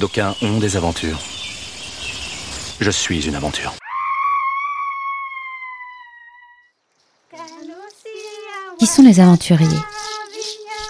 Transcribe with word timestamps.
D'aucuns 0.00 0.34
ont 0.40 0.56
des 0.56 0.78
aventures. 0.78 1.20
Je 2.80 2.90
suis 2.90 3.26
une 3.26 3.34
aventure. 3.34 3.74
Qui 8.78 8.86
sont 8.86 9.02
les 9.02 9.20
aventuriers? 9.20 9.68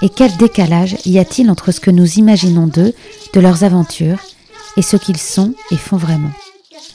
Et 0.02 0.10
quel 0.10 0.36
décalage 0.36 0.96
y 1.06 1.18
a-t-il 1.18 1.50
entre 1.50 1.72
ce 1.72 1.80
que 1.80 1.90
nous 1.90 2.20
imaginons 2.20 2.68
d'eux, 2.68 2.94
de 3.32 3.40
leurs 3.40 3.64
aventures, 3.64 4.20
et 4.76 4.82
ce 4.82 4.96
qu'ils 4.96 5.18
sont 5.18 5.54
et 5.72 5.76
font 5.76 5.96
vraiment? 5.96 6.30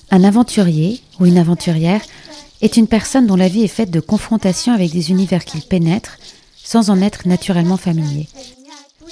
Un 0.09 0.23
aventurier 0.23 1.01
ou 1.19 1.25
une 1.25 1.37
aventurière 1.37 2.01
est 2.61 2.77
une 2.77 2.87
personne 2.87 3.27
dont 3.27 3.35
la 3.35 3.49
vie 3.49 3.65
est 3.65 3.67
faite 3.67 3.91
de 3.91 3.99
confrontations 3.99 4.73
avec 4.73 4.91
des 4.91 5.09
univers 5.09 5.43
qu'il 5.43 5.63
pénètre 5.63 6.17
sans 6.55 6.89
en 6.89 7.01
être 7.01 7.27
naturellement 7.27 7.75
familier. 7.75 8.29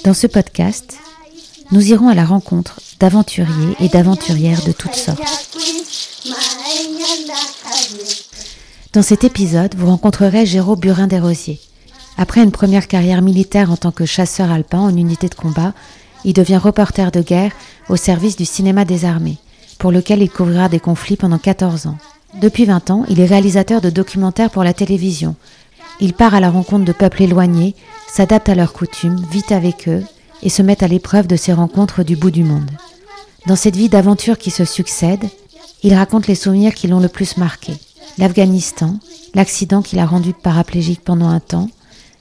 Dans 0.04 0.14
ce 0.14 0.26
podcast, 0.26 0.96
nous 1.70 1.90
irons 1.90 2.08
à 2.08 2.14
la 2.14 2.24
rencontre 2.24 2.80
d'aventuriers 3.04 3.76
et 3.80 3.88
d'aventurières 3.88 4.64
de 4.64 4.72
toutes 4.72 4.94
sortes. 4.94 5.20
Dans 8.94 9.02
cet 9.02 9.24
épisode, 9.24 9.74
vous 9.76 9.88
rencontrerez 9.88 10.46
Géraud 10.46 10.76
Burin 10.76 11.06
des 11.06 11.20
Rosiers. 11.20 11.60
Après 12.16 12.42
une 12.42 12.50
première 12.50 12.88
carrière 12.88 13.20
militaire 13.20 13.70
en 13.70 13.76
tant 13.76 13.90
que 13.90 14.06
chasseur 14.06 14.50
alpin 14.50 14.78
en 14.78 14.96
unité 14.96 15.28
de 15.28 15.34
combat, 15.34 15.74
il 16.24 16.32
devient 16.32 16.56
reporter 16.56 17.10
de 17.10 17.20
guerre 17.20 17.52
au 17.90 17.96
service 17.96 18.36
du 18.36 18.46
cinéma 18.46 18.86
des 18.86 19.04
armées, 19.04 19.36
pour 19.78 19.92
lequel 19.92 20.22
il 20.22 20.30
couvrira 20.30 20.70
des 20.70 20.80
conflits 20.80 21.16
pendant 21.18 21.36
14 21.36 21.88
ans. 21.88 21.98
Depuis 22.40 22.64
20 22.64 22.90
ans, 22.90 23.04
il 23.10 23.20
est 23.20 23.26
réalisateur 23.26 23.82
de 23.82 23.90
documentaires 23.90 24.48
pour 24.48 24.64
la 24.64 24.72
télévision. 24.72 25.36
Il 26.00 26.14
part 26.14 26.34
à 26.34 26.40
la 26.40 26.48
rencontre 26.48 26.86
de 26.86 26.92
peuples 26.92 27.24
éloignés, 27.24 27.74
s'adapte 28.10 28.48
à 28.48 28.54
leurs 28.54 28.72
coutumes, 28.72 29.22
vit 29.30 29.52
avec 29.52 29.88
eux 29.88 30.02
et 30.42 30.48
se 30.48 30.62
met 30.62 30.82
à 30.82 30.88
l'épreuve 30.88 31.26
de 31.26 31.36
ces 31.36 31.52
rencontres 31.52 32.02
du 32.02 32.16
bout 32.16 32.30
du 32.30 32.44
monde. 32.44 32.70
Dans 33.46 33.56
cette 33.56 33.76
vie 33.76 33.88
d'aventure 33.88 34.38
qui 34.38 34.50
se 34.50 34.64
succède, 34.64 35.24
il 35.82 35.94
raconte 35.94 36.26
les 36.26 36.34
souvenirs 36.34 36.74
qui 36.74 36.88
l'ont 36.88 37.00
le 37.00 37.08
plus 37.08 37.36
marqué. 37.36 37.74
L'Afghanistan, 38.18 38.98
l'accident 39.34 39.82
qui 39.82 39.96
l'a 39.96 40.06
rendu 40.06 40.32
paraplégique 40.32 41.02
pendant 41.04 41.28
un 41.28 41.40
temps, 41.40 41.68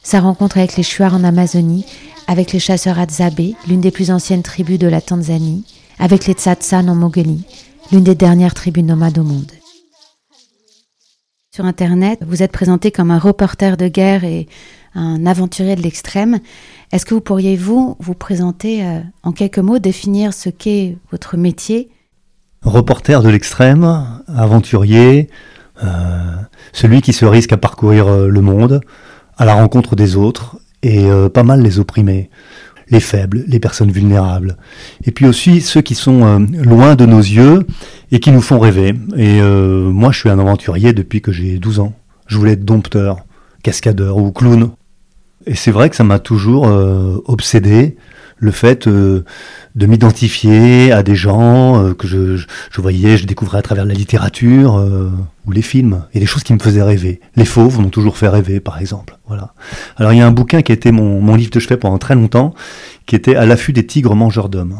sa 0.01 0.19
rencontre 0.19 0.57
avec 0.57 0.75
les 0.75 0.83
Shuars 0.83 1.13
en 1.13 1.23
Amazonie, 1.23 1.85
avec 2.27 2.51
les 2.51 2.59
chasseurs 2.59 2.99
Adzabé, 2.99 3.55
l'une 3.67 3.81
des 3.81 3.91
plus 3.91 4.11
anciennes 4.11 4.43
tribus 4.43 4.79
de 4.79 4.87
la 4.87 5.01
Tanzanie, 5.01 5.63
avec 5.99 6.25
les 6.25 6.33
Tsatsan 6.33 6.89
en 6.89 6.95
Mongolie, 6.95 7.45
l'une 7.91 8.03
des 8.03 8.15
dernières 8.15 8.53
tribus 8.53 8.83
nomades 8.83 9.17
au 9.17 9.23
monde. 9.23 9.51
Sur 11.55 11.65
Internet, 11.65 12.19
vous 12.25 12.41
êtes 12.41 12.51
présenté 12.51 12.91
comme 12.91 13.11
un 13.11 13.19
reporter 13.19 13.77
de 13.77 13.87
guerre 13.87 14.23
et 14.23 14.47
un 14.95 15.25
aventurier 15.25 15.75
de 15.75 15.81
l'extrême. 15.81 16.39
Est-ce 16.91 17.05
que 17.05 17.13
vous 17.13 17.21
pourriez, 17.21 17.55
vous, 17.55 17.95
présenter 18.17 18.85
euh, 18.85 18.99
en 19.23 19.31
quelques 19.31 19.59
mots, 19.59 19.79
définir 19.79 20.33
ce 20.33 20.49
qu'est 20.49 20.97
votre 21.11 21.37
métier? 21.37 21.89
Reporter 22.61 23.21
de 23.23 23.29
l'extrême, 23.29 24.21
aventurier, 24.27 25.29
euh, 25.83 25.87
celui 26.71 27.01
qui 27.01 27.13
se 27.13 27.25
risque 27.25 27.51
à 27.51 27.57
parcourir 27.57 28.07
euh, 28.07 28.27
le 28.27 28.41
monde, 28.41 28.81
à 29.37 29.45
la 29.45 29.55
rencontre 29.55 29.95
des 29.95 30.15
autres, 30.15 30.57
et 30.83 31.07
pas 31.33 31.43
mal 31.43 31.61
les 31.61 31.79
opprimés 31.79 32.29
les 32.89 32.99
faibles, 32.99 33.45
les 33.47 33.59
personnes 33.61 33.89
vulnérables. 33.89 34.57
Et 35.05 35.11
puis 35.11 35.25
aussi 35.25 35.61
ceux 35.61 35.79
qui 35.79 35.95
sont 35.95 36.45
loin 36.61 36.95
de 36.95 37.05
nos 37.05 37.21
yeux 37.21 37.65
et 38.11 38.19
qui 38.19 38.31
nous 38.31 38.41
font 38.41 38.59
rêver. 38.59 38.93
Et 39.15 39.41
moi, 39.41 40.11
je 40.11 40.19
suis 40.19 40.29
un 40.29 40.39
aventurier 40.39 40.91
depuis 40.91 41.21
que 41.21 41.31
j'ai 41.31 41.57
12 41.57 41.79
ans. 41.79 41.93
Je 42.27 42.37
voulais 42.37 42.51
être 42.51 42.65
dompteur, 42.65 43.19
cascadeur 43.63 44.17
ou 44.17 44.33
clown. 44.33 44.71
Et 45.45 45.55
c'est 45.55 45.71
vrai 45.71 45.89
que 45.89 45.95
ça 45.95 46.03
m'a 46.03 46.19
toujours 46.19 46.67
euh, 46.67 47.21
obsédé 47.25 47.97
le 48.37 48.51
fait 48.51 48.87
euh, 48.87 49.23
de 49.75 49.85
m'identifier 49.85 50.91
à 50.91 51.01
des 51.01 51.15
gens 51.15 51.81
euh, 51.81 51.93
que 51.93 52.07
je, 52.07 52.35
je, 52.37 52.81
voyais, 52.81 53.17
je 53.17 53.25
découvrais 53.25 53.59
à 53.59 53.61
travers 53.61 53.85
la 53.85 53.93
littérature 53.93 54.83
ou 55.45 55.51
les 55.51 55.61
films, 55.61 56.03
et 56.13 56.19
des 56.19 56.25
choses 56.25 56.43
qui 56.43 56.53
me 56.53 56.59
faisaient 56.59 56.83
rêver. 56.83 57.21
Les 57.35 57.45
fauves 57.45 57.79
m'ont 57.79 57.89
toujours 57.89 58.17
fait 58.17 58.27
rêver, 58.27 58.59
par 58.59 58.79
exemple. 58.79 59.17
Voilà. 59.27 59.53
Alors 59.97 60.13
il 60.13 60.19
y 60.19 60.21
a 60.21 60.27
un 60.27 60.31
bouquin 60.31 60.61
qui 60.61 60.71
a 60.71 60.75
été 60.75 60.91
mon, 60.91 61.21
mon 61.21 61.35
livre 61.35 61.51
de 61.51 61.59
chevet 61.59 61.77
pendant 61.77 61.97
très 61.97 62.15
longtemps, 62.15 62.53
qui 63.05 63.15
était 63.15 63.35
À 63.35 63.45
l'affût 63.45 63.73
des 63.73 63.85
tigres 63.85 64.15
mangeurs 64.15 64.49
d'hommes. 64.49 64.79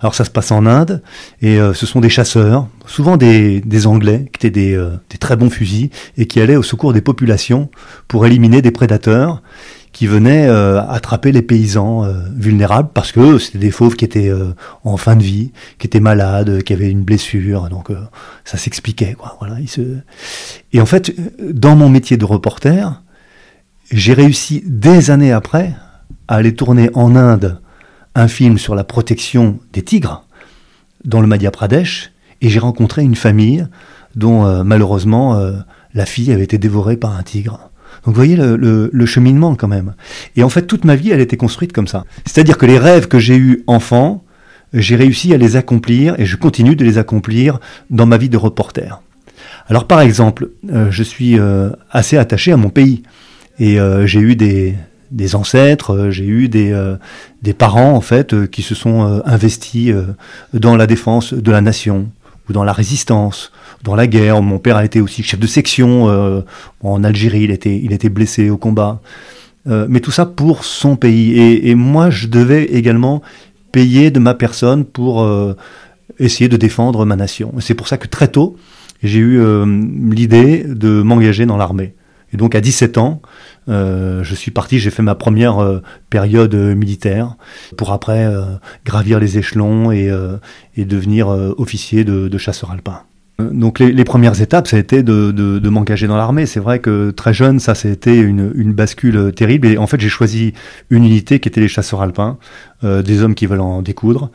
Alors 0.00 0.14
ça 0.14 0.24
se 0.24 0.30
passe 0.30 0.50
en 0.50 0.66
Inde, 0.66 1.02
et 1.42 1.58
ce 1.74 1.86
sont 1.86 2.00
des 2.00 2.08
chasseurs, 2.08 2.68
souvent 2.86 3.16
des, 3.16 3.60
des 3.60 3.86
Anglais, 3.86 4.30
qui 4.32 4.46
étaient 4.46 4.50
des, 4.50 4.76
des, 5.10 5.18
très 5.18 5.36
bons 5.36 5.50
fusils, 5.50 5.90
et 6.16 6.26
qui 6.26 6.40
allaient 6.40 6.56
au 6.56 6.62
secours 6.62 6.92
des 6.92 7.00
populations 7.00 7.70
pour 8.08 8.26
éliminer 8.26 8.62
des 8.62 8.70
prédateurs 8.70 9.42
qui 9.96 10.06
venaient 10.06 10.46
euh, 10.46 10.86
attraper 10.90 11.32
les 11.32 11.40
paysans 11.40 12.04
euh, 12.04 12.12
vulnérables 12.34 12.90
parce 12.92 13.12
que 13.12 13.38
c'était 13.38 13.56
des 13.56 13.70
fauves 13.70 13.96
qui 13.96 14.04
étaient 14.04 14.28
euh, 14.28 14.52
en 14.84 14.98
fin 14.98 15.16
de 15.16 15.22
vie, 15.22 15.52
qui 15.78 15.86
étaient 15.86 16.00
malades, 16.00 16.62
qui 16.64 16.74
avaient 16.74 16.90
une 16.90 17.02
blessure, 17.02 17.70
donc 17.70 17.88
ça 18.44 18.58
s'expliquait 18.58 19.14
quoi. 19.14 19.38
Voilà, 19.38 19.56
se... 19.66 19.80
Et 20.74 20.82
en 20.82 20.86
fait, 20.86 21.14
dans 21.40 21.76
mon 21.76 21.88
métier 21.88 22.18
de 22.18 22.26
reporter, 22.26 23.02
j'ai 23.90 24.12
réussi 24.12 24.62
des 24.66 25.10
années 25.10 25.32
après 25.32 25.74
à 26.28 26.34
aller 26.34 26.54
tourner 26.54 26.90
en 26.92 27.16
Inde 27.16 27.58
film 28.28 28.58
sur 28.58 28.74
la 28.74 28.84
protection 28.84 29.58
des 29.72 29.82
tigres 29.82 30.24
dans 31.04 31.20
le 31.20 31.26
Madhya 31.26 31.50
Pradesh 31.50 32.12
et 32.40 32.48
j'ai 32.48 32.58
rencontré 32.58 33.02
une 33.02 33.14
famille 33.14 33.66
dont 34.14 34.64
malheureusement 34.64 35.38
la 35.94 36.06
fille 36.06 36.32
avait 36.32 36.44
été 36.44 36.58
dévorée 36.58 36.96
par 36.96 37.16
un 37.16 37.22
tigre. 37.22 37.70
Donc 38.04 38.14
vous 38.14 38.20
voyez 38.20 38.36
le, 38.36 39.06
cheminement 39.06 39.54
quand 39.54 39.68
même. 39.68 39.94
Et 40.36 40.42
en 40.42 40.48
fait, 40.48 40.62
toute 40.62 40.84
ma 40.84 40.96
vie, 40.96 41.10
elle 41.10 41.20
était 41.20 41.36
construite 41.36 41.72
comme 41.72 41.88
ça. 41.88 42.04
C'est-à-dire 42.24 42.58
que 42.58 42.66
les 42.66 42.78
rêves 42.78 43.08
que 43.08 43.18
j'ai 43.18 43.36
eus 43.36 43.64
enfant, 43.66 44.24
j'ai 44.72 44.96
réussi 44.96 45.32
à 45.34 45.38
les 45.38 45.56
accomplir 45.56 46.18
et 46.18 46.26
je 46.26 46.36
continue 46.36 46.76
de 46.76 46.84
les 46.84 46.98
accomplir 46.98 47.58
dans 47.90 48.06
ma 48.06 48.16
vie 48.16 48.28
de 48.28 48.36
reporter. 48.36 49.02
Alors 49.68 49.86
par 49.86 50.00
exemple, 50.00 50.50
euh, 50.72 50.90
je 50.90 51.02
suis 51.02 51.38
euh, 51.38 51.70
assez 51.90 52.16
attaché 52.16 52.52
à 52.52 52.56
mon 52.56 52.70
pays 52.70 53.02
et 53.58 53.80
euh, 53.80 54.06
j'ai 54.06 54.20
eu 54.20 54.36
des, 54.36 54.74
des 55.16 55.34
ancêtres, 55.34 56.10
j'ai 56.10 56.26
eu 56.26 56.48
des, 56.48 56.72
des 57.42 57.54
parents 57.54 57.94
en 57.94 58.00
fait 58.00 58.48
qui 58.50 58.62
se 58.62 58.74
sont 58.74 59.22
investis 59.24 59.92
dans 60.54 60.76
la 60.76 60.86
défense 60.86 61.34
de 61.34 61.50
la 61.50 61.60
nation 61.60 62.08
ou 62.48 62.52
dans 62.52 62.64
la 62.64 62.72
résistance 62.72 63.50
dans 63.82 63.94
la 63.94 64.06
guerre. 64.06 64.42
Mon 64.42 64.58
père 64.58 64.76
a 64.76 64.84
été 64.84 65.00
aussi 65.00 65.22
chef 65.22 65.40
de 65.40 65.46
section 65.46 66.08
euh, 66.08 66.40
en 66.82 67.04
Algérie, 67.04 67.42
il 67.44 67.50
était, 67.50 67.80
il 67.82 67.92
était 67.92 68.08
blessé 68.08 68.50
au 68.50 68.56
combat. 68.56 69.00
Euh, 69.68 69.86
mais 69.88 70.00
tout 70.00 70.10
ça 70.10 70.26
pour 70.26 70.64
son 70.64 70.96
pays. 70.96 71.38
Et, 71.38 71.74
moi, 71.74 72.10
je 72.10 72.28
devais 72.28 72.64
également 72.64 73.22
payer 73.72 74.10
de 74.10 74.20
ma 74.20 74.34
personne 74.34 74.84
pour 74.84 75.22
euh, 75.22 75.56
essayer 76.18 76.48
de 76.48 76.56
défendre 76.56 77.04
ma 77.04 77.16
nation. 77.16 77.52
C'est 77.60 77.74
pour 77.74 77.88
ça 77.88 77.96
que 77.96 78.06
très 78.06 78.28
tôt, 78.28 78.56
j'ai 79.02 79.18
eu 79.18 79.40
l'idée 80.10 80.64
de 80.64 81.02
m'engager 81.02 81.46
dans 81.46 81.56
l'armée. 81.56 81.94
Et 82.36 82.38
donc 82.38 82.54
à 82.54 82.60
17 82.60 82.98
ans, 82.98 83.22
je 83.66 84.34
suis 84.34 84.50
parti, 84.50 84.78
j'ai 84.78 84.90
fait 84.90 85.02
ma 85.02 85.14
première 85.14 85.80
période 86.10 86.54
militaire 86.54 87.36
pour 87.78 87.92
après 87.92 88.30
gravir 88.84 89.18
les 89.18 89.38
échelons 89.38 89.90
et, 89.90 90.12
devenir 90.76 91.28
officier 91.28 92.04
de, 92.04 92.28
de 92.28 92.38
chasseur 92.38 92.72
alpin. 92.72 93.00
Donc 93.38 93.80
les, 93.80 94.04
premières 94.04 94.40
étapes, 94.40 94.66
ça 94.66 94.78
a 94.78 94.80
été 94.80 95.02
de, 95.02 95.30
de, 95.30 95.68
m'engager 95.68 96.06
dans 96.06 96.16
l'armée. 96.16 96.46
C'est 96.46 96.60
vrai 96.60 96.78
que 96.78 97.10
très 97.10 97.34
jeune, 97.34 97.58
ça, 97.58 97.74
ça 97.74 97.88
a 97.88 97.90
été 97.90 98.16
une, 98.16 98.52
une 98.54 98.72
bascule 98.72 99.32
terrible. 99.34 99.66
Et 99.66 99.78
en 99.78 99.86
fait, 99.86 99.98
j'ai 99.98 100.08
choisi 100.08 100.54
une 100.88 101.04
unité 101.04 101.38
qui 101.38 101.48
était 101.48 101.60
les 101.60 101.68
chasseurs 101.68 102.00
alpins, 102.00 102.38
euh, 102.84 103.02
des 103.02 103.22
hommes 103.22 103.34
qui 103.34 103.46
veulent 103.46 103.60
en 103.60 103.82
découdre, 103.82 104.30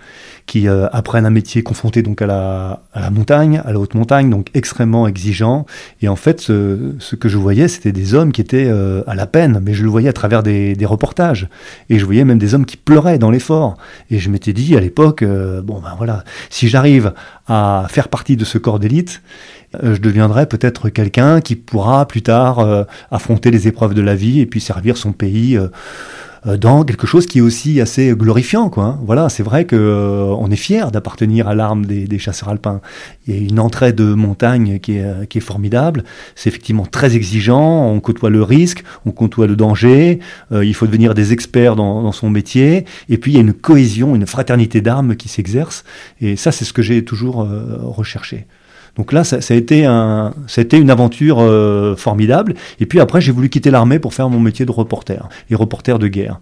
qui 0.46 0.68
euh, 0.68 0.88
apprennent 0.92 1.26
un 1.26 1.32
métier 1.32 1.64
confronté 1.64 2.02
donc 2.02 2.22
à 2.22 2.26
la, 2.26 2.84
à 2.94 3.02
la 3.02 3.10
montagne, 3.10 3.62
à 3.64 3.72
la 3.72 3.80
haute 3.80 3.94
montagne, 3.94 4.30
donc 4.30 4.48
extrêmement 4.54 5.08
exigeant. 5.08 5.66
Et 6.02 6.08
en 6.08 6.16
fait, 6.16 6.42
ce, 6.42 6.96
ce 7.00 7.16
que 7.16 7.30
je 7.30 7.38
voyais, 7.38 7.68
c'était 7.68 7.92
des 7.92 8.14
hommes 8.14 8.32
qui 8.32 8.42
étaient 8.42 8.68
euh, 8.68 9.04
à 9.08 9.16
la 9.16 9.28
peine, 9.28 9.62
mais 9.64 9.74
je 9.74 9.84
le 9.84 9.90
voyais 9.90 10.10
à 10.10 10.14
travers 10.14 10.44
des, 10.44 10.76
des, 10.76 10.86
reportages. 10.86 11.48
Et 11.90 12.00
je 12.00 12.06
voyais 12.06 12.26
même 12.26 12.40
des 12.40 12.56
hommes 12.56 12.66
qui 12.66 12.78
pleuraient 12.78 13.20
dans 13.20 13.32
l'effort. 13.32 13.78
Et 14.10 14.20
je 14.20 14.30
m'étais 14.30 14.54
dit 14.54 14.76
à 14.76 14.80
l'époque, 14.80 15.24
bon 15.24 15.80
ben 15.80 15.94
voilà, 15.98 16.24
si 16.50 16.68
j'arrive 16.68 17.14
à 17.48 17.86
faire 17.90 18.08
partie 18.08 18.38
de 18.38 18.46
ce 18.46 18.58
corps 18.58 18.80
d'élite, 18.80 19.22
je 19.82 19.98
deviendrai 19.98 20.48
peut-être 20.48 20.90
quelqu'un 20.90 21.40
qui 21.40 21.56
pourra 21.56 22.06
plus 22.08 22.22
tard 22.22 22.86
affronter 23.10 23.52
les 23.52 23.68
épreuves 23.68 23.94
de 23.94 24.02
la 24.02 24.16
vie 24.16 24.42
et 24.42 24.46
puis 24.46 24.60
servir 24.60 24.98
son 24.98 25.14
pays 25.14 25.58
euh, 25.58 25.68
dans 26.46 26.84
quelque 26.84 27.06
chose 27.06 27.28
qui 27.28 27.38
est 27.38 27.42
aussi 27.42 27.82
assez 27.82 28.14
glorifiant. 28.16 28.70
Quoi, 28.70 28.84
hein. 28.84 29.00
Voilà, 29.06 29.30
c'est 29.30 29.44
vrai 29.44 29.66
que 29.66 29.76
euh, 29.76 30.24
on 30.40 30.50
est 30.50 30.56
fier 30.56 30.92
d'appartenir 30.92 31.48
à 31.48 31.54
l'arme 31.54 31.86
des, 31.86 32.06
des, 32.06 32.18
chasseurs 32.18 32.50
alpins. 32.50 32.82
Il 33.28 33.36
y 33.36 33.38
a 33.38 33.42
une 33.42 33.60
entrée 33.60 33.94
de 33.94 34.14
montagne 34.16 34.80
qui 34.80 34.98
est, 34.98 35.04
euh, 35.04 35.26
qui 35.26 35.38
est 35.38 35.42
formidable. 35.42 36.04
C'est 36.36 36.50
effectivement 36.50 36.86
très 36.86 37.16
exigeant. 37.16 37.86
On 37.88 38.00
côtoie 38.00 38.32
le 38.32 38.42
risque, 38.42 38.84
on 39.06 39.12
côtoie 39.12 39.46
le 39.46 39.56
danger. 39.56 40.20
il 40.52 40.74
faut 40.74 40.88
devenir 40.88 41.14
des 41.14 41.32
experts 41.34 41.76
dans, 41.76 42.02
dans, 42.02 42.12
son 42.12 42.30
métier. 42.30 42.86
Et 43.10 43.18
puis 43.18 43.34
il 43.34 43.36
y 43.36 43.38
a 43.38 43.42
une 43.42 43.54
cohésion, 43.54 44.16
une 44.16 44.26
fraternité 44.26 44.82
d'armes 44.82 45.16
qui 45.16 45.30
s'exerce. 45.30 45.84
Et 46.22 46.36
ça, 46.36 46.52
c'est 46.52 46.66
ce 46.66 46.74
que 46.74 46.82
j'ai 46.82 47.06
toujours 47.06 47.48
recherché. 47.82 48.48
Donc 48.98 49.14
là, 49.14 49.24
ça, 49.24 49.38
a 49.38 49.56
été 49.56 49.86
un, 49.86 50.34
une 50.74 50.90
aventure 50.90 51.40
euh, 51.40 51.96
formidable. 51.96 52.56
Et 52.80 52.86
puis 52.86 53.00
après, 53.00 53.22
j'ai 53.22 53.32
voulu 53.32 53.50
quitter 53.50 53.72
l'armée 53.72 54.00
pour 54.00 54.14
faire 54.14 54.30
mon 54.30 54.40
métier 54.40 54.66
de 54.66 54.72
reporter, 54.72 55.30
et 55.50 55.56
reporter 55.56 56.00
de 56.00 56.08
guerre. 56.08 56.40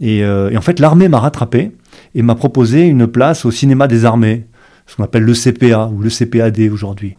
Et, 0.00 0.24
euh, 0.24 0.50
et 0.50 0.56
en 0.56 0.62
fait, 0.62 0.80
l'armée 0.80 1.08
m'a 1.08 1.20
rattrapé. 1.20 1.72
et 2.14 2.22
m'a 2.22 2.34
proposé 2.34 2.82
une 2.82 3.06
place 3.06 3.44
au 3.44 3.50
cinéma 3.50 3.88
des 3.88 4.04
armées, 4.04 4.46
ce 4.86 4.96
qu'on 4.96 5.04
appelle 5.04 5.24
le 5.24 5.34
CPA 5.34 5.90
ou 5.94 6.00
le 6.00 6.10
CPAD 6.10 6.60
aujourd'hui. 6.72 7.16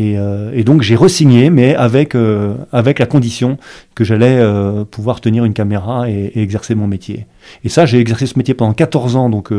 Euh, 0.00 0.52
et, 0.54 0.64
donc 0.64 0.82
j'ai 0.82 0.96
resigné, 0.96 1.50
mais 1.50 1.74
avec, 1.74 2.14
euh, 2.14 2.54
avec 2.72 2.98
la 2.98 3.06
condition 3.06 3.58
que 3.94 4.04
j'allais 4.04 4.38
euh, 4.38 4.84
pouvoir 4.84 5.20
tenir 5.20 5.44
une 5.44 5.54
caméra 5.54 6.08
et, 6.08 6.32
exercer 6.36 6.74
mon 6.74 6.86
métier. 6.86 7.26
Et 7.64 7.68
ça, 7.68 7.86
j'ai 7.86 7.98
exercé 7.98 8.26
ce 8.26 8.38
métier 8.38 8.54
pendant 8.54 8.74
14 8.74 9.16
ans, 9.16 9.30
donc 9.30 9.50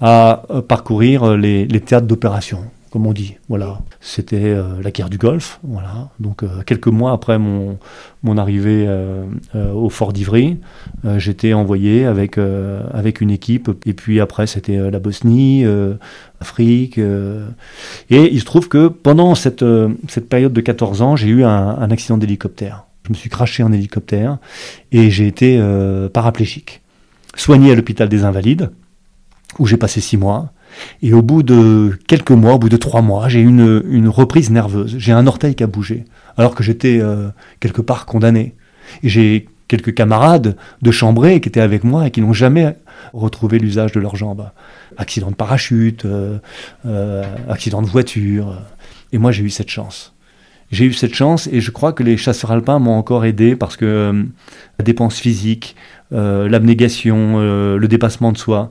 à 0.00 0.42
parcourir 0.68 1.36
les 1.36 1.66
théâtres 1.80 2.06
d'opération 2.06 2.64
comme 2.92 3.06
on 3.06 3.14
dit. 3.14 3.36
Voilà, 3.48 3.80
c'était 4.00 4.36
euh, 4.44 4.82
la 4.82 4.90
guerre 4.90 5.08
du 5.08 5.16
Golfe. 5.16 5.58
Voilà, 5.62 6.10
donc 6.20 6.42
euh, 6.42 6.62
quelques 6.66 6.88
mois 6.88 7.12
après 7.12 7.38
mon 7.38 7.78
arrivée 8.36 8.84
euh, 8.86 9.24
au 9.72 9.88
fort 9.88 10.12
d'Ivry, 10.12 10.58
j'étais 11.16 11.54
envoyé 11.54 12.04
avec 12.04 12.38
avec 12.38 13.20
une 13.20 13.30
équipe. 13.30 13.70
Et 13.86 13.94
puis 13.94 14.20
après, 14.20 14.46
c'était 14.46 14.90
la 14.90 14.98
Bosnie, 14.98 15.64
Afrique. 16.40 16.98
et 16.98 17.54
il 18.10 18.40
se 18.40 18.44
trouve 18.44 18.68
que 18.68 18.88
pendant 18.88 19.34
cette 19.34 19.64
cette 20.08 20.28
période 20.28 20.52
de 20.52 20.60
14 20.60 21.02
ans, 21.02 21.16
j'ai 21.16 21.28
eu 21.28 21.44
un, 21.44 21.50
un 21.50 21.90
accident 21.90 22.18
d'hélicoptère. 22.18 22.84
Je 23.06 23.10
me 23.10 23.14
suis 23.14 23.30
craché 23.30 23.62
en 23.62 23.72
hélicoptère 23.72 24.38
et 24.92 25.10
j'ai 25.10 25.26
été 25.26 25.60
paraplégique, 26.12 26.82
soigné 27.34 27.72
à 27.72 27.74
l'hôpital 27.74 28.08
des 28.08 28.24
Invalides 28.24 28.70
où 29.58 29.66
j'ai 29.66 29.76
passé 29.76 30.00
six 30.00 30.16
mois. 30.16 30.52
Et 31.02 31.12
au 31.12 31.22
bout 31.22 31.42
de 31.42 31.98
quelques 32.06 32.30
mois, 32.30 32.54
au 32.54 32.58
bout 32.58 32.68
de 32.68 32.76
trois 32.76 33.02
mois, 33.02 33.28
j'ai 33.28 33.40
une, 33.40 33.82
une 33.88 34.08
reprise 34.08 34.50
nerveuse. 34.50 34.94
J'ai 34.98 35.12
un 35.12 35.26
orteil 35.26 35.54
qui 35.54 35.62
a 35.62 35.66
bougé, 35.66 36.04
alors 36.36 36.54
que 36.54 36.62
j'étais 36.62 36.98
euh, 37.00 37.28
quelque 37.60 37.82
part 37.82 38.06
condamné. 38.06 38.54
Et 39.02 39.08
j'ai 39.08 39.48
quelques 39.68 39.94
camarades 39.94 40.56
de 40.82 40.90
chambrée 40.90 41.40
qui 41.40 41.48
étaient 41.48 41.60
avec 41.60 41.84
moi 41.84 42.06
et 42.06 42.10
qui 42.10 42.20
n'ont 42.20 42.32
jamais 42.32 42.76
retrouvé 43.12 43.58
l'usage 43.58 43.92
de 43.92 44.00
leurs 44.00 44.16
jambes. 44.16 44.50
Accident 44.96 45.30
de 45.30 45.34
parachute, 45.34 46.04
euh, 46.04 46.38
euh, 46.86 47.24
accident 47.48 47.82
de 47.82 47.86
voiture. 47.86 48.60
Et 49.12 49.18
moi, 49.18 49.32
j'ai 49.32 49.42
eu 49.42 49.50
cette 49.50 49.70
chance. 49.70 50.14
J'ai 50.70 50.86
eu 50.86 50.92
cette 50.94 51.14
chance 51.14 51.48
et 51.52 51.60
je 51.60 51.70
crois 51.70 51.92
que 51.92 52.02
les 52.02 52.16
chasseurs 52.16 52.50
alpins 52.50 52.78
m'ont 52.78 52.96
encore 52.96 53.26
aidé 53.26 53.56
parce 53.56 53.76
que 53.76 54.24
la 54.78 54.84
dépense 54.84 55.18
physique, 55.18 55.76
l'abnégation, 56.10 57.38
le 57.76 57.86
dépassement 57.88 58.32
de 58.32 58.38
soi, 58.38 58.70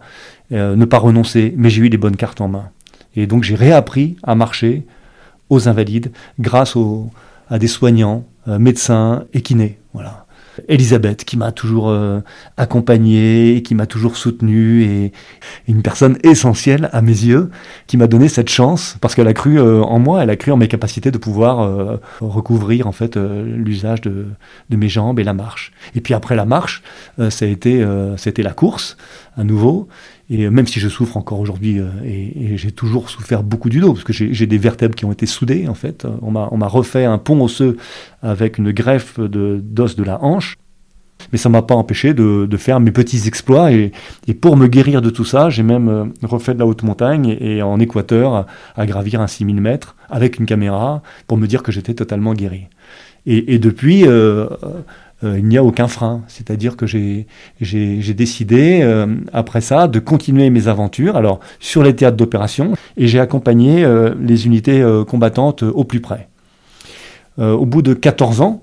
euh, 0.52 0.76
ne 0.76 0.86
pas 0.86 0.98
renoncer, 0.98 1.54
mais 1.56 1.70
j'ai 1.70 1.84
eu 1.84 1.88
les 1.88 1.98
bonnes 1.98 2.18
cartes 2.18 2.42
en 2.42 2.50
main. 2.50 2.70
Et 3.16 3.26
donc 3.26 3.44
j'ai 3.44 3.56
réappris 3.56 4.18
à 4.24 4.36
marcher 4.36 4.86
aux 5.50 5.70
invalides 5.70 6.12
grâce 6.40 6.76
à 7.50 7.58
des 7.58 7.68
soignants, 7.68 8.26
euh, 8.48 8.60
médecins 8.60 9.24
et 9.34 9.42
kinés. 9.42 9.80
Voilà. 9.94 10.26
Elisabeth, 10.68 11.24
qui 11.24 11.38
m'a 11.38 11.54
toujours 11.54 11.90
euh, 11.90 12.20
accompagné, 12.58 13.64
qui 13.64 13.76
m'a 13.76 13.86
toujours 13.86 14.18
soutenu, 14.18 14.84
et 14.84 15.14
une 15.70 15.82
personne 15.82 16.18
essentielle 16.24 16.90
à 16.92 17.02
mes 17.02 17.12
yeux, 17.12 17.50
qui 17.88 17.96
m'a 17.96 18.08
donné 18.08 18.28
cette 18.28 18.50
chance, 18.50 18.98
parce 19.00 19.16
qu'elle 19.16 19.30
a 19.30 19.34
cru 19.34 19.60
en 19.62 20.00
moi, 20.00 20.22
elle 20.22 20.30
a 20.30 20.36
cru 20.36 20.52
en 20.52 20.58
mes 20.58 20.68
capacités 20.68 21.10
de 21.10 21.18
pouvoir 21.18 22.00
recouvrir 22.20 22.86
en 22.86 22.92
fait 22.92 23.16
l'usage 23.16 24.02
de, 24.02 24.28
de, 24.70 24.76
mes 24.76 24.90
jambes 24.90 25.20
et 25.20 25.24
la 25.24 25.34
marche. 25.34 25.72
Et 25.96 26.02
puis 26.02 26.14
après 26.14 26.36
la 26.36 26.46
marche, 26.46 26.84
ça 27.30 27.46
a 27.46 27.48
été, 27.48 27.84
c'était 28.18 28.44
la 28.44 28.52
course 28.52 28.98
à 29.38 29.46
nouveau, 29.46 29.88
et 30.34 30.50
même 30.50 30.66
si 30.66 30.80
je 30.80 30.88
souffre 30.88 31.18
encore 31.18 31.42
aujourd'hui, 31.42 31.80
euh, 31.80 31.90
et, 32.06 32.56
j'ai 32.56 32.72
toujours 32.72 33.10
souffert 33.10 33.44
beaucoup 33.44 33.68
du 33.68 33.82
dos, 33.82 33.92
parce 33.92 34.06
que 34.06 34.14
j'ai 34.14 34.48
des 34.48 34.58
vertèbres 34.58 34.96
qui 34.96 35.04
ont 35.04 35.12
été 35.12 35.26
soudées, 35.26 35.68
en 35.68 35.74
fait. 35.74 36.08
On 36.22 36.32
m'a 36.32 36.68
refait 36.68 37.04
un 37.04 37.18
pont 37.18 37.44
osseux 37.44 37.76
avec 38.22 38.58
une 38.58 38.72
greffe 38.72 39.20
d'os 39.20 39.96
de, 39.98 40.04
la 40.04 40.24
hanche. 40.24 40.58
Mais 41.32 41.38
ça 41.38 41.50
m'a 41.50 41.62
pas 41.62 41.76
empêché 41.76 42.14
de, 42.14 42.48
faire 42.58 42.80
mes 42.80 42.92
petits 42.92 43.28
exploits. 43.28 43.74
Et, 43.74 43.92
pour 44.40 44.56
me 44.56 44.68
guérir 44.68 45.02
de 45.02 45.10
tout 45.10 45.26
ça, 45.26 45.50
j'ai 45.50 45.64
même 45.64 45.90
euh, 45.90 46.06
refait 46.24 46.54
de 46.54 46.60
la 46.60 46.66
haute 46.66 46.84
montagne 46.84 47.36
et, 47.42 47.62
en 47.62 47.78
Équateur 47.82 48.48
à, 48.78 48.86
gravir 48.86 49.20
un 49.20 49.28
6000 49.28 49.60
mètres 49.60 49.98
avec 50.10 50.40
une 50.40 50.46
caméra 50.46 51.02
pour 51.28 51.38
me 51.38 51.46
dire 51.46 51.62
que 51.62 51.74
j'étais 51.74 51.94
totalement 51.94 52.34
guéri. 52.34 52.68
Et, 53.26 53.60
depuis, 53.60 54.08
euh, 54.08 54.48
euh, 55.24 55.38
il 55.38 55.46
n'y 55.46 55.58
a 55.58 55.64
aucun 55.64 55.88
frein. 55.88 56.22
C'est-à-dire 56.28 56.76
que 56.76 56.86
j'ai 56.86 57.26
décidé, 58.14 58.80
euh, 58.82 59.08
après 59.34 59.62
ça, 59.62 59.88
de 59.88 60.00
continuer 60.00 60.50
mes 60.50 60.68
aventures, 60.68 61.16
alors 61.16 61.40
sur 61.60 61.84
les 61.84 61.96
théâtres 61.96 62.18
d'opération, 62.18 62.74
et 62.98 63.08
j'ai 63.08 63.20
accompagné 63.20 63.84
euh, 63.84 64.14
les 64.20 64.46
unités 64.46 64.84
combattantes 65.08 65.64
au 65.64 65.84
plus 65.84 66.02
près. 66.02 66.28
au 67.38 67.66
bout 67.66 67.82
de 67.82 67.94
14 67.94 68.42
ans, 68.42 68.62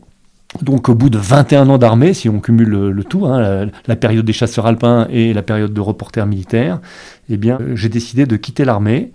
donc 0.62 0.88
au 0.88 0.94
bout 0.94 1.10
de 1.10 1.18
21 1.18 1.68
ans 1.68 1.78
d'armée, 1.78 2.14
si 2.14 2.28
on 2.28 2.40
cumule 2.40 2.68
le, 2.68 3.04
tout, 3.04 3.26
hein, 3.26 3.66
la, 3.86 3.96
période 3.96 4.24
des 4.24 4.32
chasseurs 4.32 4.66
alpins 4.66 5.06
et 5.10 5.32
la 5.34 5.42
période 5.42 5.72
de 5.72 5.80
reporter 5.80 6.26
militaire, 6.26 6.80
eh 7.28 7.36
bien, 7.36 7.58
j'ai 7.74 7.88
décidé 7.88 8.26
de 8.26 8.36
quitter 8.36 8.64
l'armée. 8.64 9.12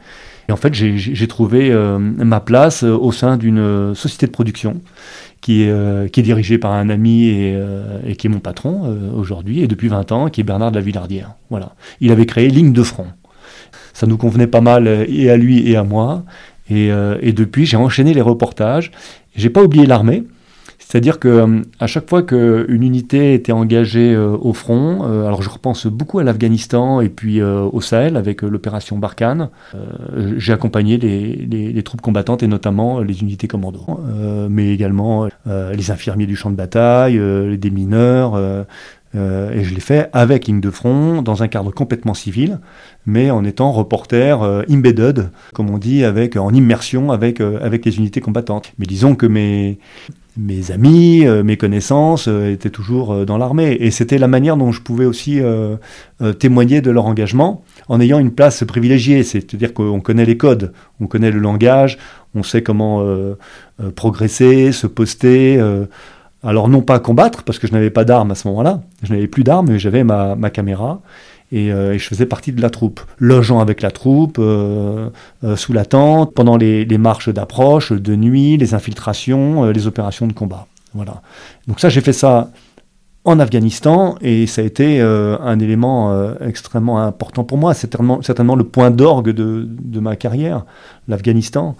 Et 0.49 0.51
en 0.51 0.57
fait, 0.57 0.73
j'ai 0.73 1.27
trouvé 1.27 1.71
ma 1.99 2.39
place 2.39 2.83
au 2.83 3.11
sein 3.11 3.37
d'une 3.37 3.95
société 3.95 4.27
de 4.27 4.31
production 4.31 4.81
qui 5.43 5.63
est, 5.63 5.69
euh, 5.69 6.07
qui 6.07 6.21
est 6.21 6.23
dirigé 6.23 6.57
par 6.57 6.71
un 6.71 6.89
ami 6.89 7.27
et, 7.27 7.53
euh, 7.53 7.99
et 8.07 8.15
qui 8.15 8.27
est 8.27 8.29
mon 8.29 8.39
patron 8.39 8.83
euh, 8.85 9.11
aujourd'hui, 9.13 9.61
et 9.61 9.67
depuis 9.67 9.89
20 9.89 10.13
ans, 10.13 10.29
qui 10.29 10.39
est 10.39 10.43
Bernard 10.45 10.71
de 10.71 10.77
la 10.77 10.81
Villardière. 10.81 11.35
Voilà. 11.49 11.73
Il 11.99 12.13
avait 12.13 12.25
créé 12.25 12.47
Ligne 12.47 12.71
de 12.71 12.81
Front. 12.81 13.07
Ça 13.91 14.07
nous 14.07 14.15
convenait 14.15 14.47
pas 14.47 14.61
mal, 14.61 14.87
et 14.87 15.29
à 15.29 15.35
lui 15.35 15.69
et 15.69 15.75
à 15.75 15.83
moi. 15.83 16.23
Et, 16.69 16.87
et 16.87 17.33
depuis, 17.33 17.65
j'ai 17.65 17.77
enchaîné 17.77 18.13
les 18.13 18.21
reportages. 18.21 18.91
J'ai 19.35 19.49
pas 19.49 19.61
oublié 19.61 19.85
l'armée. 19.85 20.23
C'est-à-dire 20.93 21.17
que 21.17 21.27
euh, 21.27 21.61
à 21.79 21.87
chaque 21.87 22.07
fois 22.07 22.21
qu'une 22.21 22.83
unité 22.83 23.33
était 23.33 23.51
engagée 23.51 24.13
euh, 24.13 24.37
au 24.39 24.53
front, 24.53 24.99
euh, 25.01 25.25
alors 25.25 25.41
je 25.41 25.49
repense 25.49 25.87
beaucoup 25.87 26.19
à 26.19 26.23
l'Afghanistan 26.23 27.01
et 27.01 27.09
puis 27.09 27.41
au 27.41 27.81
Sahel 27.81 28.15
avec 28.15 28.43
l'opération 28.43 28.99
Barkhane, 28.99 29.49
j'ai 30.37 30.53
accompagné 30.53 30.97
les, 30.97 31.83
troupes 31.83 32.01
combattantes 32.01 32.43
et 32.43 32.47
notamment 32.47 32.99
les 32.99 33.21
unités 33.21 33.47
commando, 33.47 33.99
mais 34.49 34.71
également 34.71 35.27
les 35.45 35.91
infirmiers 35.91 36.27
du 36.27 36.35
champ 36.35 36.51
de 36.51 36.55
bataille, 36.55 37.17
les 37.17 37.57
démineurs. 37.57 38.37
et 39.15 39.63
je 39.63 39.73
l'ai 39.73 39.81
fait 39.81 40.09
avec 40.13 40.47
ligne 40.47 40.61
de 40.61 40.69
front, 40.69 41.21
dans 41.21 41.43
un 41.43 41.47
cadre 41.47 41.71
complètement 41.71 42.13
civil, 42.13 42.59
mais 43.05 43.31
en 43.31 43.43
étant 43.43 43.71
reporter 43.71 44.41
embedded, 44.69 45.29
comme 45.53 45.69
on 45.69 45.77
dit, 45.77 46.03
avec, 46.03 46.37
en 46.37 46.53
immersion 46.53 47.11
avec, 47.11 47.41
avec 47.41 47.85
les 47.85 47.97
unités 47.97 48.21
combattantes. 48.21 48.73
Mais 48.77 48.85
disons 48.85 49.15
que 49.15 49.25
mes, 49.25 49.79
mes 50.37 50.71
amis, 50.71 51.25
euh, 51.25 51.43
mes 51.43 51.57
connaissances 51.57 52.27
euh, 52.27 52.51
étaient 52.51 52.69
toujours 52.69 53.13
euh, 53.13 53.25
dans 53.25 53.37
l'armée. 53.37 53.77
Et 53.79 53.91
c'était 53.91 54.17
la 54.17 54.27
manière 54.27 54.57
dont 54.57 54.71
je 54.71 54.81
pouvais 54.81 55.05
aussi 55.05 55.41
témoigner 56.39 56.81
de 56.81 56.91
leur 56.91 57.05
engagement 57.05 57.63
en 57.89 57.99
ayant 57.99 58.19
une 58.19 58.31
place 58.31 58.63
privilégiée. 58.63 59.23
C'est-à-dire 59.23 59.73
qu'on 59.73 59.99
connaît 59.99 60.25
les 60.25 60.37
codes, 60.37 60.73
on 60.99 61.07
connaît 61.07 61.31
le 61.31 61.39
langage, 61.39 61.97
on 62.33 62.43
sait 62.43 62.63
comment 62.63 63.05
progresser, 63.95 64.71
se 64.71 64.87
poster. 64.87 65.59
alors 66.43 66.69
non 66.69 66.81
pas 66.81 66.99
combattre, 66.99 67.43
parce 67.43 67.59
que 67.59 67.67
je 67.67 67.73
n'avais 67.73 67.89
pas 67.89 68.05
d'armes 68.05 68.31
à 68.31 68.35
ce 68.35 68.47
moment-là, 68.47 68.81
je 69.03 69.13
n'avais 69.13 69.27
plus 69.27 69.43
d'armes, 69.43 69.67
mais 69.69 69.79
j'avais 69.79 70.03
ma, 70.03 70.35
ma 70.35 70.49
caméra. 70.49 71.01
Euh, 71.53 71.93
et, 71.93 71.99
je 71.99 72.07
faisais 72.07 72.25
partie 72.25 72.51
de 72.51 72.61
la 72.61 72.69
troupe, 72.69 73.01
logeant 73.19 73.59
avec 73.59 73.81
la 73.81 73.91
troupe, 73.91 74.37
euh, 74.39 75.09
euh, 75.43 75.55
sous 75.55 75.73
la 75.73 75.85
tente, 75.85 76.33
pendant 76.33 76.57
les, 76.57 76.85
marches 76.97 77.29
d'approche, 77.29 77.91
de 77.91 78.15
nuit, 78.15 78.57
les 78.57 78.73
infiltrations, 78.73 79.65
les 79.65 79.87
opérations 79.87 80.27
de 80.27 80.33
combat. 80.33 80.67
Voilà. 80.93 81.21
Donc 81.67 81.79
ça, 81.79 81.89
j'ai 81.89 82.01
fait 82.01 82.13
ça 82.13 82.51
en 83.25 83.39
Afghanistan 83.39 84.15
et 84.21 84.47
ça 84.47 84.61
a 84.61 84.65
été 84.65 85.01
un 85.01 85.59
élément 85.59 86.35
extrêmement 86.41 86.99
important 86.99 87.43
pour 87.43 87.57
moi, 87.57 87.73
certainement, 87.73 88.55
le 88.55 88.63
point 88.63 88.91
d'orgue 88.91 89.31
de, 89.31 89.99
ma 89.99 90.15
carrière, 90.15 90.65
l'Afghanistan. 91.07 91.75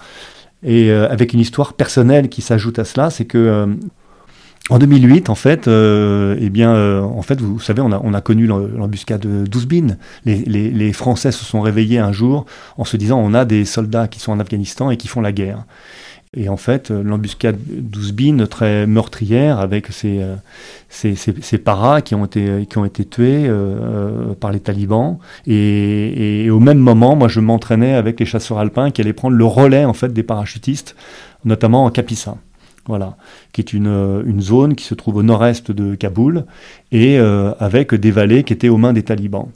Et 0.64 0.92
avec 0.92 1.34
une 1.34 1.40
histoire 1.40 1.74
personnelle 1.74 2.30
qui 2.30 2.42
s'ajoute 2.42 2.80
à 2.80 2.86
cela, 2.86 3.10
c'est 3.10 3.26
que 3.26 3.78
en 4.70 4.80
2008, 4.80 5.30
en 5.30 5.36
fait, 5.36 5.68
euh, 5.68 6.38
eh 6.40 6.50
bien, 6.50 6.74
euh, 6.74 7.02
en 7.02 7.22
fait, 7.22 7.42
vous, 7.42 7.60
savez, 7.60 7.82
on 7.82 7.92
a, 7.92 8.00
on 8.02 8.14
a 8.14 8.22
connu 8.22 8.48
l'embuscade 8.48 9.26
d'Ouzbin. 9.26 9.98
Les, 10.24 10.38
les, 10.46 10.94
Français 10.94 11.34
se 11.34 11.44
sont 11.44 11.60
réveillés 11.60 12.00
un 12.00 12.14
jour 12.14 12.46
en 12.78 12.86
se 12.86 12.96
disant 12.96 13.20
on 13.20 13.34
a 13.34 13.44
des 13.44 13.66
soldats 13.66 14.08
qui 14.08 14.20
sont 14.20 14.32
en 14.32 14.40
Afghanistan 14.40 14.90
et 14.90 14.96
qui 14.96 15.10
font 15.10 15.20
la 15.20 15.34
guerre. 15.34 15.66
Et 16.36 16.50
en 16.50 16.58
fait, 16.58 16.90
l'embuscade 16.90 17.58
d'Ouzbin, 17.68 18.46
très 18.48 18.88
meurtrière, 18.88 19.60
avec 19.60 19.88
ces, 19.88 20.20
euh, 20.22 20.36
ces, 20.90 21.16
ces, 21.16 21.58
paras 21.58 22.02
qui 22.02 22.16
ont 22.16 22.26
été, 22.26 22.66
qui 22.68 22.78
ont 22.78 22.86
été 22.86 23.06
tués 23.06 23.46
euh, 23.48 24.34
par 24.34 24.52
les 24.52 24.60
talibans. 24.60 25.20
Et, 25.46 26.46
et, 26.46 26.50
au 26.50 26.60
même 26.60 26.80
moment, 26.80 27.16
moi, 27.16 27.28
je 27.28 27.40
m'entraînais 27.40 27.94
avec 27.94 28.20
les 28.20 28.26
chasseurs 28.26 28.58
alpins 28.58 28.90
qui 28.92 29.02
allaient 29.02 29.14
prendre 29.14 29.36
le 29.36 29.46
relais 29.46 29.86
en 29.86 29.94
fait 29.94 30.12
des 30.12 30.24
parachutistes, 30.24 30.96
notamment 31.46 31.86
en 31.86 31.92
Capissa 31.92 32.38
voilà, 32.88 33.16
qui 33.54 33.62
est 33.62 33.74
une, 33.74 33.88
euh, 33.88 34.24
une, 34.26 34.42
zone 34.42 34.76
qui 34.76 34.84
se 34.84 34.94
trouve 34.94 35.18
au 35.18 35.24
nord-est 35.24 35.72
de 35.72 35.96
Kaboul 35.96 36.46
et 36.92 37.18
euh, 37.18 37.54
avec 37.60 37.94
des 37.96 38.12
vallées 38.12 38.44
qui 38.44 38.54
étaient 38.54 38.70
aux 38.70 38.78
mains 38.78 38.94
des 38.94 39.04
talibans. 39.04 39.48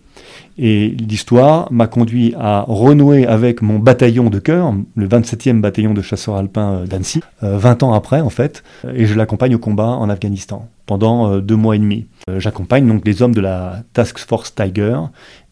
Et 0.57 0.89
l'histoire 0.89 1.71
m'a 1.71 1.87
conduit 1.87 2.33
à 2.39 2.63
renouer 2.67 3.27
avec 3.27 3.61
mon 3.61 3.79
bataillon 3.79 4.29
de 4.29 4.39
cœur, 4.39 4.73
le 4.95 5.07
27e 5.07 5.61
bataillon 5.61 5.93
de 5.93 6.01
chasseurs 6.01 6.35
alpins 6.35 6.73
euh, 6.73 6.85
d'Annecy, 6.85 7.21
20 7.41 7.83
ans 7.83 7.93
après 7.93 8.21
en 8.21 8.29
fait, 8.29 8.63
et 8.93 9.05
je 9.05 9.15
l'accompagne 9.15 9.55
au 9.55 9.59
combat 9.59 9.89
en 9.89 10.09
Afghanistan 10.09 10.67
pendant 10.85 11.39
deux 11.39 11.57
mois 11.57 11.75
et 11.75 11.79
demi. 11.79 12.07
J'accompagne 12.37 12.87
donc 12.87 13.05
les 13.05 13.21
hommes 13.21 13.35
de 13.35 13.41
la 13.41 13.83
Task 13.93 14.17
Force 14.19 14.55
Tiger 14.55 14.97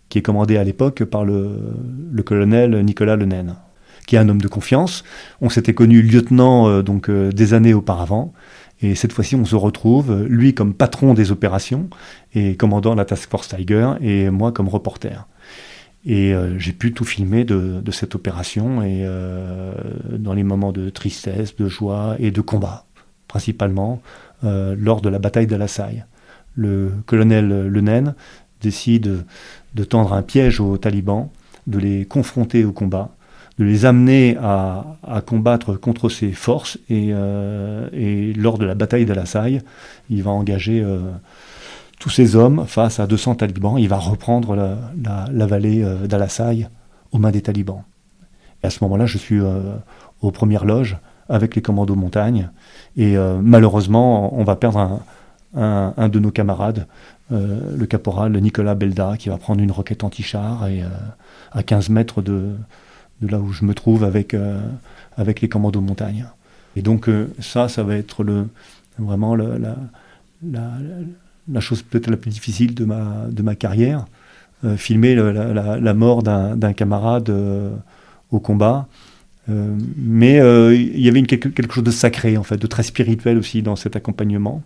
qui 0.09 0.19
est 0.19 0.21
commandé 0.21 0.57
à 0.57 0.63
l'époque 0.63 1.03
par 1.03 1.25
le, 1.25 1.59
colonel 2.25 2.83
Nicolas 2.85 3.15
Lenaine, 3.15 3.55
qui 4.05 4.15
est 4.15 4.19
un 4.19 4.29
homme 4.29 4.41
de 4.41 4.47
confiance. 4.47 5.03
On 5.41 5.49
s'était 5.49 5.73
connu 5.73 6.01
lieutenant 6.01 6.67
euh, 6.67 6.81
donc 6.81 7.09
euh, 7.09 7.31
des 7.31 7.53
années 7.53 7.73
auparavant. 7.73 8.33
Et 8.81 8.95
cette 8.95 9.13
fois-ci, 9.13 9.35
on 9.35 9.45
se 9.45 9.55
retrouve, 9.55 10.25
lui 10.25 10.53
comme 10.53 10.73
patron 10.73 11.13
des 11.13 11.31
opérations 11.31 11.89
et 12.33 12.55
commandant 12.55 12.93
la 12.93 13.05
Task 13.05 13.29
Force 13.29 13.47
Tiger, 13.47 13.93
et 14.01 14.29
moi 14.29 14.51
comme 14.51 14.67
reporter. 14.67 15.27
Et 16.05 16.33
euh, 16.33 16.59
j'ai 16.59 16.73
pu 16.73 16.93
tout 16.93 17.05
filmer 17.05 17.45
de, 17.45 17.81
cette 17.91 18.15
opération, 18.15 18.83
et 18.83 19.07
dans 20.11 20.33
les 20.33 20.43
moments 20.43 20.73
de 20.73 20.89
tristesse, 20.89 21.55
de 21.55 21.69
joie 21.69 22.17
et 22.19 22.31
de 22.31 22.41
combat, 22.41 22.85
principalement 23.29 24.01
lors 24.43 24.99
de 24.99 25.07
la 25.07 25.19
bataille 25.19 25.47
de 25.47 25.55
la 25.55 25.69
Saille. 25.69 26.03
Le 26.53 26.91
colonel 27.05 27.47
Lenaine 27.67 28.13
décide 28.61 29.23
de 29.73 29.83
tendre 29.85 30.11
un 30.13 30.21
piège 30.21 30.59
aux 30.59 30.77
talibans, 30.77 31.29
de 31.65 31.79
les 31.79 32.05
confronter 32.05 32.65
au 32.65 32.73
combat, 32.73 33.14
de 33.57 33.63
les 33.63 33.85
amener 33.85 34.37
à, 34.37 35.21
combattre 35.25 35.75
contre 35.75 36.09
ses 36.09 36.31
forces. 36.31 36.77
Euh, 36.91 37.87
et, 37.93 38.33
lors 38.33 38.57
de 38.57 38.65
la 38.65 38.75
bataille 38.75 39.05
d'Al-Assaï, 39.05 39.61
il 40.09 40.23
va 40.23 40.31
engager 40.31 40.81
euh, 40.81 40.99
tous 41.99 42.09
ses 42.09 42.35
hommes 42.35 42.65
face 42.67 42.99
à 42.99 43.07
200 43.07 43.35
talibans. 43.35 43.77
Il 43.77 43.87
va 43.87 43.97
reprendre 43.97 44.55
la, 45.01 45.45
vallée 45.45 45.83
euh, 45.83 46.07
d'Al-Assaï 46.07 46.67
aux 47.11 47.17
mains 47.17 47.31
des 47.31 47.41
talibans. 47.41 47.83
Et 48.63 48.67
à 48.67 48.69
ce 48.69 48.83
moment-là, 48.83 49.05
je 49.05 49.17
suis 49.17 49.39
aux 50.21 50.31
premières 50.31 50.65
loges 50.65 50.97
avec 51.29 51.55
les 51.55 51.61
commandos 51.61 51.95
montagne. 51.95 52.49
Et 52.97 53.15
malheureusement, 53.41 54.37
on 54.37 54.43
va 54.43 54.55
perdre 54.55 55.01
un 55.53 56.09
de 56.09 56.19
nos 56.19 56.31
camarades 56.31 56.87
le 57.29 57.85
caporal 57.85 58.35
Nicolas 58.39 58.73
Belda 58.73 59.17
qui 59.17 59.29
va 59.29 59.37
prendre 59.37 59.61
une 59.61 59.71
roquette 59.71 60.03
anti-char 60.03 60.67
et 60.67 60.83
à 61.51 61.63
15 61.63 61.89
mètres 61.89 62.23
de, 62.23 62.55
là 63.21 63.39
où 63.39 63.51
je 63.51 63.65
me 63.65 63.73
trouve 63.73 64.03
avec, 64.03 64.33
euh, 64.33 64.59
avec 65.17 65.41
les 65.41 65.49
commandos 65.49 65.81
de 65.81 65.85
montagne. 65.85 66.25
Et 66.75 66.81
donc 66.81 67.09
ça, 67.39 67.69
ça 67.69 67.83
va 67.83 67.95
être 67.95 68.23
le, 68.23 68.47
vraiment 68.99 69.35
la, 69.35 69.77
la, 70.43 71.59
chose 71.61 71.81
peut-être 71.81 72.09
la 72.09 72.17
plus 72.17 72.31
difficile 72.31 72.75
de 72.75 72.83
ma, 72.83 73.27
de 73.31 73.41
ma 73.41 73.55
carrière. 73.55 74.05
filmer 74.75 75.15
la, 75.15 75.93
mort 75.93 76.21
d'un 76.21 76.73
camarade 76.73 77.31
au 78.31 78.39
combat. 78.41 78.87
mais 79.47 80.35
il 80.75 80.99
y 80.99 81.07
avait 81.07 81.19
une, 81.19 81.27
quelque, 81.27 81.47
quelque, 81.47 81.73
chose 81.73 81.85
de 81.85 81.91
sacré, 81.91 82.35
en 82.35 82.43
fait, 82.43 82.57
de 82.57 82.67
très 82.67 82.83
spirituel 82.83 83.37
aussi 83.37 83.61
dans 83.61 83.77
cet 83.77 83.95
accompagnement. 83.95 84.61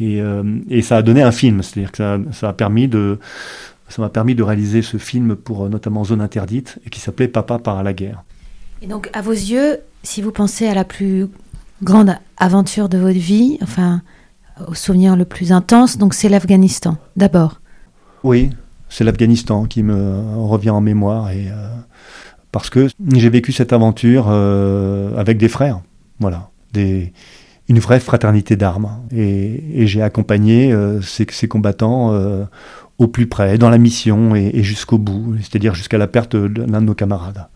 Euh, 0.00 0.58
et, 0.68 0.82
ça 0.82 0.98
a 0.98 1.02
donné 1.02 1.22
un 1.22 1.32
film, 1.32 1.62
c'est-à-dire 1.62 1.92
que 1.92 1.98
ça, 2.32 2.48
a 2.48 2.52
permis 2.52 2.88
de, 2.88 3.18
ça 3.90 4.02
m'a 4.02 4.08
permis 4.08 4.34
de 4.34 4.42
réaliser 4.42 4.82
ce 4.82 4.96
film 4.96 5.36
pour 5.36 5.64
euh, 5.64 5.68
notamment 5.68 6.04
Zone 6.04 6.20
Interdite, 6.20 6.78
et 6.86 6.90
qui 6.90 7.00
s'appelait 7.00 7.28
Papa 7.28 7.58
part 7.58 7.78
à 7.78 7.82
la 7.82 7.92
guerre. 7.92 8.22
Et 8.82 8.86
donc, 8.86 9.10
à 9.12 9.20
vos 9.20 9.32
yeux, 9.32 9.80
si 10.02 10.22
vous 10.22 10.32
pensez 10.32 10.66
à 10.66 10.74
la 10.74 10.84
plus 10.84 11.28
grande 11.82 12.16
aventure 12.38 12.88
de 12.88 12.98
votre 12.98 13.18
vie, 13.18 13.58
enfin, 13.62 14.02
au 14.68 14.74
souvenir 14.74 15.16
le 15.16 15.24
plus 15.24 15.52
intense, 15.52 15.98
donc 15.98 16.14
c'est 16.14 16.28
l'Afghanistan, 16.28 16.96
d'abord. 17.16 17.60
Oui, 18.22 18.50
c'est 18.88 19.04
l'Afghanistan 19.04 19.64
qui 19.64 19.82
me 19.82 20.38
revient 20.38 20.70
en 20.70 20.80
mémoire, 20.80 21.30
et, 21.30 21.48
euh, 21.48 21.68
parce 22.52 22.70
que 22.70 22.88
j'ai 23.12 23.28
vécu 23.28 23.52
cette 23.52 23.72
aventure 23.72 24.28
avec 24.28 25.38
des 25.38 25.48
frères, 25.48 25.80
voilà, 26.18 26.50
des, 26.72 27.12
une 27.70 27.78
vraie 27.78 28.00
fraternité 28.00 28.56
d'armes. 28.56 28.90
Et, 29.16 29.86
j'ai 29.86 30.02
accompagné 30.02 30.72
euh, 30.72 31.00
ces, 31.00 31.48
combattants 31.48 32.12
euh, 32.12 32.44
au 33.00 33.08
plus 33.08 33.26
près, 33.26 33.58
dans 33.58 33.70
la 33.70 33.78
mission 33.78 34.36
et, 34.36 34.62
jusqu'au 34.62 34.98
bout, 34.98 35.34
c'est-à-dire 35.40 35.74
jusqu'à 35.74 35.98
la 35.98 36.06
perte 36.06 36.36
d'un 36.36 36.80
de 36.80 36.86
nos 36.86 36.94
camarades. 36.94 37.46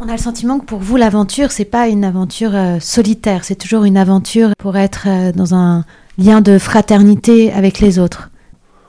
On 0.00 0.08
a 0.08 0.12
le 0.12 0.18
sentiment 0.18 0.58
que 0.58 0.64
pour 0.64 0.80
vous, 0.80 0.96
l'aventure, 0.96 1.52
c'est 1.52 1.66
pas 1.66 1.88
une 1.88 2.04
aventure 2.04 2.52
euh, 2.54 2.78
solitaire, 2.80 3.44
c'est 3.44 3.54
toujours 3.54 3.84
une 3.84 3.98
aventure 3.98 4.50
pour 4.58 4.76
être 4.76 5.06
dans 5.36 5.54
un 5.54 5.84
lien 6.16 6.40
de 6.40 6.58
fraternité 6.58 7.52
avec 7.52 7.80
les 7.80 7.98
autres. 7.98 8.30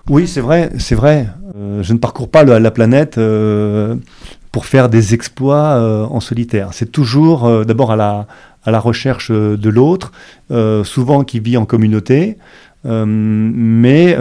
Oui, 0.10 0.28
c'est 0.28 0.42
vrai, 0.42 0.72
c'est 0.80 0.96
vrai. 0.96 1.28
je 1.56 1.94
ne 1.94 1.98
parcours 1.98 2.30
pas 2.30 2.44
la, 2.44 2.72
planète 2.72 3.20
pour 4.52 4.66
faire 4.66 4.88
des 4.88 5.14
exploits 5.16 6.08
en 6.10 6.20
solitaire. 6.20 6.70
C'est 6.74 6.92
toujours 6.92 7.66
d'abord 7.66 7.92
à 7.92 7.96
la, 7.96 8.28
à 8.66 8.72
la 8.72 8.80
recherche 8.80 9.32
euh, 9.32 9.58
de 9.58 9.70
l'autre, 9.70 10.12
euh, 10.52 10.84
souvent 10.84 11.24
qui 11.24 11.40
vit 11.40 11.58
en 11.58 11.66
communauté. 11.66 12.38
Euh, 12.86 13.06
mais 13.08 14.16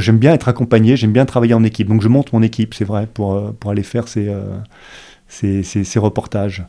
j'aime 0.00 0.18
bien 0.18 0.32
être 0.32 0.48
accompagné, 0.48 0.96
j'aime 0.96 1.12
bien 1.12 1.26
travailler 1.26 1.54
en 1.54 1.64
équipe. 1.64 1.88
Donc 1.88 2.02
je 2.02 2.08
monte 2.08 2.32
mon 2.32 2.42
équipe, 2.42 2.74
c'est 2.74 2.84
vrai, 2.84 3.06
pour, 3.12 3.54
pour 3.54 3.70
aller 3.70 3.82
faire 3.82 4.08
ces, 4.08 4.32
ces, 5.28 5.62
ces, 5.62 5.98
reportages. 5.98 6.64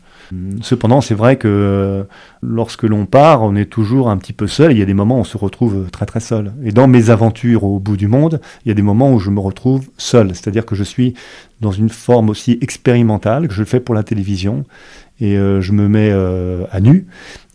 Cependant, 0.61 1.01
c'est 1.01 1.15
vrai 1.15 1.37
que 1.37 2.05
lorsque 2.41 2.83
l'on 2.83 3.05
part, 3.05 3.41
on 3.41 3.55
est 3.55 3.65
toujours 3.65 4.09
un 4.09 4.17
petit 4.17 4.33
peu 4.33 4.47
seul. 4.47 4.73
Il 4.73 4.77
y 4.77 4.81
a 4.81 4.85
des 4.85 4.93
moments 4.93 5.17
où 5.17 5.21
on 5.21 5.23
se 5.23 5.37
retrouve 5.37 5.89
très 5.91 6.05
très 6.05 6.19
seul. 6.19 6.53
Et 6.63 6.71
dans 6.71 6.87
mes 6.87 7.09
aventures 7.09 7.63
au 7.63 7.79
bout 7.79 7.97
du 7.97 8.07
monde, 8.07 8.41
il 8.65 8.69
y 8.69 8.71
a 8.71 8.75
des 8.75 8.81
moments 8.81 9.11
où 9.13 9.19
je 9.19 9.29
me 9.29 9.39
retrouve 9.39 9.87
seul. 9.97 10.35
C'est-à-dire 10.35 10.65
que 10.65 10.75
je 10.75 10.83
suis 10.83 11.13
dans 11.61 11.71
une 11.71 11.89
forme 11.89 12.29
aussi 12.29 12.57
expérimentale, 12.61 13.47
que 13.47 13.53
je 13.53 13.59
le 13.59 13.65
fais 13.65 13.79
pour 13.79 13.95
la 13.95 14.03
télévision 14.03 14.65
et 15.21 15.37
euh, 15.37 15.61
je 15.61 15.71
me 15.71 15.87
mets 15.87 16.11
euh, 16.11 16.65
à 16.71 16.79
nu 16.79 17.07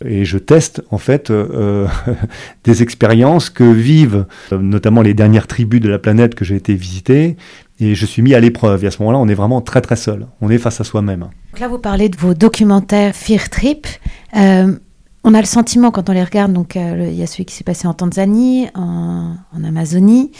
et 0.04 0.24
je 0.24 0.38
teste 0.38 0.82
en 0.90 0.98
fait 0.98 1.30
euh, 1.30 1.86
des 2.64 2.82
expériences 2.82 3.50
que 3.50 3.64
vivent 3.64 4.26
notamment 4.52 5.02
les 5.02 5.14
dernières 5.14 5.46
tribus 5.46 5.80
de 5.80 5.88
la 5.88 5.98
planète 5.98 6.34
que 6.34 6.44
j'ai 6.44 6.56
été 6.56 6.74
visiter. 6.74 7.36
Et 7.80 7.96
je 7.96 8.06
suis 8.06 8.22
mis 8.22 8.34
à 8.34 8.40
l'épreuve. 8.40 8.84
Et 8.84 8.86
à 8.86 8.90
ce 8.90 9.00
moment-là 9.00 9.18
on 9.18 9.28
est 9.28 9.34
vraiment 9.34 9.60
très 9.60 9.80
très 9.80 9.96
seul, 9.96 10.26
on 10.40 10.50
est 10.50 10.58
face 10.58 10.80
à 10.80 10.84
soi-même. 10.84 11.28
là 11.58 11.68
vous 11.68 11.78
parlez 11.78 12.08
de 12.08 12.16
vos 12.16 12.34
documentaires 12.34 13.14
Fear 13.14 13.48
Trip. 13.50 13.86
on 14.32 15.34
a 15.34 15.40
le 15.40 15.46
sentiment 15.46 15.90
quand 15.90 16.08
on 16.08 16.12
les 16.12 16.24
regarde, 16.24 16.52
donc 16.52 16.76
il 16.76 17.14
y 17.14 17.22
a 17.22 17.26
celui 17.26 17.44
qui 17.44 17.54
s'est 17.54 17.64
passé 17.64 17.88
en 17.88 17.94
Tanzanie, 17.94 18.68
en, 18.74 19.36
Amazonie 19.64 20.30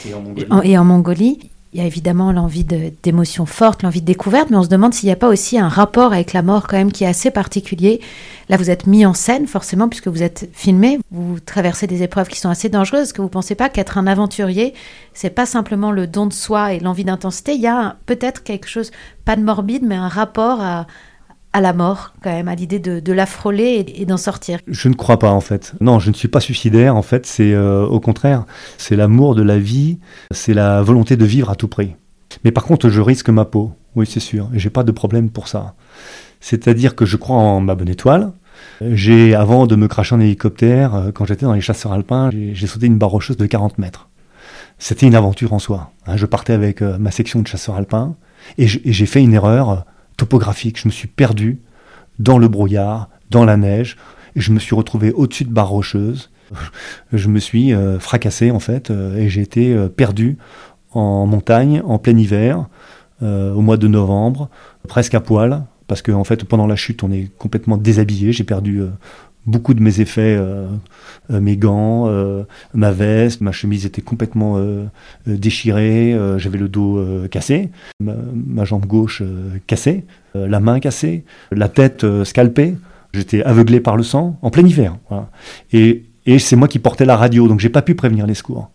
et 0.62 0.78
en 0.78 0.85
Mongolie 0.85 1.50
il 1.75 1.81
y 1.81 1.83
a 1.83 1.87
évidemment 1.87 2.31
l'envie 2.31 2.62
d'émotions 2.62 3.47
fortes, 3.47 3.83
l'envie 3.83 4.00
de 4.00 4.07
découverte, 4.07 4.49
mais 4.49 4.57
on 4.57 4.62
se 4.62 4.69
demande 4.69 4.95
s'il 4.95 5.09
n'y 5.09 5.12
a 5.12 5.16
pas 5.16 5.28
aussi 5.28 5.59
un 5.59 5.69
rapport 5.69 6.12
avec 6.12 6.33
la 6.33 6.43
mort 6.43 6.69
quand 6.69 6.76
même 6.76 6.93
qui 6.93 7.02
est 7.02 7.09
assez 7.09 7.33
particulier. 7.33 8.00
Là, 8.49 8.57
vous 8.57 8.71
êtes 8.71 8.87
mis 8.87 9.04
en 9.04 9.12
scène 9.12 9.49
forcément 9.49 9.88
puisque 9.88 10.07
vous 10.07 10.23
êtes 10.23 10.49
filmé, 10.52 11.00
vous 11.11 11.40
traversez 11.40 11.88
des 11.88 12.04
épreuves 12.04 12.28
qui 12.28 12.38
sont 12.38 12.49
assez 12.49 12.69
dangereuses. 12.69 13.02
Est-ce 13.02 13.14
que 13.14 13.23
vous 13.23 13.26
ne 13.26 13.33
pensez 13.33 13.57
pas 13.57 13.69
qu'être 13.69 13.99
un 13.99 14.07
aventurier, 14.07 14.73
c'est 15.14 15.31
pas 15.31 15.47
simplement 15.47 15.90
le 15.90 16.07
don 16.07 16.26
de 16.26 16.33
soi 16.33 16.75
et 16.75 16.78
l'envie 16.78 17.04
d'intensité, 17.04 17.54
il 17.54 17.61
y 17.61 17.66
a 17.66 17.97
peut-être 18.07 18.45
quelque 18.45 18.69
chose, 18.69 18.93
pas 19.25 19.35
de 19.35 19.43
morbide, 19.43 19.83
mais 19.83 19.97
un 19.97 20.09
rapport 20.09 20.61
à, 20.61 20.87
à 21.54 21.61
la 21.61 21.73
mort, 21.73 22.12
quand 22.20 22.32
même, 22.32 22.49
à 22.49 22.56
l'idée 22.56 22.80
de, 22.80 23.12
la 23.12 23.26
frôler 23.26 23.87
et, 23.96 24.04
d'en 24.06 24.16
sortir 24.16 24.58
Je 24.66 24.88
ne 24.88 24.94
crois 24.94 25.20
pas, 25.20 25.30
en 25.30 25.40
fait. 25.40 25.73
Non, 25.80 26.00
je 26.00 26.11
ne 26.11 26.14
suis 26.14 26.26
pas 26.26 26.40
suicidaire, 26.40 26.96
en 26.96 27.02
fait, 27.02 27.26
c'est 27.26 27.54
euh, 27.54 27.87
au 27.87 28.00
contraire. 28.00 28.44
C'est 28.76 28.96
l'amour 28.96 29.37
de 29.37 29.42
la 29.42 29.56
vie, 29.56 29.99
c'est 30.32 30.52
la 30.52 30.82
volonté 30.82 31.16
de 31.16 31.25
vivre 31.25 31.50
à 31.50 31.54
tout 31.54 31.68
prix. 31.68 31.94
Mais 32.44 32.50
par 32.50 32.64
contre, 32.64 32.88
je 32.88 33.00
risque 33.00 33.30
ma 33.30 33.44
peau, 33.44 33.70
oui, 33.94 34.04
c'est 34.04 34.20
sûr, 34.20 34.50
et 34.52 34.58
j'ai 34.58 34.68
pas 34.68 34.82
de 34.82 34.90
problème 34.90 35.30
pour 35.30 35.46
ça. 35.46 35.75
C'est-à-dire 36.40 36.96
que 36.96 37.06
je 37.06 37.16
crois 37.16 37.37
en 37.37 37.61
ma 37.61 37.76
bonne 37.76 37.88
étoile. 37.88 38.32
J'ai, 38.80 39.37
avant 39.37 39.68
de 39.68 39.76
me 39.76 39.87
cracher 39.87 40.16
en 40.16 40.20
hélicoptère, 40.20 40.94
euh, 40.96 41.12
quand 41.12 41.25
j'étais 41.25 41.46
dans 41.46 41.54
les 41.54 41.61
chasseurs 41.61 41.92
alpins, 41.92 42.30
j'ai 42.32 42.66
sauté 42.66 42.87
une 42.87 42.99
barre 42.99 43.11
rocheuse 43.11 43.37
de 43.37 43.46
40 43.46 43.78
mètres. 43.78 44.08
C'était 44.80 45.06
une 45.06 45.14
aventure 45.14 45.52
en 45.52 45.61
soi. 45.61 45.92
Hein. 46.08 46.16
Je 46.16 46.26
partais 46.26 46.52
avec 46.52 46.82
euh, 46.82 46.99
ma 46.99 47.12
section 47.12 47.40
de 47.40 47.46
chasseurs 47.46 47.76
alpins, 47.76 48.16
et 48.58 48.66
j'ai 48.66 49.06
fait 49.06 49.23
une 49.23 49.32
erreur 49.32 49.84
topographique. 50.16 50.78
Je 50.78 50.88
me 50.88 50.92
suis 50.92 51.09
perdu 51.09 51.61
dans 52.18 52.38
le 52.38 52.49
brouillard, 52.49 53.09
dans 53.30 53.44
la 53.44 53.56
neige, 53.56 53.97
et 54.37 54.40
je 54.40 54.52
me 54.52 54.59
suis 54.59 54.75
retrouvé 54.75 55.12
au-dessus 55.12 55.44
de 55.44 55.52
barres 55.52 55.68
rocheuses. 55.68 56.30
Je 57.12 57.28
me 57.28 57.38
suis 57.38 57.73
euh, 57.73 57.99
fracassé 57.99 58.50
en 58.50 58.61
fait, 58.61 58.90
euh, 58.90 59.16
et 59.16 59.28
j'ai 59.28 59.40
été 59.40 59.75
euh, 59.75 59.88
perdu 59.88 60.37
en 60.92 61.26
montagne 61.26 61.83
en 61.85 61.99
plein 61.99 62.16
hiver, 62.16 62.66
au 63.23 63.62
mois 63.62 63.78
de 63.78 63.88
novembre, 63.88 64.50
presque 64.87 65.14
à 65.14 65.21
poil, 65.21 65.64
parce 65.87 66.02
qu'en 66.02 66.21
en 66.21 66.25
fait 66.25 66.44
pendant 66.44 66.66
la 66.66 66.76
chute 66.76 67.02
on 67.02 67.11
est 67.11 67.30
complètement 67.38 67.78
déshabillé. 67.78 68.33
J'ai 68.33 68.44
perdu 68.44 68.83
beaucoup 69.46 69.74
de 69.74 69.82
mes 69.82 70.00
effets, 70.00 70.36
euh, 70.38 70.66
euh, 71.30 71.40
mes 71.40 71.56
gants, 71.56 72.08
euh, 72.08 72.44
ma 72.72 72.92
veste, 72.92 73.40
ma 73.40 73.52
chemise 73.52 73.86
était 73.86 74.02
complètement 74.02 74.58
déchirée, 75.26 76.16
j'avais 76.38 76.58
le 76.58 76.68
dos 76.68 77.04
cassé, 77.30 77.70
ma, 78.00 78.64
jambe 78.64 78.86
gauche 78.86 79.22
cassée, 79.66 80.04
la 80.34 80.60
main 80.60 80.80
cassée, 80.80 81.24
la 81.52 81.68
tête 81.68 82.06
scalpée, 82.24 82.76
j'étais 83.12 83.42
aveuglé 83.42 83.80
par 83.80 83.96
le 83.96 84.02
sang 84.02 84.38
en 84.42 84.50
plein 84.50 84.66
hiver. 84.66 84.96
Et, 85.72 86.04
et 86.26 86.38
c'est 86.38 86.56
moi 86.56 86.68
qui 86.68 86.78
portais 86.78 87.04
la 87.04 87.16
radio, 87.16 87.48
donc 87.48 87.60
j'ai 87.60 87.68
pas 87.68 87.82
pu 87.82 87.94
prévenir 87.94 88.26
les 88.26 88.34
secours. 88.34 88.70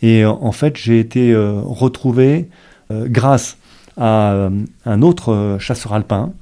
Et 0.00 0.24
en 0.24 0.52
fait, 0.52 0.76
j'ai 0.76 1.00
été 1.00 1.34
retrouvé 1.36 2.48
grâce 2.90 3.57
à 3.98 4.48
un 4.86 5.02
autre 5.02 5.56
chasseur 5.60 5.92
alpin 5.92 6.32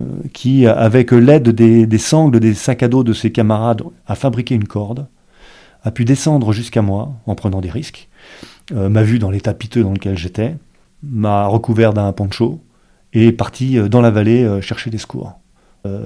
euh, 0.00 0.04
qui, 0.32 0.66
avec 0.66 1.10
l'aide 1.10 1.48
des, 1.48 1.98
sangles 1.98 2.40
des 2.40 2.54
sacs 2.54 2.82
à 2.82 2.88
dos 2.88 3.02
de 3.02 3.12
ses 3.12 3.32
camarades, 3.32 3.82
a 4.06 4.14
fabriqué 4.14 4.54
une 4.54 4.66
corde, 4.66 5.06
a 5.82 5.90
pu 5.90 6.04
descendre 6.04 6.52
jusqu'à 6.52 6.82
moi 6.82 7.14
en 7.26 7.34
prenant 7.34 7.60
des 7.60 7.70
risques, 7.70 8.08
euh, 8.72 8.88
m'a 8.88 9.02
vu 9.02 9.18
dans 9.18 9.30
l'état 9.30 9.54
piteux 9.54 9.82
dans 9.82 9.92
lequel 9.92 10.16
j'étais, 10.16 10.56
m'a 11.02 11.46
recouvert 11.46 11.94
d'un 11.94 12.12
poncho 12.12 12.60
et 13.12 13.28
est 13.28 13.32
parti 13.32 13.78
dans 13.88 14.00
la 14.00 14.10
vallée 14.10 14.60
chercher 14.60 14.90
des 14.90 14.98
secours. 14.98 15.32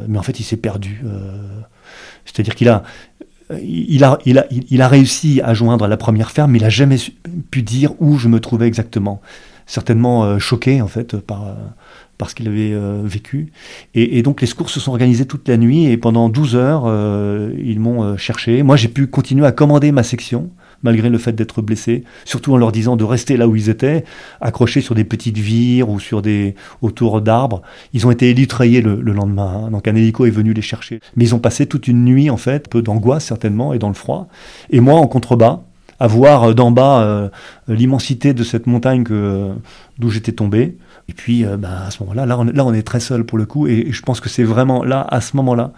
mais 0.06 0.18
en 0.18 0.22
fait, 0.22 0.38
il 0.38 0.44
s'est 0.44 0.56
perdu. 0.56 1.02
C'est-à-dire 2.24 2.54
qu'il 2.54 2.68
a, 2.68 2.84
il 3.60 4.04
a, 4.04 4.18
il, 4.24 4.38
a, 4.38 4.46
il 4.50 4.82
a 4.82 4.86
réussi 4.86 5.40
à 5.42 5.52
joindre 5.52 5.88
la 5.88 5.96
première 5.96 6.30
ferme, 6.30 6.52
mais 6.52 6.58
il 6.58 6.62
n'a 6.62 6.68
jamais 6.68 6.98
pu 7.50 7.62
dire 7.62 7.94
où 8.00 8.18
je 8.18 8.28
me 8.28 8.38
trouvais 8.38 8.68
exactement. 8.68 9.20
Certainement 9.72 10.38
choqué, 10.38 10.82
en 10.82 10.86
fait, 10.86 11.16
par, 11.16 11.56
parce 12.22 12.34
qu'il 12.34 12.46
avait 12.46 12.72
euh, 12.72 13.00
vécu. 13.02 13.50
Et, 13.94 14.22
donc 14.22 14.40
les 14.40 14.46
secours 14.46 14.70
se 14.70 14.78
sont 14.78 14.92
organisés 14.92 15.26
toute 15.26 15.48
la 15.48 15.56
nuit 15.56 15.86
et 15.86 15.96
pendant 15.96 16.28
12 16.28 16.54
heures, 16.54 16.84
euh, 16.86 17.52
ils 17.58 17.80
m'ont 17.80 18.04
euh, 18.04 18.16
cherché. 18.16 18.62
Moi, 18.62 18.76
j'ai 18.76 18.86
pu 18.86 19.08
continuer 19.08 19.44
à 19.44 19.50
commander 19.50 19.90
ma 19.90 20.04
section 20.04 20.50
malgré 20.84 21.08
le 21.10 21.18
fait 21.18 21.32
d'être 21.32 21.62
blessé, 21.62 22.04
surtout 22.24 22.52
en 22.52 22.56
leur 22.56 22.70
disant 22.70 22.94
de 22.94 23.02
rester 23.02 23.36
là 23.36 23.48
où 23.48 23.56
ils 23.56 23.68
étaient, 23.68 24.04
accrochés 24.40 24.80
sur 24.80 24.94
des 24.94 25.02
petites 25.02 25.38
vires 25.38 25.88
ou 25.90 25.98
sur 25.98 26.22
des 26.22 26.54
autour 26.80 27.20
d'arbres. 27.20 27.62
Ils 27.92 28.06
ont 28.06 28.12
été 28.12 28.30
élitrayés 28.30 28.82
le, 28.82 29.00
lendemain, 29.00 29.64
hein. 29.64 29.70
donc 29.70 29.88
un 29.88 29.94
hélico 29.96 30.24
est 30.24 30.30
venu 30.30 30.52
les 30.52 30.62
chercher. 30.62 31.00
Mais 31.16 31.24
ils 31.24 31.34
ont 31.34 31.40
passé 31.40 31.66
toute 31.66 31.88
une 31.88 32.04
nuit 32.04 32.30
en 32.30 32.36
fait, 32.36 32.68
peu 32.68 32.82
d'angoisse 32.82 33.24
certainement 33.24 33.72
et 33.74 33.80
dans 33.80 33.88
le 33.88 33.94
froid. 33.94 34.28
Et 34.70 34.78
moi 34.80 34.94
en 34.94 35.06
contrebas, 35.08 35.62
à 36.02 36.06
voir 36.08 36.54
d'en 36.54 36.70
bas 36.72 37.30
l'immensité 37.68 38.34
de 38.34 38.42
cette 38.42 38.66
montagne 38.66 39.04
d'où 39.04 40.10
j'étais 40.10 40.32
tombé. 40.32 40.76
Et 41.08 41.14
puis, 41.14 41.44
euh, 41.44 41.56
bah, 41.56 41.84
à 41.86 41.90
ce 41.90 42.02
moment-là, 42.02 42.26
là 42.26 42.38
on, 42.38 42.74
est 42.74 42.82
très 42.82 43.00
seul 43.00 43.24
pour 43.24 43.38
le 43.38 43.44
coup. 43.44 43.66
Et, 43.66 43.90
je 43.90 44.02
pense 44.02 44.20
que 44.20 44.28
c'est 44.28 44.44
vraiment 44.44 44.84
là, 44.84 45.06
à 45.10 45.20
ce 45.20 45.36
moment-là, 45.36 45.72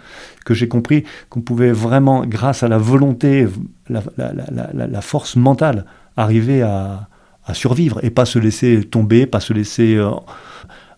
que 0.45 0.55
j'ai 0.55 0.69
compris 0.69 1.05
qu'on 1.29 1.41
pouvait 1.41 1.73
vraiment, 1.73 2.27
grâce 2.27 2.63
à 2.63 2.69
la 2.69 2.79
volonté, 2.79 3.49
la, 3.89 5.01
force 5.01 5.37
mentale, 5.37 5.87
arriver 6.17 6.63
à, 6.63 7.09
survivre 7.53 8.03
et 8.03 8.11
pas 8.11 8.25
se 8.25 8.39
laisser 8.39 8.85
tomber, 8.85 9.27
pas 9.27 9.41
se 9.41 9.53
laisser 9.53 9.97
euh, 9.97 10.11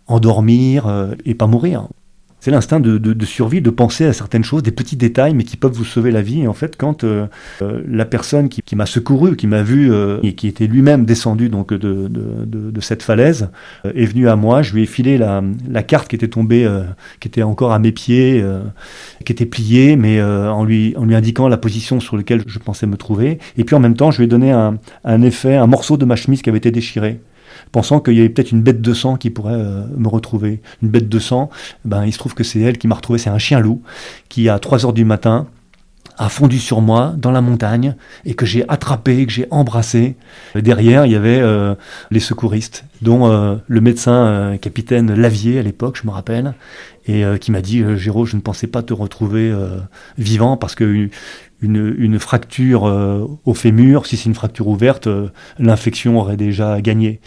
endormir 0.07 0.87
euh, 0.87 1.15
et 1.25 1.35
pas 1.35 1.49
mourir. 1.49 1.89
C'est 2.47 2.53
l'instinct 2.53 2.79
de, 2.79 3.25
survie, 3.25 3.61
de 3.61 3.71
penser 3.71 4.05
à 4.05 4.13
certaines 4.13 4.45
choses, 4.45 4.63
des 4.63 4.71
petits 4.71 4.95
détails, 4.95 5.35
mais 5.35 5.43
qui 5.43 5.57
peuvent 5.57 5.73
vous 5.73 5.85
sauver 5.85 6.13
la 6.13 6.23
vie. 6.23 6.43
Et 6.43 6.47
en 6.47 6.53
fait, 6.53 6.77
quand 6.77 7.03
euh, 7.03 7.27
euh, 7.61 7.83
la 7.89 8.05
personne 8.05 8.49
qui, 8.49 8.77
m'a 8.77 8.87
secouru, 8.87 9.35
qui 9.35 9.49
m'a 9.49 9.65
vu 9.65 9.93
euh, 9.93 10.21
et 10.23 10.37
qui 10.37 10.47
était 10.47 10.69
lui-même 10.69 11.05
descendu 11.05 11.49
donc 11.49 11.75
de, 11.75 12.09
cette 12.81 13.03
falaise, 13.03 13.49
est 13.85 14.05
venu 14.05 14.29
à 14.29 14.37
moi, 14.37 14.63
je 14.63 14.75
lui 14.75 14.85
ai 14.85 14.87
filé 14.87 15.19
la, 15.19 15.43
carte 15.83 16.07
qui 16.07 16.15
était 16.15 16.29
tombée, 16.29 16.71
qui 17.19 17.27
était 17.27 17.43
encore 17.43 17.73
à 17.73 17.81
mes 17.81 17.91
pieds, 17.91 18.45
qui 19.25 19.33
était 19.33 19.45
pliée, 19.45 19.97
mais 19.97 20.23
en 20.23 20.63
lui 20.63 20.95
en 20.97 21.05
lui 21.05 21.17
indiquant 21.17 21.49
la 21.49 21.57
position 21.57 21.99
sur 21.99 22.17
laquelle 22.17 22.45
je 22.47 22.61
pensais 22.61 22.87
me 22.87 22.97
trouver. 22.97 23.41
Et 23.59 23.65
puis 23.65 23.75
en 23.75 23.81
même 23.81 23.97
temps, 23.97 24.13
je 24.13 24.19
lui 24.19 24.27
ai 24.27 24.29
donné 24.29 24.53
un, 24.53 24.79
un 25.03 25.23
effet, 25.23 25.57
un 25.57 25.67
morceau 25.67 25.97
de 25.97 26.05
ma 26.05 26.15
chemise 26.15 26.43
qui 26.43 26.49
avait 26.51 26.59
été 26.59 26.71
déchiré 26.71 27.19
pensant 27.73 28.01
qu'il 28.01 28.15
y 28.15 28.21
avait 28.21 28.29
peut-être 28.29 28.53
une 28.53 28.63
bête 28.63 28.81
de 28.81 28.95
sang 28.95 29.17
qui 29.17 29.31
pourrait 29.31 29.55
euh, 29.55 29.85
me 29.97 30.09
retrouver. 30.09 30.61
Une 30.83 30.89
bête 30.89 31.09
de 31.09 31.19
sang, 31.19 31.51
ben, 31.85 32.05
il 32.05 32.13
se 32.13 32.19
trouve 32.19 32.35
que 32.35 32.45
c'est 32.45 32.61
elle 32.61 32.79
qui 32.79 32.87
m'a 32.89 32.95
retrouvé, 32.95 33.19
c'est 33.19 33.31
un 33.31 33.39
chien 33.39 33.61
loup 33.61 33.83
qui 34.29 34.49
à 34.49 34.59
3 34.59 34.87
heures 34.87 34.93
du 34.93 35.05
matin 35.05 35.47
a 36.19 36.29
fondu 36.29 36.59
sur 36.59 36.81
moi 36.81 37.15
dans 37.17 37.31
la 37.31 37.41
montagne 37.41 37.95
et 38.25 38.35
que 38.35 38.47
j'ai 38.47 38.65
attrapé, 38.69 39.27
que 39.27 39.33
j'ai 39.33 39.47
embrassé. 39.51 40.17
Derrière, 40.55 41.07
il 41.07 41.13
y 41.13 41.17
avait 41.17 41.41
euh, 41.41 41.75
les 42.11 42.21
secouristes, 42.21 42.85
dont 43.03 43.31
euh, 43.31 43.57
le 43.67 43.81
médecin 43.81 44.57
capitaine 44.61 45.15
Lavier 45.15 45.59
à 45.59 45.63
l'époque, 45.63 45.99
je 46.01 46.07
me 46.07 46.13
rappelle, 46.13 46.55
et 47.07 47.23
qui 47.41 47.53
m'a 47.53 47.61
dit 47.61 47.85
Géraud, 47.97 48.27
je 48.27 48.35
ne 48.35 48.41
pensais 48.41 48.67
pas 48.67 48.83
te 48.83 48.93
retrouver 48.93 49.55
vivant 50.19 50.57
parce 50.57 50.75
que 50.75 51.09
une, 51.63 51.95
une 51.99 52.19
fracture 52.19 52.83
au 53.45 53.55
fémur, 53.55 54.07
si 54.07 54.17
c'est 54.17 54.25
une 54.25 54.35
fracture 54.35 54.67
ouverte, 54.67 55.09
l'infection 55.61 56.19
aurait 56.19 56.37
déjà 56.37 56.81
gagné. 56.81 57.21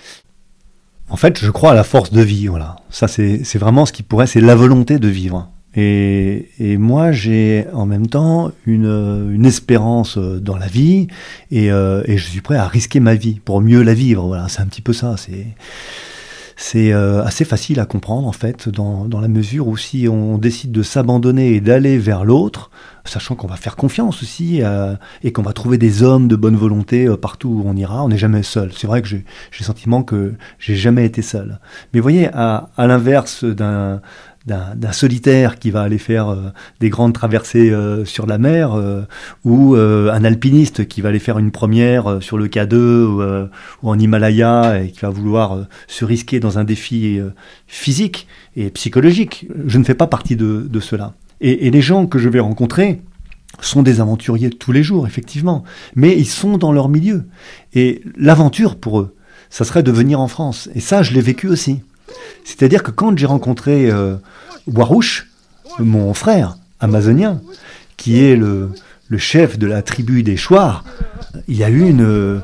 En 1.09 1.17
fait, 1.17 1.39
je 1.39 1.49
crois 1.49 1.71
à 1.71 1.75
la 1.75 1.83
force 1.83 2.11
de 2.11 2.21
vie. 2.21 2.47
Voilà, 2.47 2.77
ça 2.89 3.07
c'est 3.07 3.57
vraiment 3.57 3.85
ce 3.85 3.93
qui 3.93 4.03
pourrait, 4.03 4.27
c'est 4.27 4.41
la 4.41 4.55
volonté 4.55 4.99
de 4.99 5.07
vivre. 5.07 5.49
Et, 5.75 6.77
moi, 6.77 7.11
j'ai 7.11 7.65
en 7.73 7.85
même 7.85 8.07
temps 8.07 8.51
une, 8.65 9.45
espérance 9.45 10.17
dans 10.17 10.57
la 10.57 10.67
vie 10.67 11.07
et, 11.51 11.71
euh, 11.71 12.03
et, 12.05 12.17
je 12.17 12.25
suis 12.29 12.41
prêt 12.41 12.55
à 12.55 12.67
risquer 12.67 12.99
ma 12.99 13.15
vie 13.15 13.39
pour 13.43 13.61
mieux 13.61 13.81
la 13.81 13.93
vivre. 13.93 14.25
Voilà, 14.27 14.47
c'est 14.49 14.61
un 14.61 14.65
petit 14.65 14.81
peu 14.81 14.93
ça. 14.93 15.15
C'est 16.61 16.91
euh, 16.91 17.23
assez 17.23 17.45
facile 17.45 17.79
à 17.79 17.85
comprendre 17.85 18.27
en 18.27 18.33
fait, 18.33 18.67
dans, 18.67 19.07
la 19.21 19.29
mesure 19.29 19.69
où 19.69 19.77
si 19.77 20.09
on 20.09 20.37
décide 20.37 20.73
de 20.73 20.83
s'abandonner 20.83 21.53
et 21.53 21.61
d'aller 21.61 21.97
vers 21.97 22.25
l'autre, 22.25 22.69
sachant 23.05 23.35
qu'on 23.35 23.47
va 23.47 23.55
faire 23.55 23.77
confiance 23.77 24.21
aussi 24.21 24.61
euh, 24.61 24.93
et 25.23 25.31
qu'on 25.31 25.41
va 25.41 25.53
trouver 25.53 25.77
des 25.77 26.03
hommes 26.03 26.27
de 26.27 26.35
bonne 26.35 26.57
volonté 26.57 27.07
euh, 27.07 27.15
partout 27.15 27.47
où 27.47 27.63
on 27.65 27.77
ira, 27.77 28.03
on 28.03 28.09
n'est 28.09 28.17
jamais 28.17 28.43
seul. 28.43 28.71
C'est 28.75 28.87
vrai 28.87 29.01
que 29.01 29.07
j'ai 29.07 29.23
le 29.57 29.63
sentiment 29.63 30.03
que 30.03 30.33
j'ai 30.59 30.75
jamais 30.75 31.05
été 31.05 31.21
seul. 31.21 31.59
Mais 31.93 32.01
voyez, 32.01 32.27
à 32.33 32.69
l'inverse 32.77 33.45
d'un 33.45 34.01
d'un 34.45 34.91
solitaire 34.91 35.59
qui 35.59 35.69
va 35.69 35.81
aller 35.81 35.97
faire 35.97 36.29
euh, 36.29 36.49
des 36.79 36.89
grandes 36.89 37.13
traversées 37.13 37.69
euh, 37.69 38.05
sur 38.05 38.25
la 38.25 38.37
mer, 38.37 38.73
euh, 38.73 39.03
ou 39.43 39.75
un 39.75 40.23
alpiniste 40.23 40.87
qui 40.87 41.01
va 41.01 41.09
aller 41.09 41.19
faire 41.19 41.39
une 41.39 41.51
première 41.51 42.21
sur 42.21 42.37
le 42.37 42.47
K2 42.47 42.75
ou, 42.75 43.87
en 43.87 43.99
Himalaya 43.99 44.81
et 44.81 44.91
qui 44.91 45.01
va 45.01 45.09
vouloir 45.09 45.65
se 45.87 46.05
risquer 46.05 46.39
dans 46.39 46.57
un 46.57 46.63
défi 46.63 47.19
physique 47.67 48.27
et 48.55 48.69
psychologique. 48.69 49.47
Je 49.65 49.77
ne 49.77 49.83
fais 49.83 49.93
pas 49.93 50.07
partie 50.07 50.35
de, 50.35 50.79
cela. 50.79 51.13
Et, 51.41 51.67
et 51.67 51.71
les 51.71 51.81
gens 51.81 52.07
que 52.07 52.19
je 52.19 52.29
vais 52.29 52.39
rencontrer, 52.39 53.01
sont 53.61 53.83
des 53.83 53.99
aventuriers 53.99 54.49
tous 54.49 54.71
les 54.71 54.83
jours, 54.83 55.07
effectivement, 55.07 55.63
mais 55.95 56.17
ils 56.17 56.27
sont 56.27 56.57
dans 56.57 56.71
leur 56.71 56.87
milieu. 56.87 57.25
Et 57.73 58.03
l'aventure 58.15 58.77
pour 58.77 58.99
eux, 58.99 59.15
ça 59.49 59.65
serait 59.65 59.83
de 59.83 59.91
venir 59.91 60.19
en 60.19 60.27
France. 60.27 60.69
Et 60.75 60.79
ça, 60.79 61.03
je 61.03 61.13
l'ai 61.13 61.21
vécu 61.21 61.47
aussi. 61.47 61.81
C'est-à-dire 62.43 62.83
que 62.83 62.91
quand 62.91 63.17
j'ai 63.17 63.25
rencontré 63.25 63.89
euh, 63.89 64.15
Warouche, 64.67 65.27
mon 65.79 66.13
frère 66.13 66.57
amazonien, 66.79 67.41
qui 67.97 68.23
est 68.23 68.35
le, 68.35 68.71
chef 69.17 69.57
de 69.57 69.67
la 69.67 69.81
tribu 69.81 70.23
des 70.23 70.37
Chouars, 70.37 70.83
il 71.47 71.57
y 71.57 71.63
a 71.63 71.69
eu 71.69 71.87
une, 71.87 72.01
euh, 72.01 72.39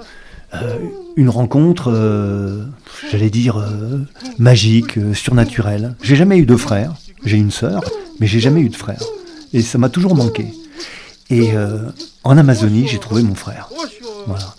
une 1.15 1.29
rencontre, 1.29 1.91
euh, 1.93 2.65
j'allais 3.11 3.29
dire, 3.29 3.63
magique, 4.37 4.99
surnaturelle. 5.13 5.95
J'ai 6.01 6.15
jamais 6.15 6.37
eu 6.37 6.45
de 6.45 6.55
frère, 6.55 6.93
j'ai 7.23 7.37
une 7.37 7.51
sœur, 7.51 7.83
mais 8.19 8.27
j'ai 8.27 8.39
jamais 8.39 8.61
eu 8.61 8.69
de 8.69 8.75
frère. 8.75 9.01
Et 9.53 9.61
ça 9.61 9.77
m'a 9.77 9.89
toujours 9.89 10.15
manqué. 10.15 10.47
Et 11.29 11.51
en 12.23 12.37
Amazonie, 12.37 12.87
j'ai 12.87 12.99
trouvé 12.99 13.23
mon 13.23 13.35
frère. 13.35 13.69
Voilà. 14.27 14.55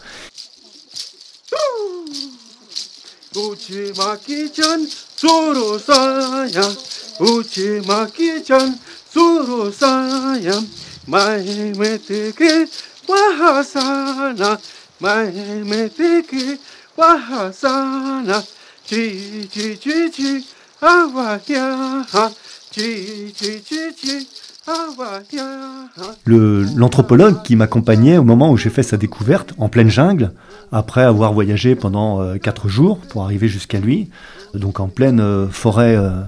L'anthropologue 26.27 27.42
qui 27.42 27.57
m'accompagnait 27.57 28.18
au 28.18 28.25
moment 28.25 28.51
où 28.51 28.57
j'ai 28.57 28.70
fait 28.70 28.83
sa 28.83 28.96
découverte 28.96 29.53
en 29.59 29.68
pleine 29.68 29.90
jungle, 29.90 30.33
après 30.72 31.02
avoir 31.02 31.33
voyagé 31.33 31.74
pendant 31.74 32.20
euh, 32.20 32.37
quatre 32.37 32.68
jours 32.68 32.98
pour 32.98 33.22
arriver 33.22 33.48
jusqu'à 33.48 33.79
lui, 33.79 34.09
donc 34.55 34.81
en 34.81 34.88
pleine 34.88 35.20
euh, 35.20 35.48
forêt 35.48 35.96
euh, 35.96 36.22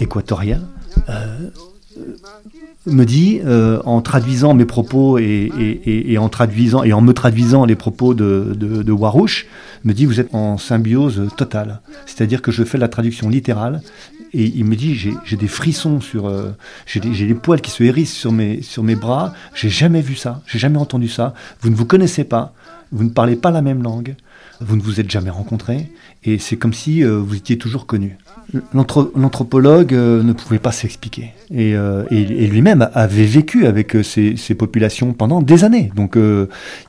équatoriale, 0.00 0.62
me 2.86 3.04
dit, 3.04 3.40
en 3.84 4.00
traduisant 4.00 4.54
mes 4.54 4.64
propos 4.64 5.18
et, 5.18 6.16
en 6.18 6.28
traduisant 6.28 6.82
et 6.82 6.92
en 6.92 7.00
me 7.00 7.12
traduisant 7.12 7.64
les 7.64 7.74
propos 7.74 8.14
de, 8.14 8.54
de, 8.54 8.92
Warouche, 8.92 9.46
me 9.84 9.92
dit 9.92 10.06
vous 10.06 10.20
êtes 10.20 10.34
en 10.34 10.56
symbiose 10.56 11.28
totale. 11.36 11.80
C'est-à-dire 12.06 12.42
que 12.42 12.50
je 12.52 12.62
fais 12.64 12.78
la 12.78 12.88
traduction 12.88 13.28
littérale 13.28 13.82
et 14.32 14.44
il 14.44 14.64
me 14.64 14.76
dit 14.76 14.94
j'ai 14.94 15.36
des 15.36 15.48
frissons 15.48 16.00
sur, 16.00 16.32
j'ai 16.86 17.00
des, 17.00 17.34
poils 17.34 17.60
qui 17.60 17.70
se 17.70 17.82
hérissent 17.82 18.16
sur 18.16 18.32
mes 18.32 18.62
sur 18.62 18.82
mes 18.82 18.96
bras. 18.96 19.34
J'ai 19.54 19.70
jamais 19.70 20.00
vu 20.00 20.14
ça, 20.14 20.40
j'ai 20.46 20.58
jamais 20.58 20.78
entendu 20.78 21.08
ça. 21.08 21.34
Vous 21.60 21.70
ne 21.70 21.74
vous 21.74 21.86
connaissez 21.86 22.24
pas 22.24 22.54
vous 22.92 23.04
ne 23.04 23.10
parlez 23.10 23.36
pas 23.36 23.50
la 23.50 23.62
même 23.62 23.82
langue, 23.82 24.14
vous 24.60 24.76
ne 24.76 24.82
vous 24.82 25.00
êtes 25.00 25.10
jamais 25.10 25.30
rencontrés, 25.30 25.90
et 26.24 26.38
c'est 26.38 26.56
comme 26.56 26.72
si 26.72 27.04
euh, 27.04 27.18
vous 27.18 27.36
étiez 27.36 27.56
toujours 27.56 27.86
connus. 27.86 28.16
L'anthropologue 28.74 29.94
euh, 29.94 30.22
ne 30.22 30.32
pouvait 30.32 30.58
pas 30.58 30.72
s'expliquer. 30.72 31.32
Et, 31.50 31.74
euh, 31.76 32.04
lui-même 32.10 32.90
avait 32.94 33.24
vécu 33.24 33.66
avec 33.66 33.96
ces, 34.02 34.54
populations 34.54 35.12
pendant 35.12 35.40
des 35.40 35.64
années. 35.64 35.92
Donc 35.94 36.18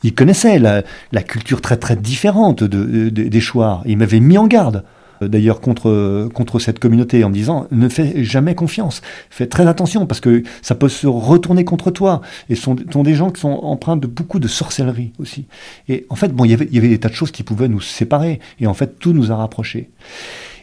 il 0.04 0.16
connaissait 0.16 0.60
la, 0.60 0.84
culture 1.24 1.62
très 1.62 1.78
très 1.78 1.96
différente 1.96 2.64
de, 2.64 3.10
des 3.10 3.42
Chouars. 3.42 3.84
Il 3.86 3.98
m'avait 3.98 4.20
mis 4.20 4.38
en 4.38 4.48
garde 4.48 4.84
d'ailleurs 5.28 5.62
contre, 5.62 6.30
contre 6.34 6.60
cette 6.60 6.80
communauté 6.80 7.24
en 7.24 7.30
disant 7.30 7.68
ne 7.72 7.90
fais 7.90 8.24
jamais 8.24 8.56
confiance, 8.56 9.02
fais 9.30 9.48
très 9.48 9.68
attention 9.68 10.06
parce 10.06 10.20
que 10.20 10.44
ça 10.62 10.76
peut 10.76 10.90
se 10.90 11.08
retourner 11.08 11.64
contre 11.66 11.92
toi. 11.92 12.22
Et 12.50 12.56
ce 12.56 12.62
sont, 12.62 12.76
sont 12.92 13.04
des 13.04 13.16
gens 13.16 13.30
qui 13.30 13.42
sont 13.42 13.50
empreints 13.50 13.98
de 13.98 14.08
beaucoup 14.08 14.40
de 14.40 14.48
sorcellerie 14.48 15.14
aussi. 15.20 15.46
Et 15.90 16.06
en 16.10 16.16
fait, 16.16 16.30
bon, 16.30 16.46
il 16.46 16.52
y 16.52 16.54
avait, 16.54 16.68
il 16.70 16.76
y 16.76 16.78
avait 16.78 16.90
des 16.90 17.00
tas 17.00 17.10
de 17.10 17.14
choses 17.14 17.32
qui 17.32 17.44
pouvaient 17.44 17.68
nous 17.68 17.82
séparer. 17.82 18.40
Et 18.60 18.68
en 18.68 18.74
fait, 18.74 19.00
tout 19.00 19.14
nous 19.14 19.32
a 19.32 19.36
rapprochés. 19.36 19.90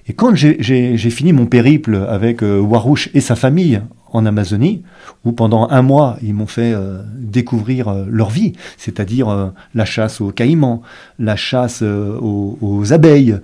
Et 0.09 0.15
quand 0.15 0.35
j'ai 0.35 1.11
fini 1.11 1.35
mon 1.35 1.45
périple 1.45 2.07
avec 2.09 2.43
euh, 2.43 2.59
Warouche 2.61 3.11
et 3.13 3.21
sa 3.21 3.37
famille 3.37 3.83
en 4.13 4.27
Amazonie, 4.27 4.83
où 5.25 5.33
pendant 5.33 5.69
un 5.71 5.83
mois, 5.83 6.17
ils 6.23 6.35
m'ont 6.35 6.47
fait 6.47 6.73
euh, 6.75 7.03
découvrir 7.17 7.89
euh, 7.89 8.05
leur 8.09 8.31
vie, 8.31 8.53
c'est-à-dire 8.77 9.29
euh, 9.29 9.49
la 9.75 9.85
chasse 9.85 10.21
aux 10.21 10.31
caïmans, 10.31 10.83
la 11.19 11.37
chasse 11.37 11.83
aux, 11.83 12.93
abeilles, 12.93 13.39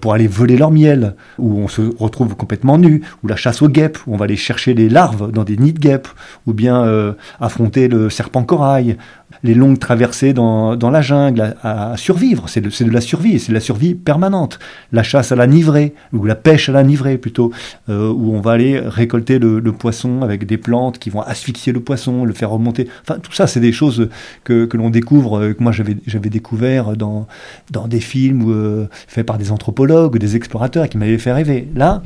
pour 0.00 0.12
aller 0.12 0.26
voler 0.26 0.56
leur 0.56 0.70
miel, 0.70 1.14
où 1.38 1.58
on 1.58 1.68
se 1.68 1.82
retrouve 1.98 2.34
complètement 2.34 2.76
nu, 2.76 3.02
ou 3.22 3.28
la 3.28 3.36
chasse 3.36 3.62
aux 3.62 3.68
guêpes, 3.68 3.98
où 4.06 4.14
on 4.14 4.16
va 4.16 4.24
aller 4.24 4.36
chercher 4.36 4.74
les 4.74 4.88
larves 4.88 5.30
dans 5.30 5.44
des 5.44 5.56
nids 5.56 5.72
de 5.72 5.78
guêpes, 5.78 6.08
ou 6.46 6.52
bien 6.52 7.14
affronter 7.40 7.88
le 7.88 8.10
serpent 8.10 8.44
corail, 8.44 8.96
les 9.42 9.54
longues 9.54 9.78
traversées 9.78 10.32
dans, 10.32 10.76
la 10.90 11.02
jungle 11.02 11.54
à, 11.62 11.96
survivre. 11.96 12.48
C'est 12.48 12.60
de, 12.60 12.70
de, 12.84 12.90
la 12.90 13.00
survie, 13.00 13.38
c'est 13.38 13.50
de 13.50 13.54
la 13.54 13.60
survie 13.60 13.94
permanente. 13.94 14.58
La 14.92 15.02
chasse 15.02 15.32
à 15.32 15.36
la 15.36 15.46
nivrée, 15.46 15.94
ou 16.12 16.24
la 16.24 16.34
pêche 16.34 16.68
à 16.68 16.72
la 16.72 16.82
nivrée 16.82 17.18
plutôt, 17.18 17.52
où 17.88 18.34
on 18.34 18.40
va 18.40 18.52
aller 18.52 18.78
récolter 18.78 19.38
le, 19.38 19.60
poisson 19.72 20.22
avec 20.22 20.46
des 20.46 20.58
plantes 20.58 20.98
qui 20.98 21.10
vont 21.10 21.20
asphyxier 21.20 21.72
le 21.72 21.80
poisson, 21.80 22.24
le 22.24 22.32
faire 22.32 22.50
remonter. 22.50 22.88
Enfin, 23.02 23.18
tout 23.20 23.32
ça, 23.32 23.46
c'est 23.46 23.60
des 23.60 23.72
choses 23.72 24.08
que, 24.44 24.64
que 24.64 24.76
l'on 24.76 24.90
découvre, 24.90 25.38
euh, 25.38 25.52
que 25.54 25.62
moi 25.62 25.72
j'avais, 25.72 25.94
découvert 26.30 26.96
dans, 26.96 27.26
dans 27.70 27.88
des 27.88 28.00
films 28.00 28.44
euh, 28.48 28.86
faits 29.06 29.26
par 29.26 29.38
des 29.38 29.52
anthropologues, 29.52 30.18
des 30.18 30.36
explorateurs 30.36 30.88
qui 30.88 30.98
m'avaient 30.98 31.18
fait 31.18 31.32
rêver. 31.32 31.68
Là, 31.74 32.02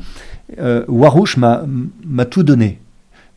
euh, 0.59 0.83
Warouche 0.87 1.37
m'a 1.37 1.65
tout 2.29 2.43
donné 2.43 2.79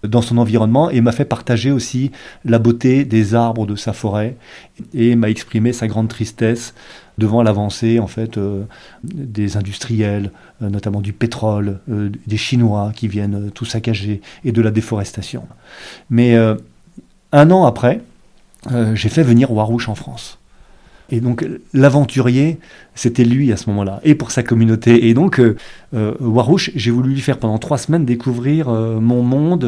dans 0.07 0.23
son 0.23 0.39
environnement 0.39 0.91
et 0.91 1.01
m'a 1.01 1.13
fait 1.13 1.25
partager 1.25 1.71
aussi 1.71 2.11
la 2.45 2.59
beauté 2.59 3.05
des 3.05 3.35
arbres 3.35 3.67
de 3.67 3.77
sa 3.77 3.93
forêt 3.93 4.37
et 4.95 5.17
m'a 5.17 5.31
exprimé 5.31 5.73
sa 5.73 5.87
grande 5.87 6.09
tristesse 6.09 6.75
devant 7.19 7.43
l'avancée 7.43 7.99
en 7.99 8.07
fait 8.07 8.37
euh, 8.37 8.65
des 9.05 9.57
industriels, 9.57 10.31
euh, 10.63 10.69
notamment 10.69 11.01
du 11.01 11.13
pétrole, 11.13 11.81
euh, 11.91 12.11
des 12.27 12.37
Chinois 12.37 12.93
qui 12.95 13.09
viennent 13.09 13.51
tout 13.53 13.65
saccager 13.65 14.21
et 14.45 14.53
de 14.53 14.61
la 14.61 14.71
déforestation. 14.71 15.45
Mais 16.11 16.37
un 17.33 17.51
an 17.51 17.65
après, 17.65 18.01
j'ai 18.95 19.09
fait 19.09 19.23
venir 19.23 19.51
Warouche 19.53 19.89
en 19.89 19.95
France. 19.95 20.39
Et 21.11 21.21
donc 21.21 21.47
l'aventurier, 21.73 22.59
c'était 22.95 23.25
lui 23.25 23.53
à 23.53 23.57
ce 23.57 23.71
moment-là, 23.71 24.01
et 24.03 24.15
pour 24.15 24.33
sa 24.33 24.43
communauté. 24.43 25.09
Et 25.09 25.15
donc 25.15 25.41
Warouche, 25.93 26.73
j'ai 26.75 26.91
voulu 26.91 27.11
lui 27.11 27.21
faire 27.21 27.39
pendant 27.39 27.59
trois 27.59 27.79
semaines 27.79 28.05
découvrir 28.05 28.69
mon 28.69 29.23
monde, 29.23 29.65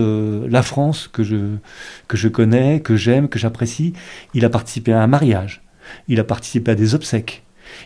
la 0.51 0.62
France 0.62 1.09
que 1.12 1.22
je, 1.22 1.37
que 2.09 2.16
je 2.16 2.27
connais, 2.27 2.81
que 2.81 2.96
j'aime, 2.96 3.29
que 3.29 3.38
j'apprécie. 3.38 3.92
Il 4.35 4.44
a 4.44 4.51
participé 4.51 4.92
à 4.92 5.01
un 5.01 5.07
mariage 5.07 5.62
il 6.09 6.20
a 6.20 6.24
participé 6.24 6.72
à 6.72 6.74
des 6.74 6.94
obsèques. 6.94 7.42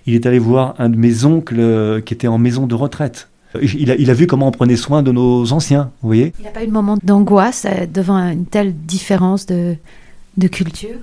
Il 0.06 0.14
est 0.14 0.26
allé 0.26 0.38
voir 0.38 0.74
un 0.78 0.88
de 0.88 0.96
mes 0.96 1.24
oncles 1.24 1.58
euh, 1.58 2.00
qui 2.00 2.14
était 2.14 2.28
en 2.28 2.38
maison 2.38 2.66
de 2.66 2.74
retraite. 2.74 3.28
Il 3.60 3.90
a, 3.90 4.14
vu 4.14 4.26
comment 4.26 4.48
on 4.48 4.50
prenait 4.50 4.76
soin 4.76 5.02
de 5.02 5.12
nos 5.12 5.52
anciens, 5.52 5.90
vous 6.00 6.08
voyez 6.08 6.32
Il 6.38 6.44
n'a 6.46 6.50
pas 6.50 6.64
eu 6.64 6.68
de 6.68 6.72
moment 6.72 6.96
d'angoisse 7.02 7.66
euh, 7.66 7.84
devant 7.86 8.16
une 8.16 8.46
telle 8.46 8.74
différence 8.74 9.44
de, 9.44 9.76
culture? 10.50 10.96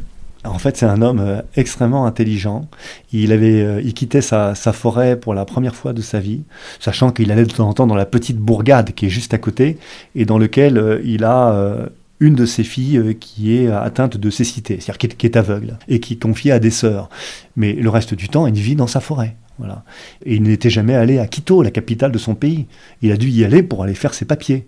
En 0.45 0.57
fait, 0.57 0.77
c'est 0.77 0.85
un 0.85 1.01
homme 1.01 1.19
euh, 1.19 1.41
extrêmement 1.55 2.05
intelligent. 2.05 2.67
Il 3.11 3.31
avait, 3.31 3.83
il 3.83 3.93
quittait 3.93 4.21
sa, 4.21 4.53
forêt 4.55 5.19
pour 5.19 5.33
la 5.33 5.45
première 5.45 5.75
fois 5.75 5.93
de 5.93 6.01
sa 6.01 6.19
vie, 6.19 6.43
sachant 6.79 7.11
qu'il 7.11 7.31
allait 7.31 7.45
de 7.45 7.51
temps 7.51 7.67
en 7.67 7.73
temps 7.73 7.87
dans 7.87 7.95
la 7.95 8.05
petite 8.05 8.37
bourgade 8.37 8.93
qui 8.93 9.07
est 9.07 9.09
juste 9.09 9.33
à 9.33 9.37
côté 9.37 9.77
et 10.15 10.25
dans 10.25 10.37
lequel 10.37 11.01
il 11.03 11.23
a 11.23 11.89
une 12.19 12.35
de 12.35 12.45
ses 12.45 12.63
filles 12.63 12.97
euh, 12.97 13.13
qui 13.13 13.55
est 13.55 13.67
atteinte 13.67 14.17
de 14.17 14.29
cécité, 14.29 14.79
c'est-à-dire 14.79 15.15
qui, 15.17 15.25
est 15.25 15.37
aveugle, 15.37 15.77
et 15.87 15.99
qui 15.99 16.13
est 16.13 16.51
à 16.51 16.59
des 16.59 16.71
sœurs. 16.71 17.09
Mais 17.55 17.73
le 17.73 17.89
reste 17.89 18.13
du 18.13 18.29
temps, 18.29 18.47
il 18.47 18.53
vit 18.53 18.75
dans 18.75 18.87
sa 18.87 18.99
forêt. 18.99 19.35
Voilà. 19.57 19.83
Et 20.25 20.35
il 20.35 20.43
n'était 20.43 20.69
jamais 20.69 20.95
allé 20.95 21.19
à 21.19 21.27
Quito, 21.27 21.61
la 21.61 21.71
capitale 21.71 22.11
de 22.11 22.17
son 22.17 22.35
pays. 22.35 22.65
Il 23.01 23.11
a 23.11 23.17
dû 23.17 23.29
y 23.29 23.43
aller 23.43 23.61
pour 23.61 23.83
aller 23.83 23.93
faire 23.93 24.13
ses 24.13 24.25
papiers. 24.25 24.67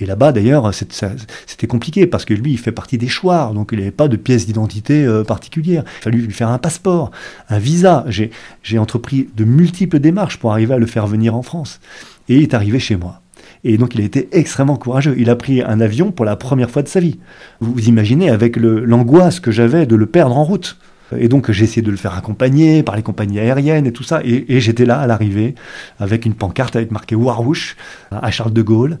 Et 0.00 0.06
là-bas, 0.06 0.32
d'ailleurs, 0.32 0.70
c'était 0.74 1.66
compliqué 1.66 2.06
parce 2.06 2.24
que 2.24 2.32
lui, 2.32 2.52
il 2.52 2.58
fait 2.58 2.72
partie 2.72 2.96
des 2.96 3.08
chouards, 3.08 3.52
donc 3.52 3.70
il 3.72 3.78
n'avait 3.78 3.90
pas 3.90 4.08
de 4.08 4.16
pièce 4.16 4.46
d'identité 4.46 5.04
euh, 5.04 5.24
particulière. 5.24 5.84
Il 6.00 6.02
fallu 6.02 6.18
lui 6.22 6.32
faire 6.32 6.48
un 6.48 6.58
passeport, 6.58 7.10
un 7.50 7.58
visa. 7.58 8.06
J'ai 8.08 8.78
entrepris 8.78 9.28
de 9.36 9.44
multiples 9.44 9.98
démarches 9.98 10.38
pour 10.38 10.52
arriver 10.52 10.74
à 10.74 10.78
le 10.78 10.86
faire 10.86 11.06
venir 11.06 11.34
en 11.34 11.42
France. 11.42 11.80
Et 12.28 12.36
il 12.36 12.42
est 12.42 12.54
arrivé 12.54 12.78
chez 12.78 12.96
moi. 12.96 13.20
Et 13.62 13.76
donc 13.76 13.94
il 13.94 14.00
a 14.00 14.04
été 14.04 14.28
extrêmement 14.32 14.76
courageux. 14.76 15.14
Il 15.18 15.28
a 15.28 15.36
pris 15.36 15.60
un 15.62 15.80
avion 15.80 16.12
pour 16.12 16.24
la 16.24 16.36
première 16.36 16.70
fois 16.70 16.82
de 16.82 16.88
sa 16.88 17.00
vie. 17.00 17.18
Vous, 17.60 17.72
vous 17.72 17.88
imaginez 17.88 18.30
avec 18.30 18.56
l'angoisse 18.56 19.38
que 19.40 19.50
j'avais 19.50 19.84
de 19.84 19.96
le 19.96 20.06
perdre 20.06 20.36
en 20.36 20.44
route. 20.44 20.78
Et 21.16 21.28
donc 21.28 21.50
j'ai 21.50 21.64
essayé 21.64 21.82
de 21.82 21.90
le 21.90 21.96
faire 21.96 22.14
accompagner 22.14 22.82
par 22.82 22.96
les 22.96 23.02
compagnies 23.02 23.40
aériennes 23.40 23.86
et 23.86 23.92
tout 23.92 24.02
ça. 24.02 24.20
Et, 24.24 24.60
j'étais 24.60 24.84
là 24.84 25.00
à 25.00 25.06
l'arrivée 25.06 25.54
avec 25.98 26.24
une 26.24 26.34
pancarte 26.34 26.76
avec 26.76 26.90
marqué 26.90 27.14
Warouche 27.14 27.76
à 28.10 28.30
Charles 28.30 28.52
de 28.52 28.62
Gaulle. 28.62 28.98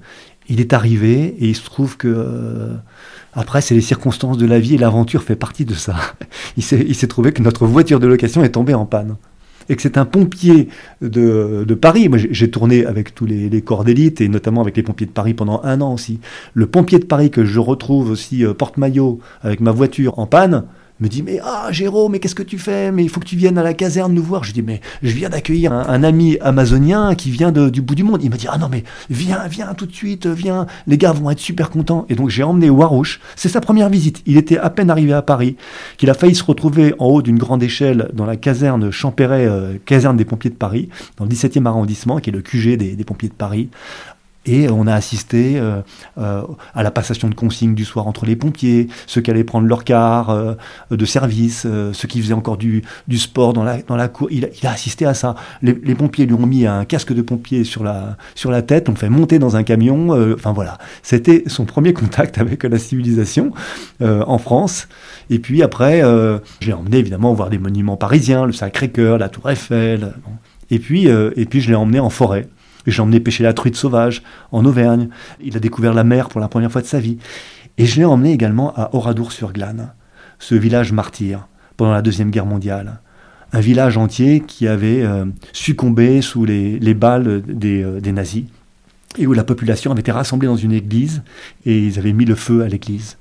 Il 0.50 0.60
est 0.60 0.72
arrivé 0.72 1.36
et 1.38 1.48
il 1.48 1.56
se 1.56 1.64
trouve 1.64 1.96
que 1.96 2.08
euh, 2.08 2.74
après 3.32 3.60
c'est 3.60 3.74
les 3.74 3.80
circonstances 3.80 4.36
de 4.36 4.46
la 4.46 4.58
vie 4.58 4.74
et 4.74 4.78
l'aventure 4.78 5.22
fait 5.22 5.36
partie 5.36 5.64
de 5.64 5.74
ça. 5.74 5.96
Il 6.56 6.62
s'est 6.94 7.06
trouvé 7.06 7.32
que 7.32 7.42
notre 7.42 7.66
voiture 7.66 8.00
de 8.00 8.06
location 8.06 8.42
est 8.42 8.50
tombée 8.50 8.74
en 8.74 8.84
panne 8.84 9.16
et 9.68 9.76
que 9.76 9.82
c'est 9.82 9.96
un 9.96 10.04
pompier 10.04 10.68
de, 11.00 11.64
Paris. 11.80 12.08
Moi, 12.08 12.18
j'ai 12.18 12.50
tourné 12.50 12.84
avec 12.84 13.14
tous 13.14 13.24
les, 13.24 13.62
corps 13.62 13.84
d'élite 13.84 14.20
et 14.20 14.28
notamment 14.28 14.60
avec 14.60 14.76
les 14.76 14.82
pompiers 14.82 15.06
de 15.06 15.12
Paris 15.12 15.32
pendant 15.32 15.62
un 15.62 15.80
an 15.80 15.94
aussi. 15.94 16.18
Le 16.54 16.66
pompier 16.66 16.98
de 16.98 17.04
Paris 17.04 17.30
que 17.30 17.44
je 17.44 17.60
retrouve 17.60 18.10
aussi 18.10 18.44
euh, 18.44 18.52
porte-maillot 18.52 19.20
avec 19.42 19.60
ma 19.60 19.70
voiture 19.70 20.18
en 20.18 20.26
panne, 20.26 20.64
me 21.00 21.08
dit 21.08 21.22
mais 21.22 21.40
ah 21.42 21.68
Jérôme 21.70 22.12
mais 22.12 22.18
qu'est-ce 22.18 22.34
que 22.34 22.42
tu 22.42 22.58
fais? 22.58 22.92
Mais 22.92 23.02
il 23.02 23.08
faut 23.08 23.20
que 23.20 23.26
tu 23.26 23.36
viennes 23.36 23.58
à 23.58 23.62
la 23.62 23.74
caserne 23.74 24.12
nous 24.12 24.22
voir. 24.22 24.44
Je 24.44 24.52
dis 24.52 24.62
mais 24.62 24.80
je 25.02 25.12
viens 25.12 25.28
d'accueillir 25.28 25.72
un, 25.72 26.02
ami 26.02 26.38
amazonien 26.40 27.14
qui 27.14 27.30
vient 27.30 27.52
du 27.52 27.82
bout 27.82 27.94
du 27.94 28.02
monde. 28.02 28.22
Il 28.22 28.30
me 28.30 28.36
dit 28.36 28.46
ah 28.50 28.58
non 28.58 28.68
mais 28.70 28.84
viens 29.08 29.46
viens 29.48 29.74
tout 29.74 29.86
de 29.86 29.94
suite 29.94 30.26
viens. 30.26 30.66
Les 30.86 30.98
gars 30.98 31.12
vont 31.12 31.30
être 31.30 31.38
super 31.38 31.70
contents. 31.70 32.06
Et 32.08 32.14
donc 32.14 32.30
j'ai 32.30 32.42
emmené 32.42 32.70
Warouche. 32.70 33.20
C'est 33.36 33.48
sa 33.48 33.60
première 33.60 33.88
visite. 33.88 34.22
Il 34.26 34.36
était 34.36 34.58
à 34.58 34.70
peine 34.70 34.90
arrivé 34.90 35.12
à 35.12 35.22
Paris 35.22 35.56
qu'il 35.96 36.10
a 36.10 36.14
failli 36.14 36.34
se 36.34 36.44
retrouver 36.44 36.94
en 36.98 37.06
haut 37.06 37.22
d'une 37.22 37.38
grande 37.38 37.62
échelle 37.62 38.10
dans 38.12 38.26
la 38.26 38.36
caserne 38.36 38.90
Champéret 38.90 39.46
euh, 39.46 39.76
caserne 39.84 40.16
des 40.16 40.24
pompiers 40.24 40.50
de 40.50 40.56
Paris 40.56 40.88
dans 41.16 41.24
le 41.24 41.30
17e 41.30 41.66
arrondissement 41.66 42.18
qui 42.18 42.30
est 42.30 42.32
le 42.32 42.42
QG 42.42 42.76
des, 42.76 42.96
des 42.96 43.04
pompiers 43.04 43.28
de 43.28 43.34
Paris 43.34 43.68
et 44.46 44.70
on 44.70 44.86
a 44.86 44.94
assisté 44.94 45.58
euh, 45.58 45.82
euh, 46.18 46.42
à 46.74 46.82
la 46.82 46.90
passation 46.90 47.28
de 47.28 47.34
consignes 47.34 47.74
du 47.74 47.84
soir 47.84 48.06
entre 48.06 48.24
les 48.24 48.36
pompiers, 48.36 48.88
ceux 49.06 49.20
qui 49.20 49.30
allaient 49.30 49.44
prendre 49.44 49.66
leur 49.66 49.84
car 49.84 50.30
euh, 50.30 50.54
de 50.90 51.04
service, 51.04 51.66
ceux 51.92 52.08
qui 52.08 52.20
faisaient 52.22 52.34
encore 52.34 52.56
du, 52.56 52.82
sport 53.16 53.52
dans 53.52 53.64
la, 53.64 53.82
dans 53.82 53.96
la 53.96 54.08
cour. 54.08 54.28
Il, 54.30 54.46
a 54.46 54.70
assisté 54.70 55.04
à 55.04 55.14
ça. 55.14 55.34
Les, 55.62 55.94
pompiers 55.94 56.24
lui 56.24 56.34
ont 56.34 56.46
mis 56.46 56.66
un 56.66 56.84
casque 56.84 57.12
de 57.12 57.20
pompier 57.20 57.64
sur 57.64 57.84
la, 57.84 58.16
sur 58.34 58.50
la 58.50 58.62
tête, 58.62 58.88
on 58.88 58.94
fait 58.94 59.10
monter 59.10 59.38
dans 59.38 59.56
un 59.56 59.62
camion. 59.62 60.10
Enfin 60.34 60.52
voilà, 60.52 60.78
c'était 61.02 61.44
son 61.46 61.66
premier 61.66 61.92
contact 61.92 62.38
avec 62.38 62.64
la 62.64 62.78
civilisation 62.78 63.52
en 64.00 64.38
France. 64.38 64.88
Et 65.28 65.38
puis 65.38 65.62
après, 65.62 66.02
j'ai 66.60 66.72
emmené 66.72 66.98
évidemment 66.98 67.34
voir 67.34 67.50
des 67.50 67.58
monuments 67.58 67.96
parisiens, 67.96 68.46
le 68.46 68.52
Sacré-Cœur, 68.52 69.18
la 69.18 69.28
Tour 69.28 69.50
Eiffel. 69.50 70.14
Et 70.70 70.78
puis, 70.78 71.06
et 71.06 71.44
puis 71.44 71.60
je 71.60 71.68
l'ai 71.68 71.76
emmené 71.76 72.00
en 72.00 72.10
forêt. 72.10 72.48
J'ai 72.86 73.02
emmené 73.02 73.20
pêcher 73.20 73.44
la 73.44 73.52
truite 73.52 73.76
sauvage 73.76 74.22
en 74.52 74.64
Auvergne. 74.64 75.08
Il 75.42 75.56
a 75.56 75.60
découvert 75.60 75.94
la 75.94 76.04
mer 76.04 76.28
pour 76.28 76.40
la 76.40 76.48
première 76.48 76.72
fois 76.72 76.82
de 76.82 76.86
sa 76.86 77.00
vie. 77.00 77.18
Et 77.78 77.86
je 77.86 77.98
l'ai 77.98 78.04
emmené 78.04 78.32
également 78.32 78.74
à 78.76 78.90
Oradour-sur-Glane, 78.94 79.92
ce 80.38 80.54
village 80.54 80.92
martyr 80.92 81.46
pendant 81.76 81.92
la 81.92 82.02
Deuxième 82.02 82.30
Guerre 82.30 82.46
mondiale. 82.46 83.00
Un 83.52 83.60
village 83.60 83.96
entier 83.96 84.40
qui 84.40 84.68
avait 84.68 85.02
euh, 85.02 85.24
succombé 85.52 86.22
sous 86.22 86.44
les, 86.44 86.94
balles 86.94 87.42
des, 87.42 87.82
euh, 87.82 88.00
des, 88.00 88.12
nazis 88.12 88.44
et 89.18 89.26
où 89.26 89.32
la 89.32 89.44
population 89.44 89.90
avait 89.90 90.00
été 90.00 90.12
rassemblée 90.12 90.46
dans 90.46 90.56
une 90.56 90.72
église 90.72 91.22
et 91.66 91.78
ils 91.78 91.98
avaient 91.98 92.12
mis 92.12 92.24
le 92.24 92.36
feu 92.36 92.62
à 92.62 92.68
l'église. 92.68 93.16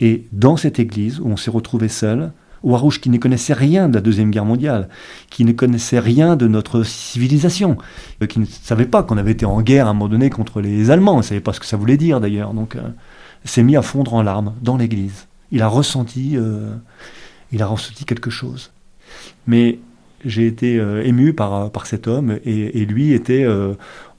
Et 0.00 0.24
dans 0.32 0.56
cette 0.56 0.78
église, 0.78 1.20
où 1.20 1.28
on 1.28 1.36
s'est 1.36 1.50
retrouvé 1.50 1.88
seul, 1.88 2.32
Warouche 2.62 3.00
qui 3.00 3.10
ne 3.10 3.18
connaissait 3.18 3.54
rien 3.54 3.88
de 3.88 3.94
la 3.94 4.00
Deuxième 4.00 4.30
Guerre 4.30 4.44
mondiale, 4.44 4.88
qui 5.30 5.44
ne 5.44 5.52
connaissait 5.52 5.98
rien 5.98 6.36
de 6.36 6.46
notre 6.46 6.82
civilisation, 6.82 7.78
euh, 8.22 8.26
qui 8.26 8.40
ne 8.40 8.44
savait 8.44 8.86
pas 8.86 9.02
qu'on 9.02 9.16
avait 9.18 9.32
été 9.32 9.46
en 9.46 9.62
guerre 9.62 9.86
à 9.86 9.90
un 9.90 9.92
moment 9.94 10.08
donné 10.08 10.30
contre 10.30 10.60
les 10.60 10.90
Allemands, 10.90 11.14
il 11.14 11.18
ne 11.18 11.22
savait 11.22 11.40
pas 11.40 11.52
ce 11.52 11.60
que 11.60 11.66
ça 11.66 11.76
voulait 11.76 11.96
dire 11.96 12.20
d'ailleurs, 12.20 12.52
donc 12.52 12.76
euh, 12.76 12.80
s'est 13.44 13.62
mis 13.62 13.76
à 13.76 13.82
fondre 13.82 14.14
en 14.14 14.22
larmes 14.22 14.54
dans 14.62 14.76
l'église. 14.76 15.26
Il 15.52 15.62
a 15.62 15.68
ressenti, 15.68 16.36
euh, 16.36 16.74
il 17.52 17.62
a 17.62 17.66
ressenti 17.66 18.04
quelque 18.04 18.30
chose. 18.30 18.72
Mais 19.46 19.78
j'ai 20.24 20.46
été 20.46 20.76
ému 21.02 21.32
par, 21.32 21.70
par 21.70 21.86
cet 21.86 22.06
homme 22.06 22.38
et, 22.44 22.82
et 22.82 22.84
lui 22.84 23.14
était 23.14 23.46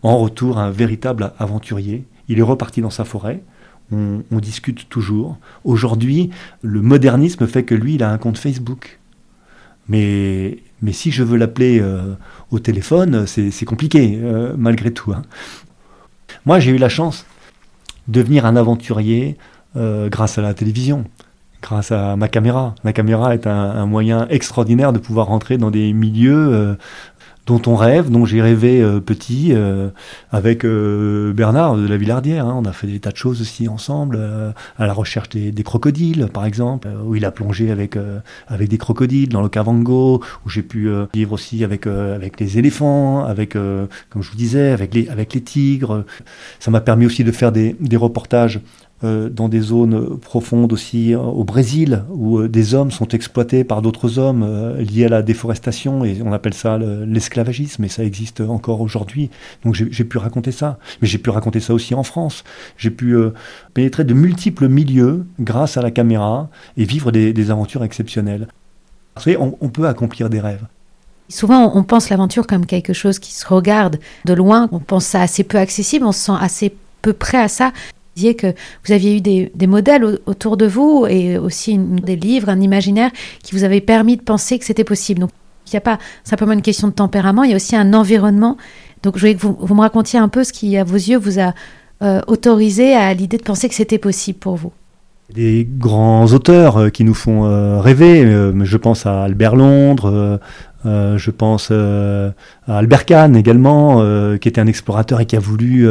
en 0.02 0.18
retour 0.18 0.58
un 0.58 0.72
véritable 0.72 1.32
aventurier. 1.38 2.06
Il 2.28 2.40
est 2.40 2.44
reparti 2.44 2.82
dans 2.82 2.90
sa 2.90 3.06
forêt, 3.06 3.44
on, 3.92 4.40
discute 4.40 4.90
toujours. 4.90 5.38
Aujourd'hui, 5.64 6.30
le 6.62 6.82
modernisme 6.82 7.48
fait 7.48 7.64
que 7.64 7.76
lui, 7.76 7.96
il 7.96 8.04
a 8.04 8.12
un 8.12 8.18
compte 8.18 8.38
Facebook. 8.38 9.00
Mais, 9.88 10.60
mais 10.82 10.94
si 10.94 11.12
je 11.12 11.24
veux 11.24 11.38
l'appeler 11.38 11.80
euh, 11.82 12.14
au 12.52 12.60
téléphone, 12.60 13.26
c'est 13.28 13.66
compliqué, 13.66 14.20
euh, 14.22 14.54
malgré 14.58 14.92
tout. 14.92 15.12
Hein. 15.12 15.24
Moi, 16.46 16.60
j'ai 16.60 16.72
eu 16.72 16.78
la 16.78 16.90
chance 16.90 17.26
de 18.08 18.20
devenir 18.20 18.46
un 18.46 18.56
aventurier 18.56 19.38
grâce 19.76 20.38
à 20.38 20.42
la 20.42 20.54
télévision 20.54 21.06
grâce 21.62 21.92
à 21.92 22.16
ma 22.16 22.28
caméra. 22.28 22.76
Ma 22.84 22.92
caméra 22.92 23.34
est 23.36 23.48
un, 23.48 23.86
moyen 23.86 24.28
extraordinaire 24.30 24.92
de 24.92 25.00
pouvoir 25.00 25.28
rentrer 25.28 25.58
dans 25.58 25.72
des 25.72 25.94
milieux 25.94 26.76
dont 27.48 27.62
on 27.66 27.76
rêve, 27.76 28.10
dont 28.10 28.26
j'ai 28.26 28.42
rêvé 28.42 28.82
euh, 28.82 29.00
petit 29.00 29.50
euh, 29.52 29.90
avec 30.32 30.64
euh, 30.64 31.34
Bernard 31.34 31.76
de 31.76 31.88
la 31.88 31.98
Villardière. 31.98 32.46
Hein. 32.46 32.56
On 32.58 32.66
a 32.66 32.72
fait 32.72 32.88
des 32.88 33.00
tas 33.00 33.12
de 33.12 33.18
choses 33.18 33.42
aussi 33.42 33.68
ensemble, 33.68 34.20
à 34.78 34.86
la 34.86 34.94
recherche 34.94 35.30
des, 35.30 35.64
crocodiles, 35.64 36.28
par 36.32 36.46
exemple, 36.46 36.88
où 37.06 37.16
il 37.16 37.26
a 37.26 37.32
plongé 37.32 37.72
avec, 37.72 37.98
avec 38.48 38.70
des 38.70 38.78
crocodiles 38.78 39.30
dans 39.30 39.42
le 39.42 39.50
Kavango, 39.50 40.22
où 40.46 40.50
j'ai 40.50 40.62
pu 40.62 40.90
vivre 41.14 41.34
aussi 41.34 41.64
avec, 41.64 41.88
avec 41.88 42.40
les 42.40 42.58
éléphants, 42.58 43.24
avec, 43.24 43.54
comme 43.54 44.22
je 44.22 44.30
vous 44.30 44.38
disais, 44.38 44.72
avec 44.72 44.94
les, 44.94 45.08
avec 45.10 45.34
les 45.34 45.42
tigres. 45.42 46.06
Ça 46.60 46.72
m'a 46.72 46.82
permis 46.82 47.06
aussi 47.06 47.24
de 47.24 47.32
faire 47.32 47.52
des, 47.52 47.76
des 47.80 47.98
reportages 47.98 48.60
euh, 48.60 48.91
dans 49.04 49.50
des 49.50 49.62
zones 49.62 50.18
profondes 50.20 50.74
aussi 50.74 51.14
euh, 51.14 51.20
au 51.20 51.44
Brésil, 51.44 52.04
où 52.10 52.40
euh, 52.40 52.50
des 52.50 52.74
hommes 52.74 52.92
sont 52.92 53.08
exploités 53.10 53.64
par 53.64 53.82
d'autres 53.82 54.20
hommes 54.20 54.76
liés 54.78 55.06
à 55.06 55.10
la 55.10 55.22
déforestation, 55.22 56.06
et 56.06 56.22
on 56.24 56.34
appelle 56.34 56.54
ça 56.54 56.78
l'esclavagisme, 56.78 57.84
et 57.84 57.88
ça 57.88 58.04
existe 58.04 58.42
encore 58.42 58.82
aujourd'hui. 58.82 59.30
Donc 59.64 59.76
j'ai 59.76 60.04
pu 60.04 60.18
raconter 60.18 60.52
ça. 60.52 60.78
Mais 61.02 61.08
j'ai 61.08 61.18
pu 61.18 61.30
raconter 61.30 61.60
ça 61.60 61.74
aussi 61.74 61.96
en 61.96 62.04
France. 62.04 62.44
J'ai 62.78 62.92
pu 62.92 63.16
pénétrer 63.74 64.04
de 64.04 64.14
multiples 64.14 64.68
milieux 64.68 65.26
grâce 65.40 65.78
à 65.78 65.82
la 65.82 65.92
caméra 65.92 66.50
et 66.78 66.86
vivre 66.86 67.12
des, 67.12 67.52
aventures 67.52 67.84
exceptionnelles. 67.84 68.48
Vous 69.16 69.24
savez, 69.24 69.38
on, 69.38 69.58
on 69.62 69.70
peut 69.70 69.88
accomplir 69.88 70.30
des 70.30 70.40
rêves. 70.40 70.66
Souvent, 71.30 71.72
on 71.76 71.84
pense 71.84 72.10
l'aventure 72.10 72.46
comme 72.46 72.66
quelque 72.66 72.94
chose 72.94 73.18
qui 73.18 73.34
se 73.34 73.48
regarde 73.48 74.00
de 74.26 74.34
loin. 74.34 74.68
On 74.72 74.80
pense 74.80 75.06
ça 75.06 75.22
assez 75.22 75.44
peu 75.44 75.58
accessible, 75.58 76.06
on 76.06 76.12
se 76.12 76.26
sent 76.26 76.38
assez 76.40 76.76
peu 77.02 77.14
près 77.14 77.40
à 77.40 77.48
ça 77.48 77.72
disiez 78.16 78.36
que 78.36 78.54
vous 78.86 78.94
aviez 78.94 79.18
eu 79.18 79.22
des, 79.22 79.68
modèles 79.68 80.20
autour 80.26 80.58
de 80.58 80.66
vous 80.66 81.06
et 81.10 81.38
aussi 81.38 81.78
des 81.78 82.16
livres, 82.16 82.50
un 82.50 82.62
imaginaire 82.62 83.12
qui 83.44 83.56
vous 83.56 83.64
avait 83.64 83.82
permis 83.82 84.18
de 84.18 84.22
penser 84.22 84.60
que 84.60 84.66
c'était 84.66 84.84
possible. 84.84 85.22
Donc, 85.22 85.32
il 85.68 85.72
n'y 85.76 85.78
a 85.78 85.82
pas 85.82 86.00
simplement 86.24 86.52
une 86.52 86.62
question 86.62 86.88
de 86.88 86.94
tempérament, 86.94 87.44
il 87.44 87.52
y 87.52 87.54
a 87.54 87.56
aussi 87.56 87.76
un 87.76 87.94
environnement. 87.94 88.58
Donc, 89.04 89.16
je 89.16 89.22
voulais 89.22 89.36
que 89.36 89.42
vous, 89.42 89.74
me 89.74 89.82
racontiez 89.82 90.20
un 90.20 90.28
peu 90.28 90.44
ce 90.44 90.52
qui, 90.52 90.76
à 90.78 90.84
vos 90.84 90.96
yeux, 90.96 91.18
vous 91.18 91.40
a 91.40 91.54
euh, 92.02 92.22
autorisé 92.28 92.94
à 92.94 93.14
l'idée 93.14 93.38
de 93.38 93.44
penser 93.44 93.70
que 93.70 93.76
c'était 93.76 93.98
possible 93.98 94.40
pour 94.40 94.56
vous. 94.56 94.72
Des 95.34 95.68
grands 95.70 96.26
auteurs 96.34 96.78
euh, 96.78 96.90
qui 96.90 97.04
nous 97.04 97.14
font 97.14 97.46
euh, 97.46 97.80
rêver. 97.80 98.24
je 98.64 98.78
pense 98.78 99.06
à 99.06 99.24
Albert 99.24 99.56
Londres, 99.56 100.40
euh, 100.86 101.18
je 101.18 101.30
pense 101.30 101.70
euh, 101.72 102.32
à 102.68 102.78
Albert 102.78 103.06
Kahn 103.06 103.36
également, 103.36 103.98
euh, 104.00 104.38
qui 104.38 104.48
était 104.48 104.62
un 104.62 104.68
explorateur 104.68 105.20
et 105.20 105.26
qui 105.26 105.36
a 105.36 105.40
voulu 105.40 105.88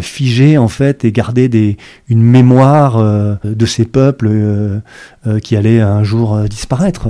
figer 0.00 0.58
en 0.58 0.66
fait 0.66 1.04
et 1.04 1.12
garder 1.12 1.48
des, 1.48 1.76
une 2.08 2.22
mémoire 2.22 3.00
de 3.44 3.66
ces 3.66 3.84
peuples 3.84 4.28
qui 5.42 5.56
allaient 5.56 5.80
un 5.80 6.02
jour 6.02 6.38
disparaître. 6.48 7.08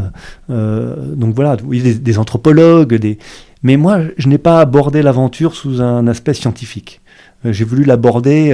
donc 0.48 1.34
voilà, 1.34 1.56
des, 1.56 1.94
des, 1.94 2.18
anthropologues, 2.18 2.94
des... 2.94 3.18
mais 3.62 3.78
moi 3.78 4.00
je 4.18 4.28
n'ai 4.28 4.36
pas 4.38 4.60
abordé 4.60 5.00
l'aventure 5.00 5.54
sous 5.54 5.80
un 5.80 6.06
aspect 6.06 6.34
scientifique. 6.34 7.00
J'ai 7.50 7.64
voulu 7.64 7.84
l'aborder 7.84 8.52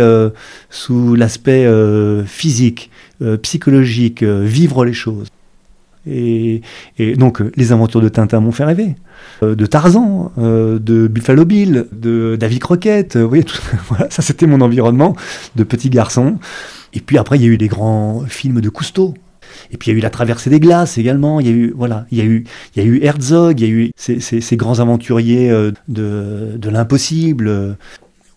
sous 0.70 1.14
l'aspect 1.14 1.66
physique, 2.26 2.90
psychologique, 3.42 4.22
vivre 4.22 4.84
les 4.84 4.92
choses. 4.92 5.28
Et, 6.06 6.62
donc, 7.16 7.40
euh, 7.40 7.52
les 7.56 7.72
aventures 7.72 8.00
de 8.00 8.08
Tintin 8.08 8.40
m'ont 8.40 8.52
fait 8.52 8.64
rêver. 8.64 8.96
Euh, 9.42 9.54
de 9.54 9.66
Tarzan, 9.66 10.32
euh, 10.38 10.78
de 10.78 11.06
Buffalo 11.06 11.44
Bill, 11.44 11.86
de 11.92 12.36
Davy 12.38 12.58
Crockett. 12.58 13.16
Vous 13.16 13.36
ça 14.10 14.22
c'était 14.22 14.46
mon 14.46 14.60
environnement 14.60 15.16
de 15.56 15.64
petit 15.64 15.90
garçon. 15.90 16.38
Et 16.92 17.00
puis 17.00 17.18
après, 17.18 17.38
il 17.38 17.42
y 17.42 17.44
a 17.44 17.48
eu 17.48 17.56
les 17.56 17.68
grands 17.68 18.24
films 18.26 18.60
de 18.60 18.68
Cousteau. 18.68 19.14
Et 19.70 19.76
puis 19.76 19.90
il 19.90 19.94
y 19.94 19.96
a 19.96 19.98
eu 19.98 20.02
la 20.02 20.10
traversée 20.10 20.50
des 20.50 20.60
glaces 20.60 20.98
également. 20.98 21.38
Il 21.38 21.46
y 21.46 21.50
a 21.50 21.52
eu 21.52 21.72
voilà, 21.76 22.06
il 22.10 22.18
y 22.18 22.20
a 22.20 22.24
eu 22.24 22.44
il 22.74 22.82
y 22.82 22.86
a 22.86 22.88
eu 22.88 23.02
Herzog. 23.02 23.60
Il 23.60 23.66
y 23.66 23.70
a 23.70 23.72
eu 23.72 23.90
ces, 23.96 24.56
grands 24.56 24.80
aventuriers 24.80 25.50
de 25.88 26.68
l'impossible. 26.68 27.76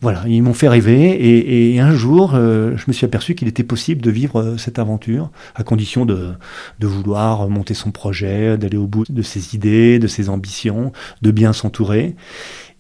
Voilà, 0.02 0.24
ils 0.28 0.44
m'ont 0.44 0.54
fait 0.54 0.68
rêver 0.68 1.74
et, 1.74 1.80
un 1.80 1.92
jour, 1.92 2.34
euh, 2.36 2.76
je 2.76 2.84
me 2.88 2.94
suis 2.94 3.06
aperçu 3.06 3.34
qu'il 3.34 3.48
était 3.48 3.64
possible 3.64 4.02
de 4.02 4.12
vivre 4.12 4.42
euh, 4.42 4.58
cette 4.58 4.78
aventure, 4.78 5.32
à 5.56 5.64
condition 5.64 6.06
de, 6.06 6.34
vouloir 6.82 7.50
monter 7.50 7.74
son 7.74 7.92
projet, 7.92 8.58
d'aller 8.58 8.78
au 8.78 8.88
bout 8.88 9.06
de 9.10 9.22
ses 9.22 9.56
idées, 9.56 9.98
de 9.98 10.08
ses 10.08 10.30
ambitions, 10.30 10.92
de 11.22 11.32
bien 11.32 11.54
s'entourer. 11.54 12.16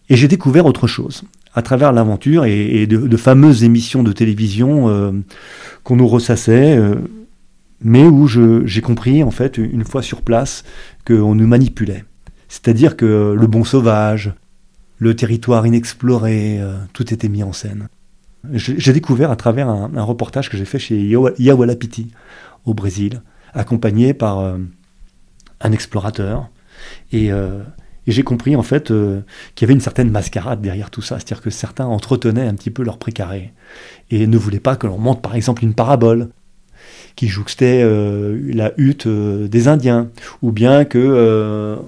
Et 0.09 0.15
j'ai 0.17 0.27
découvert 0.27 0.65
autre 0.65 0.87
chose. 0.87 1.23
À 1.53 1.61
travers 1.61 1.93
l'aventure 1.93 2.43
et, 2.43 2.85
de, 2.85 3.17
fameuses 3.17 3.63
émissions 3.63 4.03
de 4.03 4.11
télévision 4.11 4.89
euh, 4.89 5.11
qu'on 5.83 5.95
nous 5.95 6.07
ressassait, 6.07 6.77
mais 7.81 8.03
où 8.03 8.27
j'ai 8.27 8.81
compris, 8.81 9.23
en 9.23 9.31
fait, 9.31 9.57
une 9.57 9.85
fois 9.85 10.01
sur 10.01 10.21
place, 10.21 10.65
qu'on 11.07 11.33
nous 11.33 11.47
manipulait. 11.47 12.03
C'est-à-dire 12.49 12.97
que 12.97 13.35
le 13.39 13.47
bon 13.47 13.63
sauvage, 13.63 14.33
le 14.97 15.15
territoire 15.15 15.65
inexploré, 15.65 16.59
euh, 16.59 16.77
tout 16.93 17.13
était 17.13 17.29
mis 17.29 17.43
en 17.43 17.53
scène. 17.53 17.87
J'ai 18.53 18.93
découvert 18.93 19.31
à 19.31 19.35
travers 19.35 19.69
un, 19.69 20.03
reportage 20.03 20.51
que 20.51 20.57
j'ai 20.57 20.65
fait 20.65 20.77
chez 20.77 21.01
Yawalapiti 21.39 22.11
au 22.65 22.75
Brésil, 22.75 23.23
accompagné 23.55 24.13
par 24.13 24.39
euh, 24.39 24.57
un 25.61 25.71
explorateur. 25.71 26.49
Euh, 27.15 27.63
et, 28.05 28.11
j'ai 28.11 28.21
compris 28.21 28.55
en 28.55 28.61
fait 28.61 28.89
qu'il 28.89 29.61
y 29.61 29.63
avait 29.63 29.73
une 29.73 29.81
certaine 29.81 30.11
mascarade 30.11 30.61
derrière 30.61 30.91
tout 30.91 31.01
ça, 31.01 31.15
c'est-à-dire 31.15 31.41
que 31.41 31.49
certains 31.49 31.87
entretenaient 31.87 32.45
un 32.45 32.53
petit 32.53 32.69
peu 32.69 32.83
leur 32.83 32.99
précaré 32.99 33.51
et 34.11 34.27
ne 34.27 34.37
voulaient 34.37 34.59
pas 34.59 34.75
que 34.75 34.85
l'on 34.85 34.99
monte 34.99 35.23
par 35.23 35.33
exemple 35.33 35.63
une 35.63 35.73
parabole 35.73 36.29
qui 37.15 37.27
jouxtait 37.27 37.83
la 38.53 38.73
hutte 38.77 39.07
des 39.07 39.67
Indiens, 39.67 40.11
ou 40.43 40.51
bien 40.51 40.85
que 40.85 41.79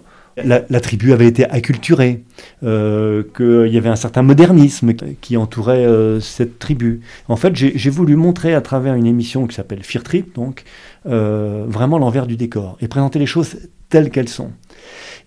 la, 0.44 0.80
tribu 0.80 1.14
avait 1.14 1.28
été 1.28 1.46
acculturée, 1.46 2.24
euh, 2.64 3.24
qu'il 3.36 3.74
y 3.74 3.78
avait 3.78 3.90
un 3.90 3.96
certain 3.96 4.22
modernisme 4.22 4.94
qui 5.22 5.38
entourait 5.38 5.86
euh, 5.86 6.20
cette 6.20 6.60
tribu. 6.60 7.02
En 7.28 7.36
fait, 7.36 7.56
j'ai 7.56 7.90
voulu 7.90 8.16
montrer 8.16 8.54
à 8.54 8.62
travers 8.62 8.96
une 8.96 9.08
émission 9.08 9.48
qui 9.48 9.56
s'appelle 9.56 9.84
Fear 9.84 10.04
Trip, 10.04 10.36
donc, 10.36 10.64
euh, 11.08 11.66
vraiment 11.68 11.98
l'envers 11.98 12.28
du 12.28 12.38
décor, 12.38 12.78
et 12.82 12.88
présenter 12.88 13.20
les 13.20 13.26
choses 13.26 13.58
telles 13.90 14.10
qu'elles 14.10 14.30
sont. 14.30 14.52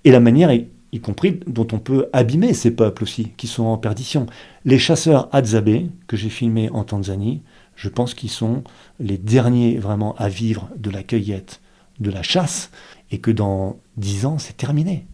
Et 0.04 0.10
la 0.10 0.20
manière, 0.20 0.52
y 0.52 1.00
compris 1.00 1.40
dont 1.46 1.66
on 1.72 1.78
peut 1.78 2.06
abîmer 2.12 2.54
ces 2.54 2.70
peuples 2.70 3.02
aussi, 3.02 3.32
qui 3.36 3.46
sont 3.46 3.64
en 3.64 3.78
perdition. 3.78 4.26
Les 4.64 4.78
chasseurs 4.78 5.28
Hadzabe, 5.32 5.88
que 6.06 6.16
j'ai 6.16 6.30
filmés 6.30 6.70
en 6.70 6.84
Tanzanie, 6.84 7.42
je 7.74 7.88
pense 7.88 8.14
qu'ils 8.14 8.30
sont 8.30 8.62
les 8.98 9.16
derniers 9.16 9.78
vraiment 9.78 10.14
à 10.16 10.28
vivre 10.28 10.68
de 10.76 10.90
la 10.90 11.02
cueillette, 11.02 11.60
de 11.98 12.10
la 12.10 12.22
chasse, 12.22 12.70
et 13.10 13.18
que 13.18 13.30
dans 13.30 13.78
dix 13.96 14.26
ans, 14.26 14.38
c'est 14.38 14.56
terminé. 14.56 15.06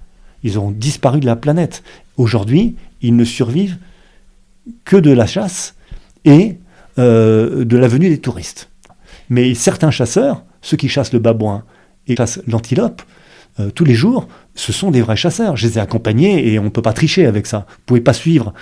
Ils 0.42 0.58
ont 0.58 0.70
disparu 0.70 1.20
de 1.20 1.26
la 1.26 1.36
planète. 1.36 1.82
Aujourd'hui, 2.16 2.76
ils 3.02 3.16
ne 3.16 3.24
survivent 3.24 3.78
que 4.84 4.96
de 4.96 5.10
la 5.10 5.26
chasse 5.26 5.74
et 6.24 6.58
euh, 6.98 7.64
de 7.64 7.76
la 7.76 7.88
venue 7.88 8.08
des 8.08 8.18
touristes. 8.18 8.70
Mais 9.28 9.54
certains 9.54 9.90
chasseurs, 9.90 10.44
ceux 10.62 10.76
qui 10.76 10.88
chassent 10.88 11.12
le 11.12 11.18
babouin 11.18 11.64
et 12.06 12.16
chassent 12.16 12.40
l'antilope, 12.46 13.02
euh, 13.58 13.70
tous 13.70 13.84
les 13.84 13.94
jours, 13.94 14.28
ce 14.54 14.72
sont 14.72 14.90
des 14.90 15.02
vrais 15.02 15.16
chasseurs. 15.16 15.56
Je 15.56 15.66
les 15.66 15.78
ai 15.78 15.80
accompagnés 15.80 16.52
et 16.52 16.58
on 16.58 16.64
ne 16.64 16.68
peut 16.68 16.82
pas 16.82 16.92
tricher 16.92 17.26
avec 17.26 17.46
ça. 17.46 17.66
Vous 17.68 17.74
ne 17.74 17.86
pouvez 17.86 18.00
pas 18.00 18.12
suivre 18.12 18.52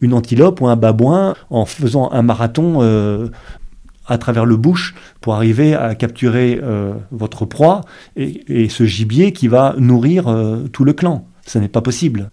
une 0.00 0.14
antilope 0.14 0.60
ou 0.60 0.66
un 0.66 0.76
babouin 0.76 1.34
en 1.50 1.64
faisant 1.64 2.10
un 2.10 2.22
marathon 2.22 2.78
euh, 2.82 3.28
à 4.06 4.18
travers 4.18 4.44
le 4.44 4.56
bush 4.56 4.94
pour 5.20 5.34
arriver 5.34 5.74
à 5.74 5.94
capturer 5.94 6.60
euh, 6.62 6.94
votre 7.10 7.44
proie 7.44 7.82
et, 8.16 8.68
ce 8.68 8.84
gibier 8.84 9.32
qui 9.32 9.48
va 9.48 9.74
nourrir 9.78 10.28
euh, 10.28 10.66
tout 10.72 10.84
le 10.84 10.92
clan. 10.92 11.26
Ce 11.46 11.58
n'est 11.58 11.68
pas 11.68 11.82
possible. 11.82 12.30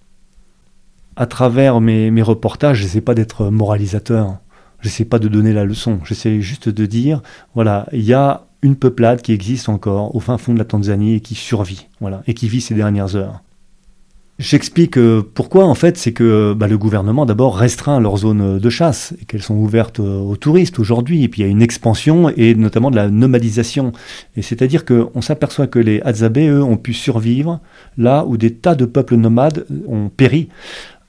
À 1.15 1.25
travers 1.25 1.81
mes, 1.81 2.21
reportages, 2.21 2.77
j'essaie 2.77 3.01
pas 3.01 3.13
d'être 3.13 3.49
moralisateur. 3.49 4.37
J'essaie 4.81 5.05
pas 5.05 5.19
de 5.19 5.27
donner 5.27 5.51
la 5.51 5.65
leçon. 5.65 5.99
J'essaie 6.05 6.41
juste 6.41 6.69
de 6.69 6.85
dire, 6.85 7.21
voilà, 7.53 7.87
il 7.91 8.03
y 8.03 8.13
a 8.13 8.45
une 8.61 8.75
peuplade 8.75 9.21
qui 9.21 9.33
existe 9.33 9.67
encore 9.67 10.15
au 10.15 10.19
fin 10.19 10.37
fond 10.37 10.53
de 10.53 10.59
la 10.59 10.65
Tanzanie 10.65 11.15
et 11.15 11.19
qui 11.19 11.35
survit, 11.35 11.87
voilà, 11.99 12.23
et 12.27 12.33
qui 12.33 12.47
vit 12.47 12.61
ces 12.61 12.75
dernières 12.75 13.15
heures. 13.15 13.41
J'explique 14.39 14.97
euh, 14.97 15.21
pourquoi, 15.33 15.65
en 15.65 15.75
fait, 15.75 15.97
c'est 15.97 16.13
que 16.13 16.53
bah, 16.53 16.67
le 16.67 16.77
gouvernement 16.77 17.25
d'abord 17.25 17.57
restreint 17.57 17.99
leurs 17.99 18.19
zones 18.19 18.57
de 18.57 18.69
chasse 18.69 19.13
et 19.21 19.25
qu'elles 19.25 19.41
sont 19.41 19.57
ouvertes 19.57 19.99
euh, 19.99 20.17
aux 20.17 20.37
touristes 20.37 20.79
aujourd'hui. 20.79 21.25
Et 21.25 21.27
puis 21.27 21.41
il 21.41 21.45
y 21.45 21.47
a 21.47 21.51
une 21.51 21.61
expansion 21.61 22.29
et 22.29 22.55
notamment 22.55 22.89
de 22.89 22.95
la 22.95 23.09
nomadisation. 23.09 23.91
Et 24.37 24.41
c'est-à-dire 24.41 24.85
qu'on 24.85 25.21
s'aperçoit 25.21 25.67
que 25.67 25.77
les 25.77 25.99
Hadzabe, 26.05 26.37
eux, 26.37 26.63
ont 26.63 26.77
pu 26.77 26.93
survivre 26.93 27.59
là 27.97 28.23
où 28.25 28.37
des 28.37 28.53
tas 28.53 28.75
de 28.75 28.85
peuples 28.85 29.17
nomades 29.17 29.65
ont 29.89 30.07
péri 30.07 30.47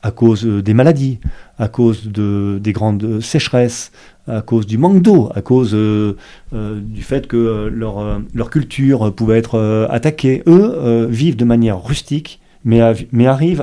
à 0.02 0.10
cause 0.10 0.44
des 0.44 0.74
maladies, 0.74 1.20
à 1.56 1.68
cause 1.68 2.08
de, 2.08 2.58
des 2.60 2.72
grandes 2.72 3.20
sécheresses, 3.20 3.92
à 4.26 4.40
cause 4.40 4.66
du 4.66 4.76
manque 4.76 5.02
d'eau, 5.02 5.30
à 5.36 5.42
cause 5.42 5.76
du 6.52 7.02
fait 7.02 7.26
que 7.26 7.70
leur, 7.70 8.22
leur 8.34 8.48
culture 8.48 9.14
pouvait 9.14 9.36
être 9.36 9.86
attaquée. 9.90 10.42
Eux 10.46 11.06
vivent 11.10 11.36
de 11.36 11.44
manière 11.44 11.84
rustique, 11.84 12.40
mais, 12.64 12.80
à, 12.80 12.94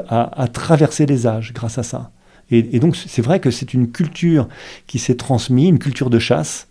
à 0.10 0.48
traverser 0.48 1.06
les 1.06 1.28
âges 1.28 1.54
grâce 1.54 1.78
à 1.78 1.84
ça. 1.84 2.12
Et, 2.50 2.80
donc 2.80 2.96
c'est 2.96 3.22
vrai 3.22 3.40
que 3.40 3.52
c'est 3.52 3.74
une 3.74 3.92
culture 3.92 4.48
qui 4.88 5.00
s'est 5.00 5.16
transmise, 5.16 5.68
une 5.68 5.80
culture 5.80 6.10
de 6.10 6.20
chasse, 6.20 6.68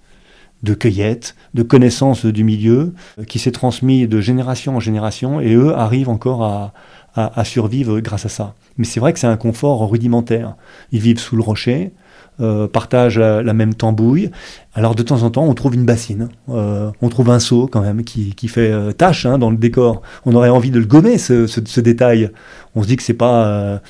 de 0.63 0.73
cueillette, 0.73 1.37
de 1.53 1.63
connaissance 1.63 2.25
du 2.25 2.45
milieu, 2.45 2.95
qui 3.29 3.39
s'est 3.39 3.53
transmise 3.53 4.09
de 4.09 4.21
génération 4.21 4.77
en 4.77 4.81
génération, 4.81 5.41
et 5.41 5.55
eux 5.55 5.75
arrivent 5.75 6.09
encore 6.09 6.73
à, 7.15 7.45
survivre 7.45 8.01
grâce 8.01 8.27
à 8.27 8.29
ça. 8.29 8.55
Mais 8.79 8.85
c'est 8.85 9.01
vrai 9.01 9.13
que 9.13 9.19
c'est 9.19 9.27
un 9.27 9.37
confort 9.37 9.89
rudimentaire. 9.89 10.55
Ils 10.93 11.01
vivent 11.01 11.19
sous 11.19 11.37
le 11.37 11.43
rocher, 11.43 11.93
euh, 12.39 12.69
partagent 12.69 13.19
la, 13.19 13.53
même 13.55 13.75
tambouille. 13.75 14.31
Alors 14.75 14.95
de 14.95 15.03
temps 15.03 15.23
en 15.23 15.31
temps, 15.31 15.45
on 15.45 15.55
trouve 15.55 15.75
une 15.75 15.87
bassine, 15.87 16.29
euh, 16.51 16.91
on 17.01 17.09
trouve 17.09 17.31
un 17.31 17.39
seau 17.39 17.67
quand 17.67 17.81
même 17.81 18.05
qui, 18.05 18.35
fait 18.49 18.71
euh, 18.71 18.93
tâche 18.93 19.25
hein, 19.25 19.39
dans 19.39 19.51
le 19.51 19.57
décor. 19.57 20.03
On 20.27 20.35
aurait 20.35 20.51
envie 20.51 20.71
de 20.71 20.79
le 20.79 20.85
gommer 20.85 21.17
ce, 21.17 21.81
détail. 21.81 22.31
On 22.75 22.83
se 22.83 22.89
dit 22.89 22.97
que 22.97 23.03
c'est 23.03 23.15
pas 23.15 23.81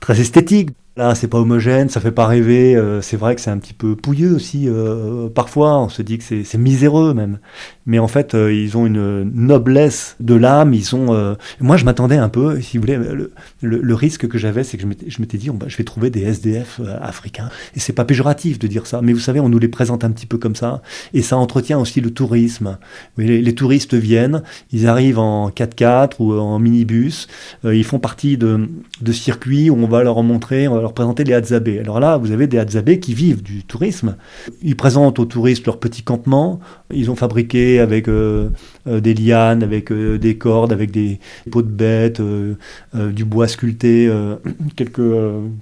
très 0.00 0.20
esthétique. 0.20 0.70
Là, 0.94 1.14
c'est 1.14 1.28
pas 1.28 1.38
homogène, 1.38 1.88
ça 1.88 2.02
fait 2.02 2.12
pas 2.12 2.26
rêver. 2.26 2.76
Euh, 2.76 3.00
c'est 3.00 3.16
vrai 3.16 3.34
que 3.34 3.40
c'est 3.40 3.50
un 3.50 3.56
petit 3.56 3.72
peu 3.72 3.96
pouilleux 3.96 4.34
aussi. 4.34 4.68
Euh, 4.68 5.30
parfois, 5.30 5.78
on 5.78 5.88
se 5.88 6.02
dit 6.02 6.18
que 6.18 6.24
c'est 6.44 6.58
miséreux 6.58 7.14
même. 7.14 7.38
Mais 7.86 7.98
en 7.98 8.08
fait, 8.08 8.34
euh, 8.34 8.52
ils 8.52 8.76
ont 8.76 8.84
une 8.84 9.22
noblesse 9.22 10.16
de 10.20 10.34
l'âme. 10.34 10.74
Ils 10.74 10.94
ont. 10.94 11.36
Moi, 11.60 11.78
je 11.78 11.86
m'attendais 11.86 12.18
un 12.18 12.28
peu, 12.28 12.60
si 12.60 12.76
vous 12.76 12.82
voulez. 12.82 12.98
Le, 13.62 13.94
risque 13.94 14.28
que 14.28 14.36
j'avais, 14.36 14.64
c'est 14.64 14.76
que 14.76 14.82
je 14.82 15.20
m'étais 15.20 15.38
dit, 15.38 15.50
je 15.66 15.76
vais 15.78 15.84
trouver 15.84 16.10
des 16.10 16.22
SDF 16.24 16.82
africains. 17.00 17.48
Et 17.74 17.80
c'est 17.80 17.94
pas 17.94 18.04
péjoratif 18.04 18.58
de 18.58 18.66
dire 18.66 18.86
ça, 18.86 19.00
mais 19.02 19.14
vous 19.14 19.20
savez, 19.20 19.40
on 19.40 19.48
nous 19.48 19.58
les 19.58 19.68
présente 19.68 20.04
un 20.04 20.10
petit 20.10 20.26
peu 20.26 20.36
comme 20.36 20.56
ça. 20.56 20.82
Et 21.14 21.22
ça 21.22 21.38
entretient 21.38 21.78
aussi 21.78 22.02
le 22.02 22.10
tourisme. 22.10 22.76
Les, 23.16 23.40
les 23.40 23.54
touristes 23.54 23.94
viennent, 23.94 24.42
ils 24.72 24.86
arrivent 24.86 25.18
en 25.18 25.48
4x4 25.48 26.16
ou 26.18 26.32
en 26.34 26.58
minibus. 26.58 27.28
ils 27.64 27.84
font 27.84 27.98
partie 27.98 28.36
de, 28.36 28.68
de 29.00 29.12
circuits 29.12 29.70
où 29.70 29.76
on 29.76 29.86
va 29.86 30.02
leur 30.02 30.22
montrer 30.22 30.66
leur 30.82 30.92
présenter 30.92 31.24
les 31.24 31.32
Hadzabés. 31.32 31.78
Alors 31.78 32.00
là, 32.00 32.16
vous 32.16 32.32
avez 32.32 32.46
des 32.46 32.58
Hadzabés 32.58 33.00
qui 33.00 33.14
vivent 33.14 33.42
du 33.42 33.64
tourisme. 33.64 34.16
Ils 34.62 34.76
présentent 34.76 35.18
aux 35.18 35.24
touristes 35.24 35.66
leur 35.66 35.78
petit 35.78 36.02
campement. 36.02 36.60
Ils 36.92 37.10
ont 37.10 37.16
fabriqué 37.16 37.80
avec 37.80 38.08
euh, 38.08 38.50
euh, 38.86 39.00
des 39.00 39.14
lianes, 39.14 39.62
avec 39.62 39.90
euh, 39.90 40.18
des 40.18 40.36
cordes, 40.36 40.72
avec 40.72 40.90
des 40.90 41.20
peaux 41.50 41.62
de 41.62 41.68
bêtes, 41.68 42.20
du 42.94 43.24
bois 43.24 43.48
sculpté, 43.48 44.10
quelques, 44.76 45.00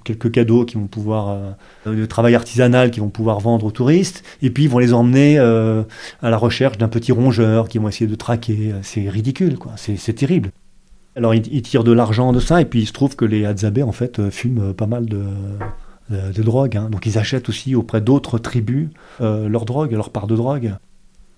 quelques 0.03 0.31
cadeaux 0.31 0.65
qui 0.65 0.75
vont 0.75 0.87
pouvoir, 0.87 1.37
de 1.85 2.05
travail 2.05 2.35
artisanal 2.35 2.91
qui 2.91 2.99
vont 2.99 3.09
pouvoir 3.09 3.39
vendre 3.39 3.65
aux 3.65 3.71
touristes. 3.71 4.23
Et 4.41 4.49
puis 4.49 4.63
ils 4.63 4.69
vont 4.69 4.79
les 4.79 4.93
emmener 4.93 5.37
à 5.39 5.85
la 6.29 6.37
recherche 6.37 6.77
d'un 6.77 6.89
petit 6.89 7.11
rongeur 7.11 7.69
qui 7.69 7.77
vont 7.77 7.87
essayer 7.87 8.07
de 8.07 8.15
traquer. 8.15 8.73
C'est 8.81 9.07
ridicule, 9.09 9.57
quoi. 9.57 9.73
C'est 9.75 10.13
terrible. 10.13 10.51
Alors 11.15 11.35
ils, 11.35 11.61
tirent 11.61 11.83
de 11.83 11.91
l'argent 11.91 12.31
de 12.31 12.39
ça, 12.39 12.61
et 12.61 12.65
puis 12.65 12.81
il 12.81 12.85
se 12.85 12.93
trouve 12.93 13.15
que 13.15 13.25
les 13.25 13.45
Hadzabés, 13.45 13.83
en 13.83 13.91
fait, 13.91 14.19
euh, 14.19 14.31
fument 14.31 14.69
euh, 14.69 14.73
pas 14.73 14.87
mal 14.87 15.05
de, 15.07 15.23
de, 16.09 16.43
drogue. 16.43 16.77
Hein. 16.77 16.89
Donc 16.89 17.05
ils 17.05 17.17
achètent 17.17 17.49
aussi 17.49 17.75
auprès 17.75 17.99
d'autres 17.99 18.37
tribus 18.37 18.89
euh, 19.19 19.49
leur 19.49 19.65
drogue, 19.65 19.91
leur 19.91 20.09
part 20.09 20.27
de 20.27 20.35
drogue. 20.35 20.73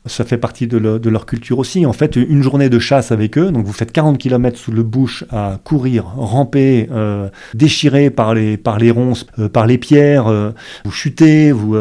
Ça 0.05 0.25
fait 0.25 0.37
partie 0.37 0.67
de, 0.67 0.77
leur 0.77 1.25
culture 1.25 1.59
aussi. 1.59 1.85
En 1.85 1.93
fait, 1.93 2.17
une 2.17 2.43
journée 2.43 2.67
de 2.67 2.77
chasse 2.77 3.13
avec 3.13 3.37
eux, 3.37 3.51
donc 3.51 3.65
vous 3.65 3.71
faites 3.71 3.93
40 3.93 4.17
km 4.17 4.59
sous 4.59 4.73
le 4.73 4.83
bush 4.83 5.23
à 5.29 5.59
courir, 5.63 6.03
ramper, 6.17 6.89
euh, 6.91 7.29
déchirer 7.53 8.09
par 8.09 8.33
les, 8.33 8.57
par 8.57 8.79
les 8.79 8.91
ronces, 8.91 9.25
par 9.53 9.65
les 9.65 9.77
pierres, 9.77 10.53
vous 10.83 10.91
chutez, 10.91 11.53
vous, 11.53 11.77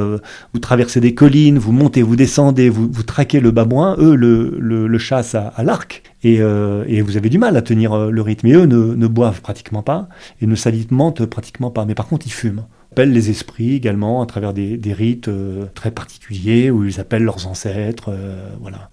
vous 0.52 0.60
traversez 0.60 1.00
des 1.00 1.14
collines, 1.14 1.58
vous 1.58 1.72
montez, 1.72 2.02
vous 2.02 2.14
descendez, 2.14 2.68
vous, 2.68 2.88
vous 2.92 3.02
traquez 3.02 3.40
le 3.40 3.50
babouin. 3.50 3.96
Eux 3.98 4.14
le, 4.14 4.56
le, 4.60 4.86
le 4.86 4.98
chassent 4.98 5.34
à, 5.34 5.48
à 5.48 5.64
l'arc. 5.64 6.11
Euh, 6.24 6.84
et, 6.86 7.02
vous 7.02 7.16
avez 7.16 7.28
du 7.28 7.38
mal 7.38 7.56
à 7.56 7.62
tenir 7.62 7.92
euh, 7.92 8.10
le 8.10 8.22
rythme. 8.22 8.46
Et 8.46 8.52
eux 8.52 8.66
ne, 8.66 9.06
boivent 9.06 9.40
pratiquement 9.40 9.82
pas 9.82 10.08
et 10.40 10.46
ne 10.46 10.54
s'alimentent 10.54 11.26
pratiquement 11.26 11.70
pas. 11.70 11.84
Mais 11.84 11.94
par 11.94 12.06
contre, 12.06 12.26
ils 12.26 12.32
fument. 12.32 12.64
Ils 12.90 12.94
appellent 12.94 13.12
les 13.12 13.30
esprits 13.30 13.74
également 13.74 14.22
à 14.22 14.26
travers 14.26 14.52
des, 14.52 14.78
rites 14.92 15.28
euh, 15.28 15.66
très 15.74 15.90
particuliers 15.90 16.70
où 16.70 16.84
ils 16.84 17.00
appellent 17.00 17.24
leurs 17.24 17.46
ancêtres. 17.46 18.14
voilà. 18.60 18.90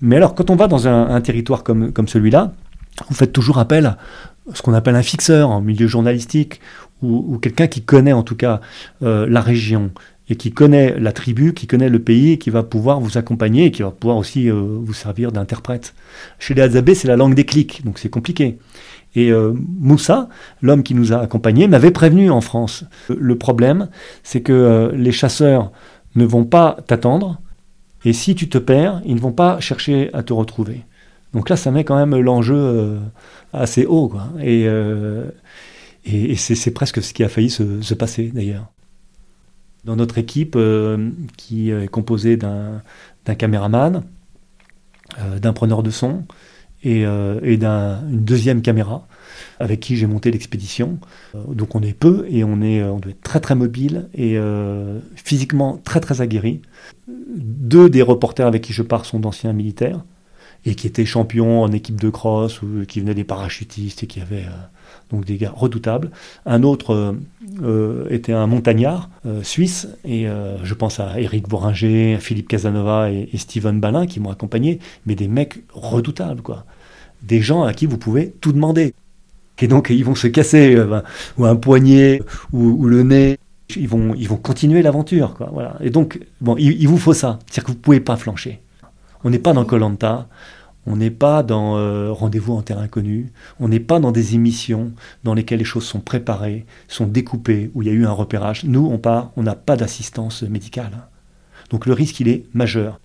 Mais 0.00 0.16
alors, 0.16 0.34
quand 0.34 0.50
on 0.50 0.56
va 0.56 0.66
dans 0.66 0.88
un, 0.88 1.20
territoire 1.20 1.62
comme, 1.62 1.92
comme 1.92 2.08
celui-là, 2.08 2.52
vous 3.08 3.14
faites 3.14 3.32
toujours 3.32 3.58
appel 3.58 3.86
à 3.86 3.98
ce 4.52 4.60
qu'on 4.60 4.74
appelle 4.74 4.94
un 4.94 5.02
fixeur 5.02 5.50
en 5.50 5.60
milieu 5.60 5.86
journalistique 5.86 6.60
ou, 7.02 7.38
quelqu'un 7.38 7.66
qui 7.66 7.82
connaît 7.82 8.12
en 8.12 8.22
tout 8.22 8.36
cas 8.36 8.60
la 9.00 9.40
région, 9.40 9.90
et 10.28 10.36
qui 10.36 10.52
connaît 10.52 10.98
la 10.98 11.12
tribu, 11.12 11.52
qui 11.52 11.66
connaît 11.66 11.88
le 11.88 11.98
pays, 11.98 12.32
et 12.32 12.38
qui 12.38 12.50
va 12.50 12.62
pouvoir 12.62 13.00
vous 13.00 13.18
accompagner, 13.18 13.66
et 13.66 13.70
qui 13.70 13.82
va 13.82 13.90
pouvoir 13.90 14.16
aussi 14.16 14.50
euh, 14.50 14.54
vous 14.54 14.94
servir 14.94 15.32
d'interprète. 15.32 15.94
Chez 16.38 16.54
les 16.54 16.62
Hazabés, 16.62 16.94
c'est 16.94 17.08
la 17.08 17.16
langue 17.16 17.34
des 17.34 17.44
clics, 17.44 17.84
donc 17.84 17.98
c'est 17.98 18.08
compliqué. 18.08 18.58
Et 19.16 19.30
euh, 19.30 19.52
Moussa, 19.54 20.28
l'homme 20.62 20.82
qui 20.82 20.94
nous 20.94 21.12
a 21.12 21.18
accompagnés, 21.18 21.68
m'avait 21.68 21.90
prévenu 21.90 22.30
en 22.30 22.40
France. 22.40 22.84
Le 23.08 23.36
problème, 23.36 23.88
c'est 24.22 24.40
que 24.40 24.52
euh, 24.52 24.92
les 24.96 25.12
chasseurs 25.12 25.70
ne 26.14 26.24
vont 26.24 26.44
pas 26.44 26.78
t'attendre, 26.86 27.40
et 28.04 28.12
si 28.12 28.34
tu 28.34 28.48
te 28.48 28.58
perds, 28.58 29.02
ils 29.04 29.14
ne 29.14 29.20
vont 29.20 29.32
pas 29.32 29.60
chercher 29.60 30.10
à 30.14 30.22
te 30.22 30.32
retrouver. 30.32 30.82
Donc 31.34 31.50
là, 31.50 31.56
ça 31.56 31.70
met 31.70 31.84
quand 31.84 31.96
même 31.96 32.18
l'enjeu 32.18 32.98
assez 33.52 33.86
haut, 33.86 34.08
quoi. 34.08 34.28
Et, 34.40 34.68
et, 36.04 36.36
c'est 36.36 36.70
presque 36.70 37.02
ce 37.02 37.12
qui 37.12 37.24
a 37.24 37.28
failli 37.28 37.50
se, 37.50 37.80
se 37.80 37.94
passer, 37.94 38.30
d'ailleurs. 38.32 38.73
Dans 39.84 39.96
notre 39.96 40.18
équipe, 40.18 40.54
euh, 40.56 41.10
qui 41.36 41.70
est 41.70 41.88
composée 41.88 42.36
d'un 42.36 42.82
caméraman, 43.36 44.02
euh, 45.18 45.38
d'un 45.38 45.52
preneur 45.52 45.82
de 45.82 45.90
son 45.90 46.24
et, 46.82 47.04
euh, 47.06 47.38
et 47.42 47.56
d'une 47.56 48.24
deuxième 48.24 48.62
caméra 48.62 49.06
avec 49.58 49.80
qui 49.80 49.96
j'ai 49.96 50.06
monté 50.06 50.30
l'expédition. 50.30 50.98
donc 51.48 51.74
on 51.74 51.82
est 51.82 51.92
peu 51.92 52.26
et 52.28 52.44
on, 52.44 52.60
est, 52.62 52.82
on 52.82 52.98
doit 52.98 53.10
être 53.10 53.22
très 53.22 53.40
très 53.40 53.54
mobile 53.54 54.08
et 54.14 54.38
physiquement 55.16 55.80
très 55.84 56.00
très 56.00 56.20
aguerri. 56.20 56.60
Deux 57.08 57.88
des 57.88 58.02
reporters 58.02 58.46
avec 58.46 58.62
qui 58.62 58.72
je 58.72 58.82
pars 58.82 59.04
sont 59.04 59.20
d'anciens 59.20 59.52
militaires 59.52 60.04
et 60.64 60.74
qui 60.74 60.86
étaient 60.86 61.04
champions 61.04 61.62
en 61.62 61.72
équipe 61.72 62.00
de 62.00 62.10
cross 62.10 62.62
ou 62.62 62.84
qui 62.86 63.00
venaient 63.00 63.14
des 63.14 63.24
parachutistes 63.24 64.02
et 64.02 64.06
qui 64.06 64.20
avaient 64.20 64.46
donc 65.10 65.24
des 65.24 65.36
gars 65.36 65.52
redoutables. 65.54 66.10
Un 66.46 66.62
autre 66.62 66.94
euh, 66.94 67.12
euh, 67.62 68.08
était 68.10 68.32
un 68.32 68.46
montagnard 68.46 69.10
euh, 69.26 69.42
suisse, 69.42 69.88
et 70.04 70.26
je 70.62 70.74
pense 70.74 71.00
à 71.00 71.20
Eric 71.20 71.48
Bouringer, 71.48 72.18
Philippe 72.20 72.48
Casanova 72.48 73.10
et, 73.10 73.28
Steven 73.36 73.80
Balin 73.80 74.06
qui 74.06 74.20
m'ont 74.20 74.30
accompagné, 74.30 74.78
mais 75.06 75.14
des 75.14 75.28
mecs 75.28 75.62
redoutables, 75.72 76.42
quoi. 76.42 76.64
Des 77.22 77.40
gens 77.40 77.62
à 77.62 77.72
qui 77.72 77.86
vous 77.86 77.98
pouvez 77.98 78.34
tout 78.40 78.52
demander. 78.52 78.94
Et 79.60 79.68
donc 79.68 79.88
ils 79.88 80.04
vont 80.04 80.14
se 80.14 80.26
casser 80.26 80.76
ou 81.38 81.44
un 81.46 81.56
poignet 81.56 82.20
ou, 82.52 82.84
le 82.86 83.02
nez. 83.02 83.38
Ils 83.76 83.88
vont, 83.88 84.14
ils 84.14 84.28
vont 84.28 84.36
continuer 84.36 84.82
l'aventure. 84.82 85.34
Quoi, 85.34 85.48
voilà. 85.50 85.76
Et 85.80 85.88
donc, 85.88 86.20
bon, 86.42 86.56
il, 86.58 86.72
il 86.72 86.86
vous 86.86 86.98
faut 86.98 87.14
ça. 87.14 87.38
C'est-à-dire 87.46 87.64
que 87.64 87.70
vous 87.70 87.78
ne 87.78 87.82
pouvez 87.82 88.00
pas 88.00 88.16
flancher. 88.16 88.60
On 89.24 89.30
n'est 89.30 89.38
pas 89.38 89.54
dans 89.54 89.64
Colanta, 89.64 90.28
on 90.86 90.96
n'est 90.96 91.10
pas 91.10 91.42
dans 91.42 91.76
euh, 91.76 92.12
Rendez-vous 92.12 92.54
en 92.54 92.62
terre 92.62 92.78
inconnue, 92.78 93.32
on 93.60 93.68
n'est 93.68 93.80
pas 93.80 94.00
dans 94.00 94.12
des 94.12 94.34
émissions 94.34 94.92
dans 95.24 95.34
lesquelles 95.34 95.58
les 95.58 95.64
choses 95.64 95.84
sont 95.84 96.00
préparées, 96.00 96.66
sont 96.88 97.06
découpées, 97.06 97.70
où 97.74 97.82
il 97.82 97.88
y 97.88 97.90
a 97.90 97.94
eu 97.94 98.06
un 98.06 98.12
repérage. 98.12 98.64
Nous, 98.64 98.86
on 98.86 98.98
part, 98.98 99.32
on 99.36 99.42
n'a 99.42 99.54
pas 99.54 99.76
d'assistance 99.76 100.42
médicale. 100.42 101.08
Donc 101.70 101.86
le 101.86 101.92
risque, 101.92 102.20
il 102.20 102.28
est 102.28 102.44
majeur. 102.52 103.00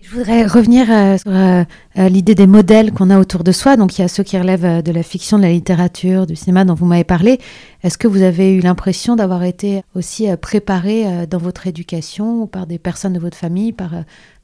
Je 0.00 0.14
voudrais 0.14 0.46
revenir 0.46 0.86
euh, 0.90 1.18
sur 1.18 1.32
euh, 1.32 1.64
l'idée 2.08 2.36
des 2.36 2.46
modèles 2.46 2.92
qu'on 2.92 3.10
a 3.10 3.18
autour 3.18 3.42
de 3.42 3.50
soi. 3.50 3.76
Donc 3.76 3.98
il 3.98 4.02
y 4.02 4.04
a 4.04 4.08
ceux 4.08 4.22
qui 4.22 4.38
relèvent 4.38 4.80
de 4.82 4.92
la 4.92 5.02
fiction, 5.02 5.38
de 5.38 5.42
la 5.42 5.50
littérature, 5.50 6.24
du 6.24 6.36
cinéma 6.36 6.64
dont 6.64 6.74
vous 6.74 6.86
m'avez 6.86 7.02
parlé. 7.02 7.40
Est-ce 7.82 7.98
que 7.98 8.06
vous 8.06 8.22
avez 8.22 8.54
eu 8.54 8.60
l'impression 8.60 9.16
d'avoir 9.16 9.42
été 9.42 9.82
aussi 9.96 10.28
préparé 10.40 11.26
dans 11.26 11.38
votre 11.38 11.66
éducation 11.66 12.42
ou 12.42 12.46
par 12.46 12.68
des 12.68 12.78
personnes 12.78 13.12
de 13.12 13.18
votre 13.18 13.36
famille, 13.36 13.72
par 13.72 13.90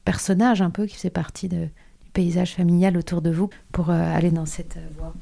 personnages 0.03 0.61
un 0.61 0.69
peu 0.69 0.85
qui 0.85 0.95
faisaient 0.95 1.09
partie 1.09 1.47
de, 1.47 1.69
paysage 2.15 2.55
familial 2.55 2.97
autour 2.97 3.21
de 3.21 3.29
vous 3.29 3.49
pour 3.71 3.89
euh, 3.89 4.15
aller 4.15 4.31
dans 4.31 4.45
cette 4.45 4.77
euh, 4.77 4.87
voie 4.97 5.13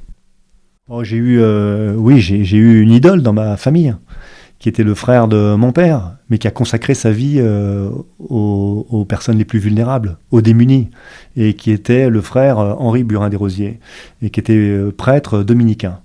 oh, 0.89 1.03
J'ai 1.03 1.17
eu, 1.17 1.41
euh, 1.41 1.95
oui, 1.97 2.21
j'ai 2.21 2.55
eu 2.55 2.81
une 2.81 2.91
idole 2.91 3.23
dans 3.23 3.33
ma 3.33 3.57
famille, 3.57 3.95
qui 4.59 4.69
était 4.69 4.83
le 4.83 4.93
frère 4.93 5.27
de 5.27 5.55
mon 5.55 5.71
père, 5.71 6.17
mais 6.29 6.37
qui 6.37 6.47
a 6.47 6.51
consacré 6.51 6.93
sa 6.93 7.11
vie 7.11 7.41
aux, 8.19 9.05
personnes 9.09 9.37
les 9.37 9.43
plus 9.43 9.59
vulnérables, 9.59 10.17
aux 10.31 10.41
démunis, 10.41 10.89
et 11.35 11.55
qui 11.55 11.71
était 11.71 12.09
le 12.09 12.21
frère 12.21 12.59
Henri 12.59 13.03
Burin 13.03 13.29
des 13.29 13.35
Rosiers, 13.35 13.79
et 14.21 14.29
qui 14.29 14.39
était 14.39 14.79
prêtre 14.95 15.43
dominicain. 15.43 15.99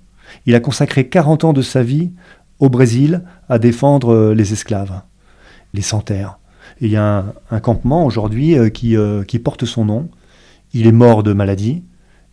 Il 0.45 0.55
a 0.55 0.59
consacré 0.59 1.07
40 1.07 1.45
ans 1.45 1.53
de 1.53 1.61
sa 1.61 1.83
vie 1.83 2.11
au 2.59 2.67
Brésil 2.67 3.21
à 3.47 3.59
défendre 3.59 4.33
les 4.33 4.51
esclaves, 4.51 5.03
les 5.73 5.81
sans-terre. 5.81 6.37
il 6.81 6.89
y 6.89 6.97
a 6.97 7.23
un, 7.51 7.59
campement 7.61 8.05
aujourd'hui 8.05 8.57
qui, 8.73 8.97
qui 9.25 9.39
porte 9.39 9.63
son 9.63 9.85
nom, 9.85 10.09
il 10.73 10.87
est 10.87 10.91
mort 10.91 11.23
de 11.23 11.33
maladie. 11.33 11.83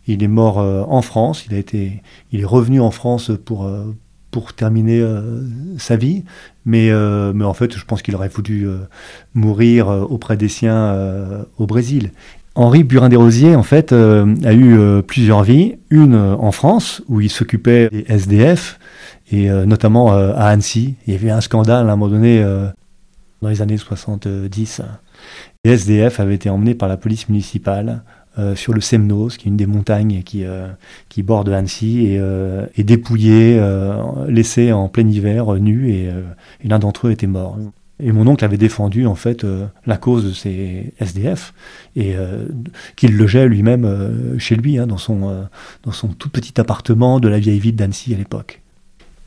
Il 0.07 0.23
est 0.23 0.29
mort 0.29 0.59
euh, 0.59 0.83
en 0.87 1.01
France. 1.01 1.45
Il 1.49 1.55
a 1.55 1.57
été, 1.57 2.01
il 2.31 2.41
est 2.41 2.45
revenu 2.45 2.79
en 2.79 2.91
France 2.91 3.31
pour 3.45 3.65
euh, 3.65 3.95
pour 4.31 4.53
terminer 4.53 5.03
sa 5.77 5.95
vie. 5.95 6.23
Mais, 6.65 6.91
mais 7.33 7.45
en 7.45 7.53
fait, 7.53 7.75
je 7.75 7.85
pense 7.85 8.01
qu'il 8.03 8.13
aurait 8.13 8.27
voulu 8.27 8.67
mourir 9.33 9.87
auprès 9.87 10.37
des 10.37 10.49
siens 10.49 10.95
au 11.57 11.65
Brésil. 11.65 12.11
Henri 12.53 12.83
Burin-Desrosiers, 12.83 13.55
en 13.55 13.63
fait, 13.63 13.93
a 13.93 14.53
eu 14.53 15.01
plusieurs 15.01 15.43
vies. 15.43 15.77
Une 15.89 16.15
en 16.15 16.51
France, 16.51 17.01
où 17.07 17.21
il 17.21 17.31
s'occupait 17.31 17.89
des 17.89 18.05
SDF, 18.09 18.79
et 19.31 19.49
notamment 19.49 20.11
à 20.11 20.47
Annecy. 20.47 20.95
Il 21.07 21.13
y 21.13 21.15
avait 21.15 21.31
un 21.31 21.41
scandale 21.41 21.89
à 21.89 21.93
un 21.93 21.95
moment 21.95 22.11
donné 22.11 22.43
dans 23.41 23.49
les 23.49 23.61
années 23.61 23.77
70. 23.77 24.81
Les 25.63 25.71
SDF 25.71 26.19
avaient 26.19 26.35
été 26.35 26.49
emmenés 26.49 26.75
par 26.75 26.89
la 26.89 26.97
police 26.97 27.29
municipale 27.29 28.03
euh, 28.39 28.55
sur 28.55 28.73
le 28.73 28.81
Semnos, 28.81 29.35
qui 29.37 29.47
est 29.47 29.49
une 29.49 29.57
des 29.57 29.65
montagnes 29.65 30.21
qui, 30.21 30.45
euh, 30.45 30.67
qui 31.09 31.23
borde 31.23 31.49
Annecy, 31.49 32.05
et, 32.05 32.19
euh, 32.19 32.67
et 32.75 32.83
dépouillés, 32.83 33.59
laissés 34.27 34.71
en 34.71 34.89
plein 34.89 35.07
hiver, 35.07 35.53
nus, 35.55 35.91
et, 35.91 36.09
l'un 36.63 36.79
d'entre 36.79 37.07
eux 37.07 37.11
était 37.11 37.27
mort. 37.27 37.57
Et 37.99 38.11
mon 38.11 38.27
oncle 38.27 38.45
avait 38.45 38.57
défendu 38.57 39.07
en 39.07 39.15
fait 39.15 39.43
la 39.87 39.97
cause 39.97 40.25
de 40.25 40.31
ces 40.31 40.93
SDF 40.99 41.53
et 41.95 42.15
qu'il 42.95 43.17
logeait 43.17 43.47
lui-même 43.47 44.37
chez 44.37 44.55
lui, 44.55 44.77
hein, 44.77 44.85
dans, 44.85 44.97
son, 44.97 45.47
dans 45.83 45.91
son 45.91 46.09
tout 46.09 46.29
petit 46.29 46.59
appartement 46.61 47.19
de 47.19 47.27
la 47.27 47.39
vieille 47.39 47.59
ville 47.59 47.75
d'Annecy 47.75 48.13
à 48.13 48.17
l'époque. 48.17 48.61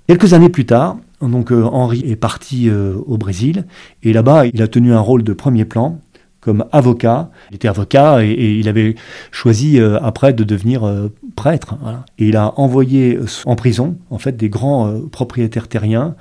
Quelques 0.07 0.35
années 0.35 0.49
plus 0.49 0.67
tard, 0.67 0.99
donc 1.21 1.51
Henri 1.51 2.05
est 2.07 2.17
parti 2.17 2.71
au 2.71 3.19
Brésil 3.19 3.65
et 4.05 4.13
là-bas 4.13 4.47
il 4.47 4.63
a 4.63 4.69
tenu 4.69 4.93
un 4.93 5.01
rôle 5.01 5.25
de 5.25 5.33
premier 5.33 5.65
plan 5.65 5.99
comme 6.41 6.65
avocat. 6.73 7.31
Il 7.51 7.57
était 7.57 7.69
avocat 7.69 8.25
et, 8.25 8.59
il 8.59 8.69
avait 8.69 8.95
choisi 9.31 9.79
euh, 9.79 9.99
après 10.01 10.33
de 10.33 10.45
devenir 10.45 10.85
euh, 10.85 11.13
prêtre. 11.37 11.77
Et 12.19 12.29
il 12.29 12.37
a 12.37 12.59
envoyé 12.59 13.19
en 13.45 13.57
prison 13.57 13.97
en 14.11 14.19
fait 14.19 14.37
des 14.37 14.49
grands 14.49 14.89
euh, 14.89 15.01
propriétaires 15.11 15.69
terriens. 15.69 16.15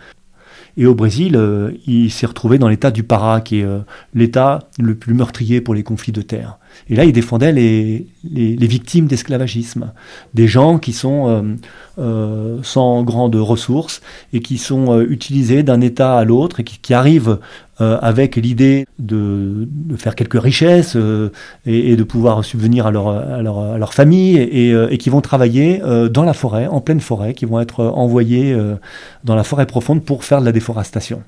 Et 0.78 0.86
au 0.86 0.96
Brésil, 0.96 1.38
il 1.88 2.10
s'est 2.10 2.28
retrouvé 2.28 2.58
dans 2.58 2.70
l'état 2.70 2.90
du 2.90 3.04
Pará, 3.04 3.42
qui 3.42 3.60
est 3.60 3.68
l'état 4.14 4.60
le 4.80 4.96
plus 4.96 5.14
meurtrier 5.14 5.60
pour 5.60 5.74
les 5.74 5.84
conflits 5.84 6.14
de 6.14 6.22
terre. 6.22 6.58
Et 6.90 6.96
là, 6.96 7.04
il 7.04 7.12
défendait 7.12 7.52
les, 7.52 8.08
les, 8.24 8.68
victimes 8.68 9.08
d'esclavagisme, 9.08 9.92
des 10.36 10.48
gens 10.48 10.78
qui 10.78 10.94
sont 10.94 11.58
sans 11.98 13.04
grandes 13.04 13.36
ressources 13.36 14.02
et 14.32 14.40
qui 14.40 14.58
sont 14.58 15.02
utilisés 15.02 15.64
d'un 15.64 15.82
État 15.82 16.18
à 16.18 16.24
l'autre 16.24 16.62
et 16.62 16.64
qui 16.64 16.94
arrivent 16.94 17.40
euh, 17.82 17.98
avec 18.02 18.36
l'idée 18.36 18.86
de, 18.98 19.68
faire 19.96 20.16
quelques 20.16 20.42
richesses 20.42 20.98
euh, 20.98 21.32
et, 21.66 21.96
de 21.96 22.04
pouvoir 22.04 22.44
subvenir 22.44 22.86
à 22.86 22.92
leur, 22.92 23.94
famille 23.94 24.38
et, 24.38 24.74
euh, 24.74 24.90
et, 24.92 24.98
qui 24.98 25.10
vont 25.10 25.22
travailler 25.22 25.82
dans 26.12 26.24
la 26.24 26.34
forêt, 26.34 26.68
en 26.68 26.82
pleine 26.82 27.00
forêt, 27.00 27.34
qui 27.34 27.46
vont 27.46 27.60
être 27.60 27.86
envoyés 27.86 28.56
dans 29.24 29.36
la 29.36 29.44
forêt 29.44 29.66
profonde 29.66 30.04
pour 30.04 30.26
faire 30.26 30.42
de 30.42 30.46
la 30.46 30.52
déforestation. 30.52 31.24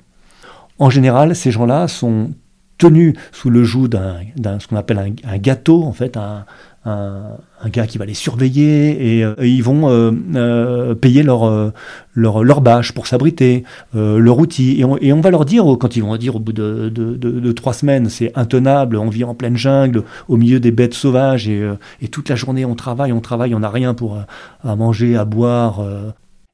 En 0.78 0.90
général, 0.90 1.34
ces 1.34 1.50
gens-là 1.50 1.88
sont 1.88 2.30
tenus 2.76 3.14
sous 3.30 3.48
le 3.48 3.64
joug 3.64 3.88
d'un 3.88 4.58
ce 4.58 4.66
qu'on 4.66 4.76
appelle 4.76 5.14
un, 5.24 5.38
gâteau, 5.38 5.84
en 5.84 5.92
fait, 5.92 6.16
un, 6.16 6.44
un, 6.84 7.68
gars 7.68 7.86
qui 7.86 7.96
va 7.96 8.04
les 8.04 8.14
surveiller 8.14 9.18
et, 9.18 9.24
euh, 9.24 9.34
ils 9.40 9.62
vont 9.62 9.88
euh, 9.88 10.10
euh, 10.34 10.94
payer 10.94 11.22
leur, 11.22 11.72
leur, 12.14 12.42
leur, 12.42 12.60
bâche 12.60 12.92
pour 12.92 13.06
s'abriter, 13.06 13.64
leur 13.94 14.38
outil. 14.38 14.80
Et 14.80 15.12
on, 15.12 15.20
va 15.20 15.30
leur 15.30 15.44
dire, 15.44 15.64
quand 15.78 15.96
ils 15.96 16.02
vont 16.02 16.16
dire 16.16 16.36
au 16.36 16.40
bout 16.40 16.52
de, 16.52 17.52
trois 17.52 17.72
semaines, 17.72 18.08
c'est 18.08 18.32
intenable, 18.36 18.96
on 18.96 19.08
vit 19.08 19.24
en 19.24 19.34
pleine 19.34 19.56
jungle, 19.56 20.02
au 20.28 20.36
milieu 20.36 20.58
des 20.58 20.70
bêtes 20.70 20.94
sauvages 20.94 21.48
et, 21.48 21.62
toute 22.10 22.28
la 22.28 22.36
journée 22.36 22.64
on 22.64 22.74
travaille, 22.74 23.12
on 23.12 23.20
travaille, 23.20 23.54
on 23.54 23.60
n'a 23.60 23.70
rien 23.70 23.94
pour 23.94 24.18
à 24.64 24.76
manger, 24.76 25.16
à 25.16 25.24
boire. 25.24 25.84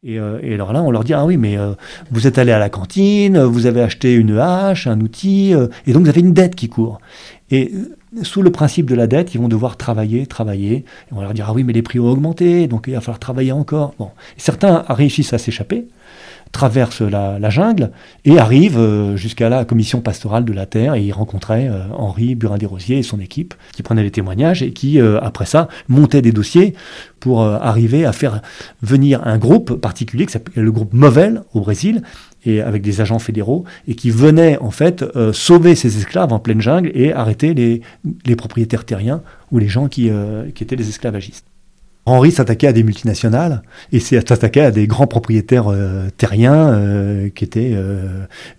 Et, 0.04 0.18
alors 0.18 0.72
là, 0.72 0.82
on 0.82 0.90
leur 0.90 1.04
dit 1.04 1.14
ah 1.14 1.24
oui, 1.24 1.36
mais 1.36 1.56
vous 2.10 2.26
êtes 2.26 2.38
allé 2.38 2.52
à 2.52 2.58
la 2.58 2.68
cantine, 2.68 3.42
vous 3.42 3.66
avez 3.66 3.80
acheté 3.80 4.14
une 4.14 4.38
hache, 4.38 4.86
un 4.86 5.00
outil, 5.00 5.54
et 5.86 5.92
donc 5.92 6.02
vous 6.02 6.08
avez 6.08 6.20
une 6.20 6.34
dette 6.34 6.54
qui 6.54 6.68
court. 6.68 7.00
Et 7.50 7.72
sous 8.22 8.42
le 8.42 8.50
principe 8.50 8.88
de 8.88 8.94
la 8.94 9.06
dette, 9.06 9.34
ils 9.34 9.40
vont 9.40 9.48
devoir 9.48 9.76
travailler, 9.76 10.26
travailler. 10.26 10.72
Et 10.76 11.12
on 11.12 11.20
leur 11.20 11.34
dire, 11.34 11.46
ah 11.48 11.52
oui, 11.52 11.64
mais 11.64 11.72
les 11.72 11.82
prix 11.82 11.98
ont 11.98 12.08
augmenté, 12.08 12.66
donc 12.66 12.84
il 12.88 12.94
va 12.94 13.00
falloir 13.00 13.18
travailler 13.18 13.52
encore. 13.52 13.94
Bon. 13.98 14.10
certains 14.36 14.84
réussissent 14.88 15.32
à 15.32 15.38
s'échapper, 15.38 15.86
traversent 16.52 17.02
la, 17.02 17.50
jungle 17.50 17.90
et 18.24 18.38
arrivent 18.38 18.78
euh, 18.78 19.16
jusqu'à 19.16 19.48
la 19.48 19.64
commission 19.64 20.00
pastorale 20.00 20.44
de 20.44 20.52
la 20.52 20.66
terre 20.66 20.94
et 20.94 21.02
ils 21.02 21.12
rencontraient 21.12 21.68
euh, 21.68 21.82
Henri 21.94 22.34
Burin-Desrosiers 22.34 22.98
et 22.98 23.02
son 23.02 23.20
équipe 23.20 23.54
qui 23.72 23.82
prenaient 23.82 24.02
les 24.02 24.10
témoignages 24.10 24.62
et 24.62 24.72
qui, 24.72 25.00
euh, 25.00 25.18
après 25.20 25.46
ça, 25.46 25.68
montaient 25.88 26.22
des 26.22 26.32
dossiers 26.32 26.74
pour 27.20 27.42
arriver 27.42 28.04
à 28.04 28.12
faire 28.12 28.42
venir 28.80 29.26
un 29.26 29.38
groupe 29.38 29.74
particulier 29.74 30.26
le 30.54 30.70
groupe 30.70 30.92
Movel 30.92 31.42
au 31.52 31.60
Brésil 31.60 32.02
et 32.44 32.60
avec 32.60 32.82
des 32.82 33.00
agents 33.00 33.18
fédéraux, 33.18 33.64
et 33.86 33.94
qui 33.94 34.10
venaient 34.10 34.58
en 34.58 34.70
fait 34.70 35.02
euh, 35.16 35.32
sauver 35.32 35.74
ces 35.74 35.98
esclaves 35.98 36.32
en 36.32 36.38
pleine 36.38 36.60
jungle 36.60 36.90
et 36.94 37.12
arrêter 37.12 37.54
les, 37.54 38.36
propriétaires 38.36 38.84
terriens 38.84 39.22
ou 39.50 39.58
les 39.58 39.68
gens 39.68 39.88
qui, 39.88 40.08
euh, 40.10 40.46
étaient 40.46 40.76
des 40.76 40.88
esclavagistes. 40.88 41.46
Henri 42.06 42.32
s'attaquait 42.32 42.68
à 42.68 42.72
des 42.72 42.84
multinationales 42.84 43.62
et 43.92 44.00
s'attaquait 44.00 44.62
à 44.62 44.70
des 44.70 44.86
grands 44.86 45.06
propriétaires 45.06 45.68
euh, 45.68 46.08
terriens 46.16 46.80
qui 47.34 47.44
étaient 47.44 47.76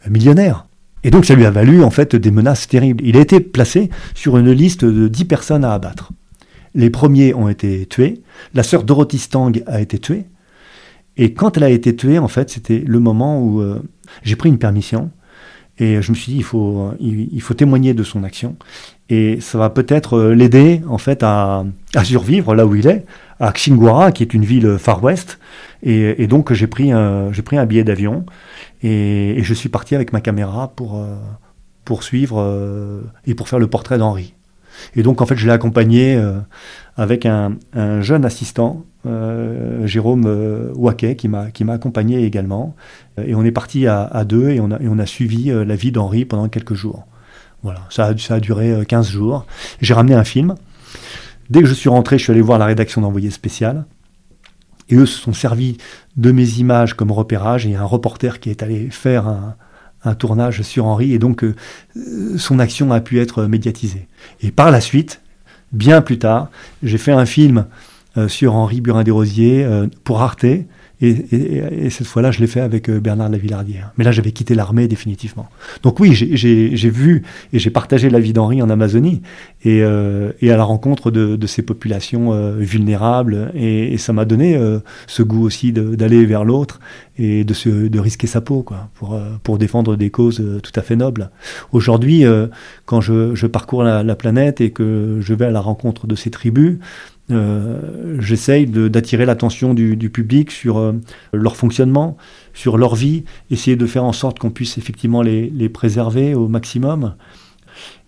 millionnaires. 0.07 0.67
Et 1.03 1.11
donc 1.11 1.25
ça 1.25 1.33
lui 1.33 1.45
a 1.45 1.51
valu 1.51 1.81
en 1.83 1.89
fait 1.89 2.15
des 2.15 2.29
menaces 2.29 2.67
terribles. 2.67 3.03
Il 3.05 3.17
a 3.17 3.21
été 3.21 3.39
placé 3.39 3.89
sur 4.13 4.37
une 4.37 4.51
liste 4.51 4.85
de 4.85 5.07
10 5.07 5.25
personnes 5.25 5.65
à 5.65 5.73
abattre. 5.73 6.11
Les 6.75 6.89
premiers 6.89 7.33
ont 7.33 7.49
été 7.49 7.87
tués, 7.87 8.21
la 8.53 8.61
sœur 8.61 8.83
Dorothy 8.83 9.17
Stang 9.17 9.63
a 9.65 9.81
été 9.81 9.97
tuée, 9.97 10.25
et 11.21 11.33
quand 11.33 11.57
elle 11.57 11.65
a 11.65 11.69
été 11.69 11.93
tuée, 11.93 12.17
en 12.17 12.29
fait, 12.29 12.49
c'était 12.49 12.81
le 12.87 12.99
moment 12.99 13.41
où 13.41 13.59
euh, 13.59 13.81
j'ai 14.23 14.37
pris 14.37 14.47
une 14.47 14.57
permission 14.57 15.11
et 15.77 16.01
je 16.01 16.11
me 16.11 16.15
suis 16.15 16.31
dit 16.31 16.37
il 16.37 16.43
faut 16.43 16.91
il, 16.99 17.41
faut 17.41 17.53
témoigner 17.53 17.93
de 17.93 18.03
son 18.03 18.23
action 18.23 18.57
et 19.09 19.39
ça 19.39 19.57
va 19.57 19.69
peut-être 19.69 20.17
euh, 20.17 20.35
l'aider 20.35 20.81
en 20.89 20.97
fait 20.97 21.23
à, 21.23 21.63
survivre 22.03 22.53
là 22.53 22.65
où 22.65 22.75
il 22.75 22.85
est 22.87 23.05
à 23.39 23.51
Xinguara 23.51 24.11
qui 24.11 24.23
est 24.23 24.33
une 24.33 24.43
ville 24.43 24.77
far 24.77 25.01
west 25.01 25.39
et, 25.83 26.27
donc 26.27 26.51
j'ai 26.51 26.67
pris 26.67 26.91
un 26.91 27.31
pris 27.45 27.57
un 27.57 27.65
billet 27.65 27.85
d'avion 27.85 28.25
et, 28.83 29.39
je 29.41 29.53
suis 29.53 29.69
parti 29.69 29.95
avec 29.95 30.11
ma 30.11 30.19
caméra 30.19 30.69
pour 30.75 30.97
euh, 30.97 31.15
poursuivre 31.85 33.01
et 33.25 33.35
pour 33.35 33.47
faire 33.47 33.59
le 33.59 33.67
portrait 33.67 33.97
d'Henri. 33.97 34.35
Et 34.95 35.03
donc 35.03 35.21
en 35.21 35.25
fait 35.25 35.37
je 35.37 35.45
l'ai 35.45 35.53
accompagné 35.53 36.21
avec 36.97 37.25
un, 37.25 37.57
jeune 38.01 38.25
assistant 38.25 38.85
euh, 39.05 39.87
Jérôme 39.87 40.25
euh, 40.27 40.73
Waquet 40.75 41.15
qui 41.15 41.29
m'a 41.29 41.47
accompagné 41.69 42.25
également 42.25 42.75
et 43.23 43.33
on 43.33 43.45
est 43.45 43.51
parti 43.51 43.87
à, 43.87 44.25
deux 44.25 44.49
et 44.49 44.59
on 44.59 44.71
a, 44.71 44.79
on 44.81 44.99
a 44.99 45.05
suivi 45.05 45.51
euh, 45.51 45.63
la 45.63 45.75
vie 45.75 45.91
d'Henri 45.93 46.25
pendant 46.25 46.49
quelques 46.49 46.73
jours. 46.73 47.05
Voilà, 47.63 47.81
ça 47.89 48.07
a, 48.07 48.17
ça 48.17 48.35
a 48.35 48.39
duré 48.39 48.85
15 48.85 49.09
jours. 49.09 49.45
J'ai 49.81 49.93
ramené 49.93 50.15
un 50.15 50.23
film. 50.23 50.55
Dès 51.49 51.61
que 51.61 51.65
je 51.65 51.73
suis 51.73 51.89
rentré, 51.89 52.17
je 52.17 52.23
suis 52.23 52.31
allé 52.31 52.41
voir 52.41 52.59
la 52.59 52.65
rédaction 52.65 53.01
d'envoyé 53.01 53.31
spécial. 53.31 53.85
Et 54.89 54.95
eux 54.95 55.05
se 55.05 55.19
sont 55.19 55.33
servis 55.33 55.77
de 56.15 56.31
mes 56.31 56.59
images 56.59 56.93
comme 56.93 57.11
repérage. 57.11 57.65
Et 57.65 57.69
il 57.69 57.73
y 57.73 57.75
a 57.75 57.81
un 57.81 57.85
reporter 57.85 58.39
qui 58.39 58.49
est 58.49 58.63
allé 58.63 58.89
faire 58.89 59.27
un, 59.27 59.55
un 60.05 60.15
tournage 60.15 60.61
sur 60.61 60.85
Henri. 60.85 61.13
Et 61.13 61.19
donc, 61.19 61.43
son 62.37 62.59
action 62.59 62.91
a 62.93 63.01
pu 63.01 63.19
être 63.19 63.43
médiatisée. 63.43 64.07
Et 64.41 64.51
par 64.51 64.71
la 64.71 64.79
suite, 64.79 65.21
bien 65.73 66.01
plus 66.01 66.17
tard, 66.17 66.49
j'ai 66.81 66.97
fait 66.97 67.11
un 67.11 67.25
film 67.25 67.57
euh, 67.59 67.63
sur 68.27 68.55
Henri 68.55 68.81
Burin-Desrosiers 68.81 69.63
euh, 69.63 69.87
pour 70.03 70.21
Arte. 70.21 70.45
Et, 71.01 71.89
cette 71.89 72.07
fois-là, 72.07 72.29
je 72.29 72.41
l'ai 72.41 72.47
fait 72.47 72.59
avec 72.59 72.89
euh, 72.89 72.99
Bernard 72.99 73.29
Lavillardière. 73.29 73.93
Mais 73.97 74.03
là, 74.03 74.11
j'avais 74.11 74.33
quitté 74.33 74.53
l'armée 74.53 74.89
définitivement. 74.89 75.47
Donc 75.81 76.01
oui, 76.01 76.13
j'ai 76.13 76.89
vu 76.89 77.23
et 77.53 77.59
j'ai 77.59 77.69
partagé 77.69 78.09
la 78.09 78.19
vie 78.19 78.33
d'Henri 78.33 78.61
en 78.61 78.69
Amazonie 78.69 79.21
et, 79.63 79.81
à 79.81 80.33
la 80.41 80.63
rencontre 80.63 81.09
de, 81.09 81.47
ces 81.47 81.61
populations 81.61 82.57
vulnérables. 82.57 83.51
Et, 83.55 83.97
ça 83.97 84.11
m'a 84.11 84.25
donné 84.25 84.59
ce 85.07 85.23
goût 85.23 85.43
aussi 85.43 85.71
d'aller 85.71 86.25
vers 86.25 86.43
l'autre 86.43 86.81
et 87.17 87.45
de, 87.45 87.87
de 87.87 87.99
risquer 87.99 88.27
sa 88.27 88.41
peau 88.41 88.61
quoi, 88.61 88.89
pour, 88.95 89.17
pour 89.43 89.57
défendre 89.57 89.95
des 89.95 90.09
causes 90.09 90.43
tout 90.61 90.73
à 90.75 90.81
fait 90.81 90.97
nobles. 90.97 91.31
Aujourd'hui, 91.71 92.25
quand 92.85 92.99
je, 92.99 93.47
parcours 93.47 93.83
la, 93.83 94.15
planète 94.15 94.59
et 94.59 94.71
que 94.71 95.19
je 95.21 95.33
vais 95.33 95.45
à 95.45 95.51
la 95.51 95.61
rencontre 95.61 96.07
de 96.07 96.15
ces 96.15 96.29
tribus, 96.29 96.79
euh, 97.31 98.17
j'essaye 98.19 98.65
d'attirer 98.65 99.25
l'attention 99.25 99.73
du, 99.73 100.09
public 100.09 100.51
sur 100.51 100.77
euh, 100.77 100.93
leur 101.33 101.55
fonctionnement, 101.55 102.17
sur 102.53 102.77
leur 102.77 102.95
vie, 102.95 103.23
essayer 103.51 103.75
de 103.75 103.85
faire 103.85 104.03
en 104.03 104.13
sorte 104.13 104.39
qu'on 104.39 104.49
puisse 104.49 104.77
effectivement 104.77 105.21
les, 105.21 105.69
préserver 105.69 106.33
au 106.33 106.47
maximum. 106.47 107.15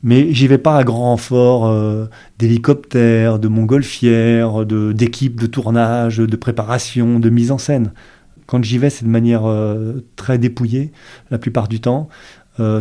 Mais 0.04 0.34
j'y 0.34 0.48
vais 0.48 0.58
pas 0.58 0.78
à 0.78 0.84
grand 0.84 1.12
renfort 1.12 1.68
euh, 1.68 2.08
d'hélicoptères, 2.40 3.38
de 3.38 3.48
montgolfières, 3.48 4.66
d'équipes 4.66 5.40
de, 5.40 5.48
tournage, 5.48 6.18
de 6.18 6.36
préparation, 6.36 7.20
de 7.20 7.30
mise 7.30 7.52
en 7.52 7.58
scène. 7.58 7.94
Quand 8.48 8.64
j'y 8.64 8.80
vais, 8.80 8.90
c'est 8.90 9.06
de 9.06 9.10
manière 9.10 9.44
très 10.18 10.38
dépouillée 10.38 10.92
la 11.30 11.38
plupart 11.38 11.70
du 11.70 11.80
temps, 11.80 12.10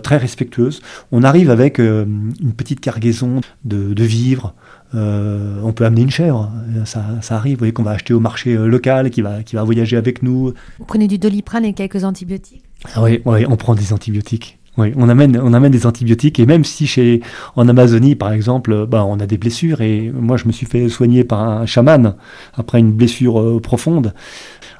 très 0.02 0.16
respectueuse. 0.16 0.82
On 1.10 1.22
arrive 1.22 1.50
avec 1.50 1.78
une 1.78 2.52
petite 2.56 2.80
cargaison 2.80 3.40
de, 3.64 3.94
de 3.94 4.04
vivres, 4.04 4.54
euh, 4.94 5.60
on 5.62 5.72
peut 5.72 5.84
amener 5.84 6.02
une 6.02 6.10
chèvre, 6.10 6.50
ça, 6.84 7.20
arrive. 7.30 7.54
Vous 7.54 7.60
voyez 7.60 7.72
qu'on 7.72 7.82
va 7.82 7.92
acheter 7.92 8.12
au 8.12 8.20
marché 8.20 8.54
euh, 8.54 8.66
local, 8.66 9.10
qui 9.10 9.22
va, 9.22 9.42
qui 9.42 9.56
va 9.56 9.62
voyager 9.62 9.96
avec 9.96 10.22
nous. 10.22 10.52
Vous 10.78 10.84
prenez 10.84 11.06
du 11.06 11.18
doliprane 11.18 11.64
et 11.64 11.74
quelques 11.74 12.04
antibiotiques? 12.04 12.62
Ah 12.94 13.02
oui, 13.02 13.22
on 13.24 13.56
prend 13.56 13.74
des 13.74 13.92
antibiotiques. 13.92 14.58
Oui, 14.78 14.92
on 14.96 15.08
amène, 15.08 15.70
des 15.70 15.86
antibiotiques 15.86 16.38
et 16.38 16.46
même 16.46 16.64
si 16.64 16.86
chez, 16.86 17.20
en 17.56 17.68
Amazonie, 17.68 18.14
par 18.14 18.32
exemple, 18.32 18.86
bah, 18.86 19.04
on 19.04 19.18
a 19.18 19.26
des 19.26 19.36
blessures 19.36 19.80
et 19.80 20.10
moi 20.14 20.36
je 20.36 20.46
me 20.46 20.52
suis 20.52 20.66
fait 20.66 20.88
soigner 20.88 21.24
par 21.24 21.40
un 21.40 21.66
chaman 21.66 22.14
après 22.54 22.78
une 22.78 22.92
blessure 22.92 23.40
euh, 23.40 23.60
profonde, 23.60 24.14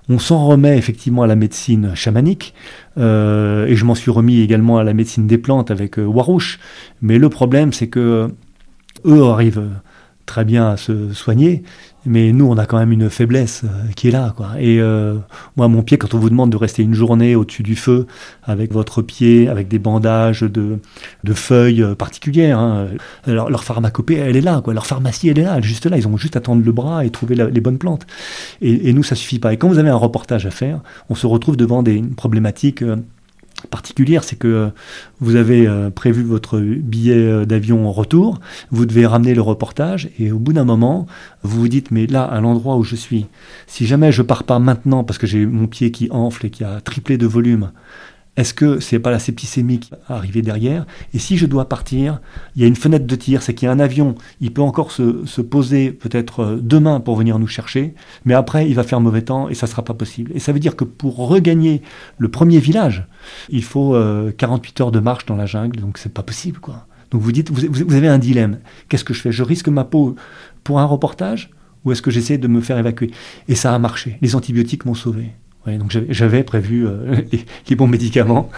on 0.09 0.19
s'en 0.19 0.47
remet 0.47 0.79
effectivement 0.79 1.23
à 1.23 1.27
la 1.27 1.37
médecine 1.37 1.95
chamanique 1.95 2.55
et 2.97 3.01
je 3.01 3.85
m'en 3.85 3.95
suis 3.95 4.11
remis 4.11 4.41
également 4.41 4.79
à 4.79 4.85
la 4.85 4.93
médecine 4.93 5.27
des 5.27 5.39
plantes 5.39 5.71
avec 5.71 5.99
Warouche. 5.99 6.59
Mais 7.01 7.17
le 7.17 7.29
problème, 7.29 7.73
c'est 7.73 7.87
que 7.87 8.29
eux 9.07 9.25
arrivent 9.25 9.71
très 10.31 10.45
bien 10.45 10.71
à 10.71 10.77
se 10.77 11.13
soigner, 11.13 11.65
mais 12.07 12.33
nous, 12.33 12.47
on 12.47 12.57
a 12.57 12.67
quand 12.67 12.79
même 12.79 12.93
une 12.93 13.11
faiblesse 13.11 13.63
euh, 13.65 13.69
qui 13.95 14.09
est 14.09 14.11
là. 14.11 14.33
Quoi. 14.37 14.53
Et 14.59 14.81
euh, 14.81 15.17
moi, 15.57 15.69
mon 15.69 15.83
pied, 15.83 15.99
quand 15.99 16.15
on 16.15 16.19
vous 16.19 16.31
demande 16.31 16.51
de 16.51 16.57
rester 16.57 16.83
une 16.83 16.95
journée 16.95 17.37
au-dessus 17.37 17.63
du 17.63 17.77
feu 17.77 18.07
avec 18.43 18.73
votre 18.73 19.03
pied, 19.03 19.49
avec 19.49 19.69
des 19.69 19.79
bandages 19.79 20.41
de, 20.43 20.79
feuilles 21.35 21.85
particulières, 21.99 22.59
hein, 22.59 22.89
leur, 23.27 23.51
leur, 23.51 23.65
pharmacopée, 23.65 24.17
elle 24.17 24.37
est 24.37 24.41
là. 24.41 24.61
Quoi. 24.63 24.75
Leur 24.75 24.87
pharmacie, 24.87 25.29
elle 25.29 25.39
est 25.39 25.45
là, 25.45 25.55
elle 25.57 25.65
est 25.65 25.67
juste 25.67 25.87
là. 25.87 25.97
Ils 25.97 26.09
ont 26.09 26.17
juste 26.17 26.37
à 26.37 26.41
tendre 26.41 26.65
le 26.65 26.73
bras 26.73 27.05
et 27.05 27.11
trouver 27.11 27.35
les 27.35 27.61
bonnes 27.61 27.79
plantes. 27.79 28.07
Et, 28.61 28.93
nous, 28.93 29.03
ça 29.03 29.15
suffit 29.15 29.39
pas. 29.39 29.53
Et 29.53 29.57
quand 29.57 29.69
vous 29.69 29.79
avez 29.79 29.91
un 29.91 29.97
reportage 29.97 30.47
à 30.47 30.51
faire, 30.51 30.81
on 31.09 31.15
se 31.15 31.27
retrouve 31.27 31.57
devant 31.57 31.83
des 31.83 32.03
problématiques. 32.17 32.83
Euh, 32.83 32.97
particulière, 33.69 34.25
c'est 34.25 34.37
que 34.37 34.71
vous 35.21 35.37
avez 35.37 35.67
euh, 35.67 35.91
prévu 35.91 36.23
votre 36.23 36.59
billet 36.59 37.15
euh, 37.15 37.45
d'avion 37.45 37.87
en 37.87 37.93
retour, 37.93 38.41
vous 38.71 38.87
devez 38.87 39.07
ramener 39.07 39.35
le 39.35 39.43
reportage, 39.43 40.11
et 40.19 40.33
au 40.33 40.39
bout 40.39 40.53
d'un 40.53 40.65
moment, 40.65 41.07
vous 41.43 41.61
vous 41.61 41.69
dites, 41.69 41.91
mais 41.91 42.07
là, 42.07 42.25
à 42.25 42.41
l'endroit 42.41 42.77
où 42.77 42.85
je 42.85 42.97
suis, 42.97 43.27
si 43.67 43.87
jamais 43.87 44.13
je 44.13 44.23
pars 44.23 44.45
pas 44.45 44.59
maintenant 44.59 45.05
parce 45.05 45.19
que 45.19 45.27
j'ai 45.27 45.47
mon 45.47 45.67
pied 45.67 45.91
qui 45.91 46.09
enfle 46.11 46.47
et 46.47 46.51
qui 46.51 46.65
a 46.65 46.81
triplé 46.81 47.19
de 47.19 47.27
volume, 47.27 47.71
est-ce 48.37 48.55
que 48.55 48.81
c'est 48.81 48.99
pas 48.99 49.11
la 49.11 49.19
septicémie 49.19 49.81
qui 49.81 49.91
va 49.91 49.99
arriver 50.09 50.41
derrière? 50.41 50.87
Et 51.13 51.19
si 51.19 51.37
je 51.37 51.47
dois 51.47 51.69
partir, 51.69 52.21
il 52.55 52.63
y 52.63 52.65
a 52.65 52.69
une 52.69 52.77
fenêtre 52.77 53.07
de 53.07 53.15
tir, 53.17 53.43
c'est 53.43 53.55
qu'il 53.55 53.67
y 53.67 53.69
a 53.69 53.73
un 53.73 53.81
avion, 53.81 54.15
il 54.41 54.53
peut 54.53 54.63
encore 54.63 54.93
se, 54.93 55.41
poser 55.41 55.91
peut-être 55.91 56.41
euh, 56.41 56.59
demain 56.61 57.01
pour 57.01 57.17
venir 57.17 57.39
nous 57.39 57.47
chercher, 57.47 57.95
mais 58.25 58.35
après 58.35 58.69
il 58.69 58.75
va 58.75 58.83
faire 58.83 59.01
mauvais 59.01 59.23
temps 59.23 59.49
et 59.49 59.55
ça 59.55 59.67
sera 59.67 59.83
pas 59.83 59.95
possible. 59.95 60.31
Et 60.35 60.39
ça 60.39 60.53
veut 60.53 60.61
dire 60.61 60.77
que 60.77 60.85
pour 60.85 61.17
regagner 61.17 61.83
le 62.19 62.29
premier 62.29 62.61
village, 62.61 63.05
il 63.49 63.65
faut 63.65 63.97
48 64.37 64.81
euh, 64.81 64.85
heures 64.85 64.93
de 64.93 65.01
marche 65.01 65.27
dans 65.27 65.37
la 65.37 65.47
jungle, 65.47 65.81
donc 65.81 65.99
c'est 65.99 66.15
pas 66.15 66.23
possible 66.23 66.61
quoi. 66.61 66.87
Donc 67.11 67.23
vous 67.23 67.33
dites, 67.33 67.51
vous 67.51 67.95
avez 67.95 68.07
un 68.07 68.19
dilemme. 68.19 68.61
Qu'est-ce 68.89 69.05
que 69.05 69.13
je 69.13 69.21
fais? 69.21 69.33
Je 69.33 69.43
risque 69.43 69.67
ma 69.67 69.83
peau 69.83 70.15
pour 70.63 70.79
un 70.79 70.85
reportage 70.85 71.51
ou 71.85 71.91
est-ce 71.91 72.03
que 72.03 72.11
j'essaie 72.11 72.39
de 72.39 72.47
me 72.47 72.61
faire 72.61 72.79
évacuer? 72.79 73.11
Et 73.49 73.57
ça 73.57 73.75
a 73.75 73.79
marché. 73.81 74.17
Les 74.23 74.37
antibiotiques 74.37 74.85
m'ont 74.85 74.95
sauvé 74.95 75.33
donc 75.67 75.97
j'avais 76.09 76.43
prévu 76.43 76.87
euh, 76.87 77.17
les, 77.69 77.77
bons 77.77 77.87
médicaments. 77.87 78.51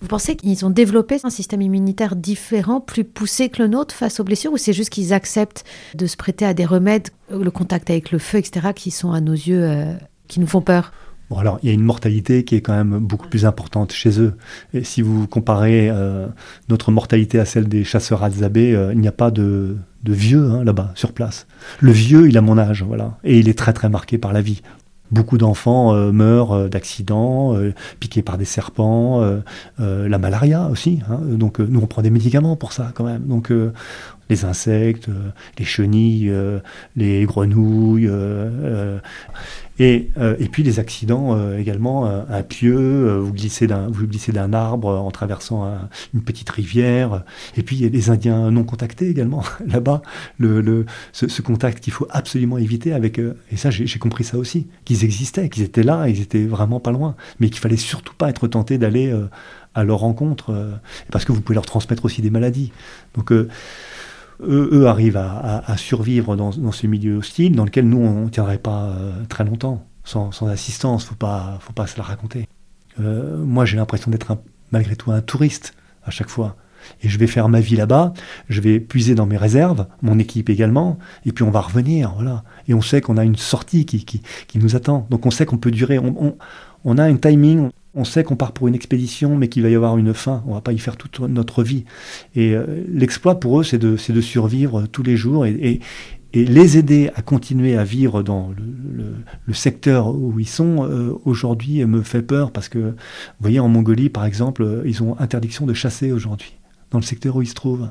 Vous 0.00 0.08
pensez 0.08 0.36
qu'ils 0.36 0.64
ont 0.66 0.70
développé 0.70 1.18
un 1.24 1.30
système 1.30 1.62
immunitaire 1.62 2.14
différent, 2.14 2.80
plus 2.80 3.04
poussé 3.04 3.48
que 3.48 3.62
le 3.62 3.68
nôtre 3.68 3.94
face 3.94 4.20
aux 4.20 4.24
blessures, 4.24 4.52
ou 4.52 4.58
c'est 4.58 4.72
juste 4.72 4.90
qu'ils 4.90 5.12
acceptent 5.12 5.64
de 5.94 6.06
se 6.06 6.16
prêter 6.16 6.44
à 6.44 6.52
des 6.52 6.66
remèdes, 6.66 7.08
le 7.30 7.50
contact 7.50 7.88
avec 7.90 8.10
le 8.10 8.18
feu, 8.18 8.38
etc., 8.38 8.68
qui 8.74 8.90
sont 8.90 9.12
à 9.12 9.20
nos 9.20 9.32
yeux, 9.32 9.62
euh, 9.64 9.94
qui 10.28 10.40
nous 10.40 10.46
font 10.46 10.60
peur? 10.60 10.92
Bon, 11.30 11.38
alors, 11.38 11.58
il 11.62 11.68
y 11.68 11.70
a 11.70 11.72
une 11.72 11.82
mortalité 11.82 12.44
qui 12.44 12.54
est 12.54 12.60
quand 12.60 12.74
même 12.74 12.98
beaucoup 12.98 13.28
plus 13.28 13.46
importante 13.46 13.92
chez 13.92 14.20
eux. 14.20 14.34
Et 14.74 14.84
si 14.84 15.00
vous 15.00 15.26
comparez 15.26 15.88
euh, 15.88 16.26
notre 16.68 16.90
mortalité 16.92 17.38
à 17.38 17.46
celle 17.46 17.66
des 17.66 17.82
chasseurs 17.82 18.22
alzabés, 18.22 18.78
il 18.92 18.98
n'y 18.98 19.08
a 19.08 19.12
pas 19.12 19.30
de, 19.30 19.78
vieux 20.04 20.50
hein, 20.50 20.64
là-bas, 20.64 20.92
sur 20.96 21.12
place. 21.12 21.46
Le 21.80 21.92
vieux, 21.92 22.28
il 22.28 22.36
a 22.36 22.42
mon 22.42 22.58
âge, 22.58 22.82
voilà. 22.82 23.16
Et 23.24 23.38
il 23.38 23.48
est 23.48 23.58
très, 23.58 23.72
très 23.72 23.88
marqué 23.88 24.18
par 24.18 24.34
la 24.34 24.42
vie. 24.42 24.60
Beaucoup 25.10 25.36
d'enfants 25.36 25.94
euh, 25.94 26.12
meurent 26.12 26.52
euh, 26.52 26.68
d'accidents, 26.68 27.54
euh, 27.54 27.74
piqués 28.00 28.22
par 28.22 28.38
des 28.38 28.46
serpents, 28.46 29.22
la 29.78 30.18
malaria 30.18 30.68
aussi. 30.68 31.00
Hein. 31.08 31.18
donc 31.22 31.58
nous 31.58 31.80
on 31.80 31.86
prend 31.86 32.02
des 32.02 32.10
médicaments 32.10 32.56
pour 32.56 32.72
ça 32.72 32.90
quand 32.94 33.04
même. 33.04 33.22
Donc 33.22 33.52
les 34.30 34.44
insectes, 34.44 35.08
les 35.58 35.64
chenilles, 35.64 36.32
les 36.96 37.24
grenouilles. 37.24 38.10
Et, 39.78 40.10
et, 40.38 40.48
puis 40.48 40.62
les 40.62 40.78
accidents 40.78 41.56
également, 41.56 42.06
un 42.06 42.42
pieu, 42.42 43.16
vous 43.18 43.32
glissez 43.32 43.66
d'un 43.66 43.88
vous 43.88 44.06
glissez 44.06 44.30
d'un 44.30 44.52
arbre 44.52 44.88
en 44.88 45.10
traversant 45.10 45.68
une 46.14 46.22
petite 46.22 46.48
rivière. 46.50 47.24
Et 47.56 47.62
puis 47.62 47.76
il 47.76 47.82
y 47.82 47.86
a 47.86 47.88
les 47.88 48.10
Indiens 48.10 48.50
non 48.50 48.62
contactés 48.62 49.08
également 49.08 49.42
là-bas. 49.66 50.02
Le, 50.38 50.60
le, 50.60 50.86
ce, 51.12 51.42
contact 51.42 51.82
qu'il 51.82 51.92
faut 51.92 52.06
absolument 52.10 52.58
éviter 52.58 52.92
avec. 52.92 53.18
et 53.18 53.56
ça 53.56 53.70
j'ai 53.70 53.98
compris 53.98 54.24
ça 54.24 54.38
aussi, 54.38 54.68
qu'ils 54.84 55.04
existaient, 55.04 55.48
qu'ils 55.48 55.64
étaient 55.64 55.82
là, 55.82 56.08
ils 56.08 56.20
étaient 56.20 56.46
vraiment 56.46 56.78
pas 56.78 56.92
loin, 56.92 57.16
mais 57.40 57.50
qu'il 57.50 57.60
fallait 57.60 57.76
surtout 57.76 58.14
pas 58.14 58.30
être 58.30 58.46
tenté 58.46 58.78
d'aller 58.78 59.12
à 59.74 59.82
leur 59.82 59.98
rencontre 59.98 60.78
parce 61.10 61.24
que 61.24 61.32
vous 61.32 61.40
pouvez 61.40 61.56
leur 61.56 61.66
transmettre 61.66 62.04
aussi 62.04 62.22
des 62.22 62.30
maladies. 62.30 62.70
Donc 63.16 63.32
eux, 64.40 64.86
arrivent 64.86 65.16
à, 65.16 65.76
survivre 65.76 66.36
dans, 66.36 66.72
ce 66.72 66.86
milieu 66.86 67.16
hostile 67.16 67.54
dans 67.54 67.64
lequel 67.64 67.88
nous, 67.88 67.98
on 67.98 68.24
ne 68.24 68.28
tiendrait 68.28 68.58
pas 68.58 68.84
euh, 68.84 69.12
très 69.28 69.44
longtemps, 69.44 69.86
sans, 70.04 70.30
assistance, 70.48 71.04
faut 71.04 71.14
pas, 71.14 71.58
faut 71.60 71.72
pas 71.72 71.86
se 71.86 71.96
la 71.96 72.04
raconter. 72.04 72.48
Euh, 73.00 73.42
moi, 73.44 73.64
j'ai 73.64 73.76
l'impression 73.76 74.10
d'être 74.10 74.38
malgré 74.72 74.96
tout 74.96 75.12
un 75.12 75.20
touriste 75.20 75.74
à 76.04 76.10
chaque 76.10 76.28
fois. 76.28 76.56
Et 77.02 77.08
je 77.08 77.18
vais 77.18 77.26
faire 77.26 77.48
ma 77.48 77.60
vie 77.60 77.76
là-bas, 77.76 78.12
je 78.50 78.60
vais 78.60 78.78
puiser 78.78 79.14
dans 79.14 79.24
mes 79.24 79.38
réserves, 79.38 79.86
mon 80.02 80.18
équipe 80.18 80.50
également, 80.50 80.98
et 81.24 81.32
puis 81.32 81.42
on 81.42 81.50
va 81.50 81.62
revenir, 81.62 82.12
voilà. 82.14 82.44
Et 82.68 82.74
on 82.74 82.82
sait 82.82 83.00
qu'on 83.00 83.16
a 83.16 83.24
une 83.24 83.36
sortie 83.36 83.86
qui, 83.86 84.04
qui, 84.04 84.58
nous 84.58 84.76
attend. 84.76 85.06
Donc 85.08 85.24
on 85.24 85.30
sait 85.30 85.46
qu'on 85.46 85.56
peut 85.56 85.70
durer, 85.70 85.98
on, 85.98 86.36
on 86.84 86.98
a 86.98 87.04
un 87.04 87.16
timing, 87.16 87.70
on 87.94 88.04
sait 88.04 88.24
qu'on 88.24 88.36
part 88.36 88.52
pour 88.52 88.68
une 88.68 88.74
expédition, 88.74 89.36
mais 89.36 89.48
qu'il 89.48 89.62
va 89.62 89.70
y 89.70 89.74
avoir 89.74 89.96
une 89.96 90.14
fin. 90.14 90.42
On 90.46 90.54
va 90.54 90.60
pas 90.60 90.72
y 90.72 90.78
faire 90.78 90.96
toute 90.96 91.20
notre 91.20 91.62
vie. 91.62 91.84
Et 92.34 92.54
euh, 92.54 92.84
l'exploit 92.88 93.38
pour 93.40 93.60
eux, 93.60 93.64
c'est 93.64 93.78
de, 93.78 93.96
survivre 93.96 94.86
tous 94.86 95.02
les 95.02 95.16
jours 95.16 95.46
et, 95.46 95.80
les 96.36 96.78
aider 96.78 97.12
à 97.14 97.22
continuer 97.22 97.76
à 97.76 97.84
vivre 97.84 98.24
dans 98.24 98.50
le, 99.46 99.54
secteur 99.54 100.12
où 100.12 100.40
ils 100.40 100.48
sont. 100.48 100.84
Euh, 100.84 101.12
aujourd'hui, 101.24 101.84
me 101.84 102.02
fait 102.02 102.22
peur 102.22 102.50
parce 102.50 102.68
que, 102.68 102.78
vous 102.78 102.94
voyez, 103.40 103.60
en 103.60 103.68
Mongolie, 103.68 104.08
par 104.08 104.24
exemple, 104.24 104.82
ils 104.84 105.00
ont 105.04 105.16
interdiction 105.20 105.64
de 105.64 105.74
chasser 105.74 106.10
aujourd'hui 106.10 106.54
dans 106.90 106.98
le 106.98 107.04
secteur 107.04 107.36
où 107.36 107.42
ils 107.42 107.48
se 107.48 107.54
trouvent. 107.54 107.90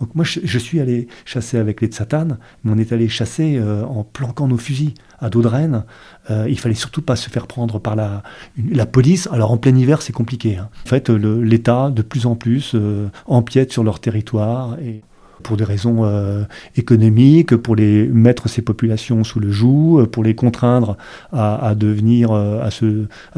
Donc 0.00 0.14
moi, 0.14 0.24
je, 0.24 0.58
suis 0.58 0.80
allé 0.80 1.08
chasser 1.24 1.58
avec 1.58 1.80
les 1.80 1.88
Tsatanes, 1.88 2.38
mais 2.64 2.72
on 2.72 2.78
est 2.78 2.92
allé 2.92 3.08
chasser 3.08 3.56
euh, 3.56 3.84
en 3.84 4.04
planquant 4.04 4.48
nos 4.48 4.58
fusils 4.58 4.94
à 5.18 5.30
dos 5.30 5.42
de 5.42 5.48
Rennes. 5.48 5.84
Euh, 6.30 6.46
il 6.48 6.58
fallait 6.58 6.74
surtout 6.74 7.02
pas 7.02 7.16
se 7.16 7.30
faire 7.30 7.46
prendre 7.46 7.78
par 7.78 7.96
la, 7.96 8.22
la 8.70 8.86
police. 8.86 9.28
Alors 9.32 9.52
en 9.52 9.56
plein 9.56 9.74
hiver, 9.74 10.02
c'est 10.02 10.12
compliqué. 10.12 10.56
Hein. 10.56 10.68
En 10.84 10.88
fait, 10.88 11.08
l'État, 11.10 11.90
de 11.90 12.02
plus 12.02 12.26
en 12.26 12.36
plus, 12.36 12.72
euh, 12.74 13.08
empiète 13.26 13.72
sur 13.72 13.84
leur 13.84 14.00
territoire. 14.00 14.76
Et 14.80 15.02
pour 15.46 15.56
des 15.56 15.64
raisons 15.64 16.04
euh, 16.04 16.42
économiques, 16.76 17.54
pour 17.54 17.76
les 17.76 18.08
mettre 18.08 18.48
ces 18.48 18.62
populations 18.62 19.22
sous 19.22 19.38
le 19.38 19.52
joug, 19.52 20.00
euh, 20.00 20.06
pour 20.06 20.24
les 20.24 20.34
contraindre 20.34 20.96
à, 21.32 21.76
devenir, 21.76 22.32
euh, 22.32 22.60
à 22.64 22.72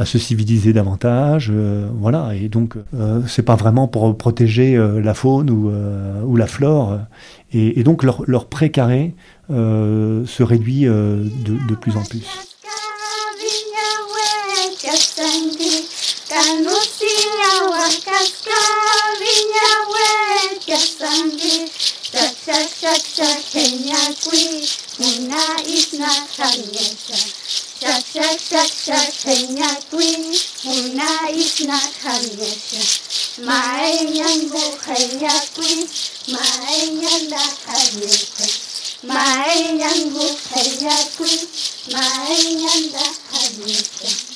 se, 0.07 0.19
civiliser 0.19 0.73
davantage, 0.73 1.53
voilà. 2.01 2.35
Et 2.35 2.49
donc, 2.49 2.77
c'est 3.27 3.43
pas 3.43 3.57
vraiment 3.57 3.89
pour 3.89 4.17
protéger 4.17 4.77
la 4.77 5.15
faune 5.15 5.51
ou, 5.51 6.37
la 6.37 6.47
flore. 6.47 6.99
Et, 7.53 7.83
donc, 7.83 8.03
leur, 8.03 8.47
précaré 8.47 9.15
se 9.51 10.43
réduit 10.43 10.85
de 10.85 11.75
plus 11.75 11.97
en 11.97 12.03
plus. 12.05 12.27
Siak, 22.09 22.33
siak, 22.41 22.69
siak, 22.73 23.03
siak, 23.05 23.41
henia 23.53 24.01
qui, 24.17 24.65
muna 24.97 25.43
isna 25.69 26.09
kaniesa. 26.37 27.21
Siak, 27.81 28.01
siak, 28.01 28.41
siak, 28.41 28.71
siak, 28.73 29.13
henia 29.29 29.69
qui, 29.93 30.17
muna 30.65 31.29
isna 31.29 31.77
kaniesa. 32.01 32.81
Maenyan 33.45 34.49
bu 34.49 34.65
henia 34.89 35.37
qui, 35.53 35.85
maenyan 36.33 37.29
da 37.29 37.45
kaniesa. 37.69 38.49
Maenyan 39.05 40.01
bu 40.09 40.25
henia 40.49 40.97
qui, 41.13 41.37
maenyan 41.93 42.83
da 42.97 43.07
kaniesa. 43.29 44.28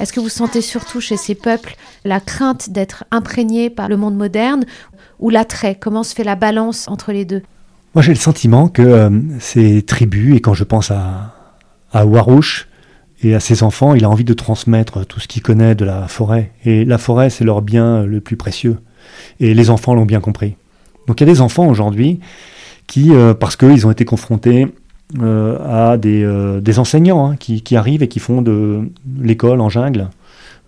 Est-ce 0.00 0.12
que 0.12 0.20
vous 0.20 0.28
sentez 0.28 0.60
surtout 0.60 1.00
chez 1.00 1.16
ces 1.16 1.34
peuples 1.34 1.76
la 2.04 2.20
crainte 2.20 2.70
d'être 2.70 3.04
imprégné 3.10 3.70
par 3.70 3.88
le 3.88 3.96
monde 3.96 4.16
moderne 4.16 4.64
ou 5.18 5.30
l'attrait? 5.30 5.74
Comment 5.74 6.02
se 6.02 6.14
fait 6.14 6.24
la 6.24 6.36
balance 6.36 6.88
entre 6.88 7.12
les 7.12 7.24
deux? 7.24 7.42
Moi 7.94 8.02
j'ai 8.02 8.12
le 8.12 8.18
sentiment 8.18 8.68
que 8.68 8.82
euh, 8.82 9.10
ces 9.40 9.82
tribus, 9.82 10.36
et 10.36 10.40
quand 10.40 10.54
je 10.54 10.64
pense 10.64 10.90
à, 10.90 11.34
à 11.92 12.06
Warouche 12.06 12.68
Et 13.22 13.34
à 13.34 13.40
ses 13.40 13.62
enfants, 13.64 13.94
il 13.94 14.04
a 14.04 14.08
envie 14.08 14.24
de 14.24 14.34
transmettre 14.34 15.04
tout 15.04 15.18
ce 15.18 15.26
qu'il 15.26 15.42
connaît 15.42 15.74
de 15.74 15.84
la 15.84 16.06
forêt. 16.06 16.52
Et 16.64 16.84
la 16.84 16.98
forêt, 16.98 17.30
c'est 17.30 17.44
leur 17.44 17.62
bien 17.62 18.04
le 18.04 18.20
plus 18.20 18.36
précieux. 18.36 18.78
Et 19.40 19.54
les 19.54 19.70
enfants 19.70 19.94
l'ont 19.94 20.06
bien 20.06 20.20
compris. 20.20 20.54
Donc 21.08 21.20
il 21.20 21.26
y 21.26 21.30
a 21.30 21.32
des 21.32 21.40
enfants 21.40 21.66
aujourd'hui 21.66 22.20
qui, 22.86 23.12
euh, 23.12 23.34
parce 23.34 23.56
qu'ils 23.56 23.86
ont 23.86 23.90
été 23.90 24.04
confrontés 24.04 24.72
à 25.16 25.96
des, 25.96 26.22
euh, 26.22 26.60
enseignants 26.76 27.30
hein, 27.30 27.36
qui, 27.36 27.76
arrivent 27.76 28.02
et 28.02 28.08
qui 28.08 28.18
font 28.18 28.42
de 28.42 28.82
l'école 29.20 29.60
en 29.60 29.68
jungle, 29.68 30.08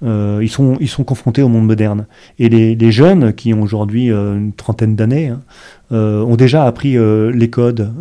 ils, 0.03 0.49
sont, 0.49 0.79
ils 0.81 0.89
sont 0.89 1.05
confrontés 1.05 1.43
au 1.43 1.49
monde 1.49 1.67
moderne. 1.67 2.07
Et 2.39 2.49
les, 2.49 2.91
jeunes 2.91 3.35
qui 3.35 3.53
ont 3.53 3.63
aujourd'hui 3.63 4.09
une 4.09 4.53
trentaine 4.55 4.97
d'années 4.97 5.29
hein, 5.29 5.41
ont 5.91 6.37
déjà 6.37 6.65
appris 6.65 6.97
les 6.97 7.51
codes 7.51 7.93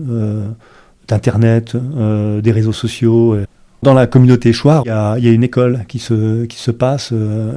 d'Internet, 1.10 1.76
des 1.76 2.52
réseaux 2.52 2.72
sociaux. 2.72 3.36
Dans 3.84 3.94
la 3.94 4.08
communauté 4.08 4.54
Chouard, 4.54 4.84
il 4.86 5.26
y 5.26 5.28
a, 5.28 5.32
une 5.32 5.44
école 5.44 5.84
qui 5.90 6.00
se, 6.00 6.46
qui 6.46 6.58
se 6.58 6.72
passe 6.72 7.14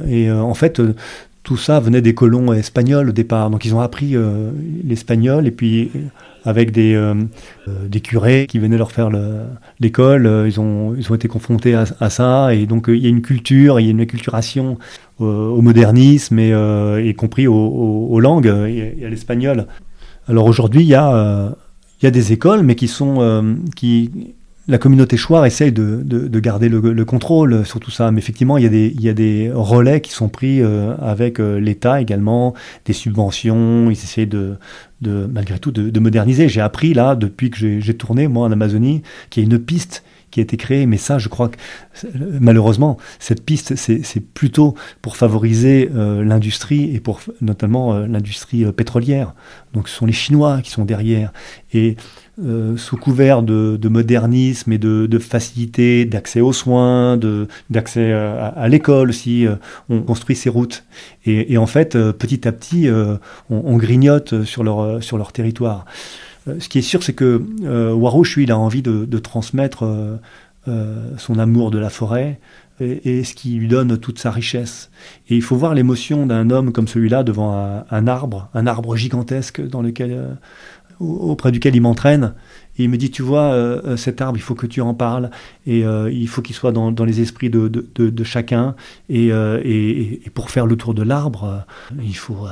et 0.09 0.29
en 0.29 0.53
fait 0.53 0.81
tout 1.43 1.57
ça 1.57 1.79
venait 1.79 2.01
des 2.01 2.15
colons 2.15 2.53
espagnols 2.53 3.09
au 3.09 3.11
départ. 3.11 3.49
Donc 3.49 3.65
ils 3.65 3.75
ont 3.75 3.81
appris 3.81 4.15
euh, 4.15 4.51
l'espagnol 4.83 5.45
et 5.45 5.51
puis 5.51 5.91
avec 6.45 6.71
des, 6.71 6.93
euh, 6.93 7.15
euh, 7.67 7.87
des 7.87 8.01
curés 8.01 8.47
qui 8.47 8.59
venaient 8.59 8.77
leur 8.77 8.91
faire 8.91 9.09
l'école, 9.79 10.45
ils, 10.47 10.59
ont, 10.59 10.95
ils 10.95 11.11
ont 11.11 11.15
été 11.15 11.27
confrontés 11.27 11.73
à, 11.75 12.09
ça. 12.09 12.53
Et 12.53 12.65
donc 12.65 12.85
il 12.87 12.97
y 12.97 13.05
a 13.05 13.09
une 13.09 13.21
culture, 13.21 13.79
il 13.79 13.85
y 13.85 13.87
a 13.87 13.91
une 13.91 14.01
acculturation 14.01 14.77
au 15.19 15.61
modernisme 15.61 16.39
et, 16.39 16.51
y 17.05 17.13
compris 17.13 17.47
aux, 17.47 18.19
langues 18.19 18.47
et, 18.67 19.05
à 19.05 19.09
l'espagnol. 19.09 19.67
Alors 20.27 20.45
aujourd'hui, 20.45 20.81
il 20.81 20.87
y 20.87 20.95
a, 20.95 21.55
y 22.01 22.07
a 22.07 22.11
des 22.11 22.33
écoles, 22.33 22.63
mais 22.63 22.75
qui 22.75 22.87
sont... 22.87 23.55
qui, 23.75 24.11
la 24.67 24.77
communauté 24.77 25.17
Chouard 25.17 25.45
essaye 25.45 25.73
de, 25.73 26.01
de, 26.03 26.39
garder 26.39 26.69
le, 26.69 27.05
contrôle 27.05 27.65
sur 27.65 27.79
tout 27.79 27.91
ça, 27.91 28.11
mais 28.11 28.19
effectivement, 28.19 28.57
il 28.57 28.63
y 28.63 28.67
a 28.67 28.69
des, 28.69 28.93
il 28.95 29.01
y 29.01 29.09
a 29.09 29.13
des 29.13 29.51
relais 29.53 29.99
qui 29.99 30.11
sont 30.11 30.29
pris 30.29 30.61
euh, 30.61 30.95
avec 30.99 31.39
euh, 31.39 31.59
l'État 31.59 31.99
également, 31.99 32.53
des 32.85 32.93
subventions, 32.93 33.89
ils 33.89 33.93
essayent 33.93 34.27
de, 34.27 34.55
de 35.03 35.29
malgré 35.31 35.59
tout, 35.59 35.71
de, 35.71 35.99
moderniser. 35.99 36.49
J'ai 36.49 36.61
appris 36.61 36.93
là, 36.93 37.15
depuis 37.15 37.51
que 37.51 37.79
j'ai 37.79 37.93
tourné, 37.93 38.27
moi, 38.27 38.47
en 38.47 38.51
Amazonie, 38.51 39.03
qu'il 39.29 39.43
y 39.43 39.45
a 39.45 39.49
une 39.49 39.59
piste 39.59 40.03
qui 40.33 40.39
a 40.39 40.43
été 40.43 40.57
créée, 40.57 40.85
mais 40.85 40.97
ça, 40.97 41.19
je 41.19 41.29
crois 41.29 41.49
que 41.49 41.57
malheureusement, 42.39 42.97
cette 43.19 43.45
piste, 43.45 43.75
c'est 43.75 44.19
plutôt 44.33 44.75
pour 45.01 45.15
favoriser 45.15 45.89
euh, 45.93 46.23
l'industrie 46.23 46.95
et 46.95 46.99
pour 46.99 47.21
notamment 47.41 47.99
l'industrie 47.99 48.65
pétrolière. 48.71 49.33
Donc, 49.73 49.87
ce 49.87 49.95
sont 49.95 50.05
les 50.05 50.13
Chinois 50.13 50.61
qui 50.61 50.71
sont 50.71 50.85
derrière. 50.85 51.31
Et 51.73 51.97
euh, 52.41 52.77
sous 52.77 52.97
couvert 52.97 53.43
de, 53.43 53.77
modernisme 53.87 54.71
et 54.71 54.79
de, 54.79 55.19
facilité 55.19 56.05
d'accès 56.05 56.41
aux 56.41 56.53
soins, 56.53 57.19
d'accès 57.69 58.11
à, 58.11 58.67
l'école 58.67 59.09
aussi, 59.09 59.45
euh, 59.45 59.55
on 59.87 60.01
construit 60.01 60.35
ces 60.35 60.49
routes. 60.49 60.83
Et, 61.25 61.57
en 61.57 61.67
fait, 61.67 61.95
euh, 61.95 62.11
petit 62.11 62.47
à 62.47 62.51
petit, 62.51 62.89
on, 63.49 63.77
grignote 63.77 64.43
sur 64.43 64.63
leur, 64.63 65.03
sur 65.03 65.17
leur 65.17 65.31
territoire. 65.31 65.85
Ce 66.45 66.69
qui 66.69 66.79
est 66.79 66.83
sûr, 66.83 67.03
c'est 67.03 67.13
que 67.13 67.41
Warouche, 67.93 68.35
lui, 68.35 68.43
il 68.43 68.51
a 68.51 68.57
envie 68.57 68.81
de, 68.81 69.19
transmettre 69.19 70.19
son 70.65 71.39
amour 71.39 71.71
de 71.71 71.79
la 71.79 71.89
forêt, 71.89 72.39
et, 72.79 73.23
ce 73.23 73.33
qui 73.33 73.55
lui 73.55 73.67
donne 73.67 73.97
toute 73.97 74.19
sa 74.19 74.31
richesse. 74.31 74.89
Et 75.29 75.35
il 75.35 75.41
faut 75.41 75.55
voir 75.55 75.73
l'émotion 75.73 76.25
d'un 76.25 76.49
homme 76.49 76.71
comme 76.71 76.87
celui-là 76.87 77.23
devant 77.23 77.53
un, 77.55 77.85
un, 77.89 78.07
arbre, 78.07 78.49
un 78.53 78.67
arbre 78.67 78.95
gigantesque 78.95 79.61
dans 79.61 79.81
lequel 79.81 80.37
auprès 80.99 81.51
duquel 81.51 81.75
il 81.75 81.81
m'entraîne. 81.81 82.33
Et 82.77 82.83
il 82.85 82.89
me 82.89 82.97
dit, 82.97 83.11
tu 83.11 83.21
vois, 83.21 83.53
euh, 83.53 83.81
euh, 83.85 83.97
cet 83.97 84.19
arbre, 84.21 84.37
il 84.37 84.41
faut 84.41 84.55
que 84.55 84.65
tu 84.65 84.81
en 84.81 84.95
parles, 84.95 85.29
et 85.67 85.85
euh, 85.85 86.11
il 86.11 86.27
faut 86.27 86.41
qu'il 86.41 86.55
soit 86.55 86.71
dans, 86.71 86.91
les 87.05 87.21
esprits 87.21 87.49
de, 87.49 88.23
chacun. 88.23 88.75
Et, 89.09 89.31
pour 90.33 90.49
faire 90.49 90.65
le 90.65 90.75
tour 90.75 90.93
de 90.93 91.03
l'arbre, 91.03 91.65
il, 92.01 92.15
faut, 92.15 92.47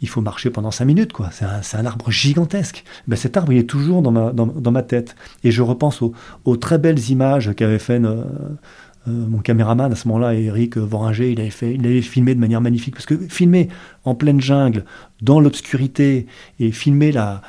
il 0.00 0.08
faut 0.08 0.20
marcher 0.20 0.50
pendant 0.50 0.70
cinq 0.70 0.86
minutes. 0.86 1.12
quoi. 1.12 1.30
C'est 1.32 1.76
un, 1.76 1.86
arbre 1.86 2.10
gigantesque. 2.10 2.84
Ben, 3.06 3.16
cet 3.16 3.36
arbre, 3.36 3.52
il 3.52 3.58
est 3.58 3.68
toujours 3.68 4.02
dans 4.02 4.10
ma, 4.10 4.32
dans, 4.32 4.72
ma 4.72 4.82
tête. 4.82 5.14
Et 5.44 5.50
je 5.50 5.62
repense 5.62 6.02
aux, 6.02 6.56
très 6.56 6.78
belles 6.78 7.10
images 7.10 7.54
qu'avait 7.54 7.78
fait... 7.78 8.00
mon 9.06 9.38
caméraman 9.38 9.90
à 9.90 9.96
ce 9.96 10.06
moment-là, 10.08 10.34
Eric 10.34 10.76
Voringer, 10.76 11.32
il 11.32 11.40
avait, 11.40 11.50
fait, 11.50 11.74
il 11.74 11.84
avait 11.84 12.02
filmé 12.02 12.34
de 12.34 12.40
manière 12.40 12.60
magnifique. 12.60 12.94
Parce 12.94 13.06
que 13.06 13.16
filmer 13.16 13.68
en 14.04 14.14
pleine 14.14 14.40
jungle, 14.40 14.84
dans 15.20 15.40
l'obscurité, 15.40 16.26
et 16.60 16.72
filmer 16.72 17.12
la, 17.12 17.42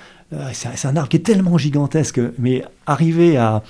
c'est 0.53 0.87
un 0.87 0.95
arbre 0.95 1.09
qui 1.09 1.17
est 1.17 1.21
tellement 1.21 1.57
gigantesque, 1.57 2.19
mais 2.37 2.63
arriver 2.85 3.37
à, 3.37 3.61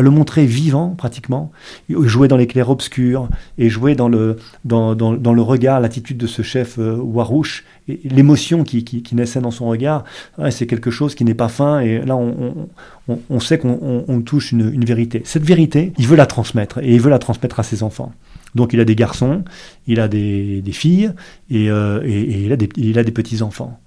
le 0.00 0.08
montrer 0.08 0.46
vivant 0.46 0.94
pratiquement, 0.96 1.52
jouer 1.90 2.26
dans 2.26 2.38
l'éclair 2.38 2.70
obscur 2.70 3.28
et 3.58 3.68
jouer 3.68 3.94
dans 3.94 4.08
le, 4.08 4.38
regard, 4.64 5.80
l'attitude 5.80 6.16
de 6.16 6.26
ce 6.26 6.40
chef 6.40 6.78
euh, 6.78 6.96
Warouche, 6.96 7.64
l'émotion 7.86 8.64
qui, 8.64 9.04
naissait 9.12 9.40
dans 9.40 9.50
son 9.50 9.68
regard, 9.68 10.04
c'est 10.50 10.66
quelque 10.66 10.90
chose 10.90 11.14
qui 11.14 11.24
n'est 11.24 11.34
pas 11.34 11.48
fin 11.48 11.80
et 11.80 12.00
là 12.00 12.16
on, 12.16 13.40
sait 13.40 13.58
qu'on 13.58 14.22
touche 14.24 14.52
une, 14.52 14.84
vérité. 14.84 15.20
Cette 15.26 15.44
vérité, 15.44 15.92
il 15.98 16.06
veut 16.06 16.16
la 16.16 16.26
transmettre 16.26 16.78
et 16.78 16.94
il 16.94 17.00
veut 17.00 17.10
la 17.10 17.18
transmettre 17.18 17.60
à 17.60 17.62
ses 17.62 17.82
enfants. 17.82 18.12
Donc 18.54 18.72
il 18.72 18.80
a 18.80 18.84
des 18.84 18.96
garçons, 18.96 19.44
il 19.86 20.00
a 20.00 20.08
des, 20.08 20.62
filles 20.72 21.12
et, 21.50 21.70
euh, 21.70 22.00
il 22.06 22.98
a 22.98 23.04
des 23.04 23.12
petits-enfants. 23.12 23.78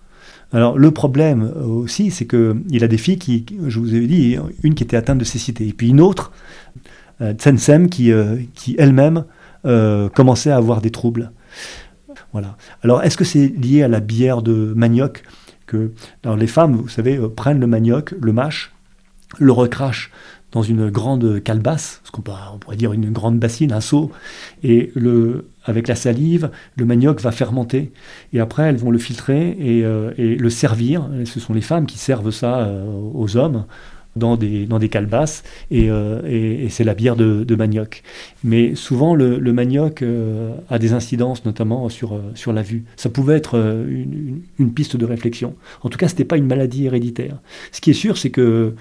Alors 0.56 0.78
le 0.78 0.90
problème 0.92 1.52
aussi, 1.68 2.12
c'est 2.12 2.26
qu'il 2.26 2.84
a 2.84 2.88
des 2.88 2.98
filles 2.98 3.20
qui, 3.20 3.46
je 3.68 3.78
vous 3.78 3.94
ai 3.94 4.08
dit, 4.08 4.38
une 4.64 4.74
qui 4.74 4.84
était 4.84 4.96
atteinte 4.96 5.18
de 5.18 5.26
cécité, 5.26 5.68
et 5.68 5.74
puis 5.74 5.90
une 5.90 6.00
autre, 6.00 6.32
euh, 7.20 7.34
Tsensem, 7.34 7.90
qui, 7.90 8.14
euh, 8.14 8.38
elle-même 8.78 9.26
euh, 9.66 10.08
commençait 10.08 10.52
à 10.52 10.56
avoir 10.56 10.80
des 10.80 10.92
troubles. 10.92 11.32
Voilà. 12.32 12.56
Alors 12.84 13.04
est-ce 13.04 13.18
que 13.18 13.26
c'est 13.26 13.48
lié 13.48 13.84
à 13.84 13.90
la 13.90 14.00
bière 14.00 14.42
de 14.42 14.72
manioc 14.78 15.24
que 15.66 15.92
les 16.38 16.48
femmes, 16.48 16.76
vous 16.78 16.88
savez, 16.88 17.20
prennent 17.36 17.60
le 17.60 17.68
manioc, 17.68 18.14
le 18.22 18.32
mâchent, 18.32 18.72
le 19.38 19.52
recrachent 19.52 20.10
dans 20.56 20.64
une 20.64 20.90
grande 20.90 21.44
calebasse, 21.44 22.00
ce 22.06 22.12
qu'on 22.12 22.24
on 22.54 22.58
pourrait 22.58 22.78
dire 22.78 22.94
une 22.94 23.12
grande 23.12 23.38
bassine, 23.38 23.74
un 23.74 23.82
seau, 23.82 24.12
et 24.64 24.90
le, 24.96 25.50
avec 25.66 25.90
la 25.90 25.96
salive, 25.96 26.50
le 26.78 26.86
manioc 26.86 27.20
va 27.20 27.32
fermenter. 27.32 27.92
Et 28.32 28.40
après, 28.40 28.64
elles 28.64 28.78
vont 28.78 28.90
le 28.90 28.98
filtrer 28.98 29.50
et, 29.60 29.84
euh, 29.84 30.14
le 30.18 30.50
servir. 30.50 31.10
ce 31.26 31.42
sont 31.42 31.54
les 31.54 31.62
femmes 31.62 31.86
qui 31.86 31.98
servent 31.98 32.32
ça 32.32 32.60
euh, 32.60 32.86
aux 33.14 33.36
hommes 33.36 33.66
dans 34.16 34.38
des, 34.38 34.66
dans 34.66 34.80
des 34.80 34.88
calebasses, 34.88 35.44
et, 35.72 35.90
euh, 35.92 36.70
c'est 36.70 36.86
la 36.86 36.94
bière 36.94 37.18
de, 37.18 37.56
manioc. 37.56 38.02
Mais 38.46 38.76
souvent, 38.76 39.14
le, 39.14 39.38
manioc 39.52 40.06
a 40.70 40.80
des 40.80 40.94
incidences, 40.94 41.44
notamment 41.44 41.90
sur, 41.90 42.18
sur 42.34 42.54
la 42.54 42.62
vue. 42.62 42.86
Ça 42.96 43.10
pouvait 43.10 43.36
être 43.36 43.56
une, 43.58 44.42
une, 44.58 44.74
piste 44.74 44.96
de 44.96 45.04
réflexion. 45.04 45.56
En 45.82 45.90
tout 45.90 45.98
cas, 45.98 46.08
ce 46.08 46.14
n'était 46.14 46.24
pas 46.24 46.38
une 46.38 46.48
maladie 46.48 46.86
héréditaire. 46.86 47.40
Ce 47.74 47.82
qui 47.82 47.90
est 47.90 47.94
sûr, 47.94 48.18
c'est 48.18 48.30
que 48.30 48.74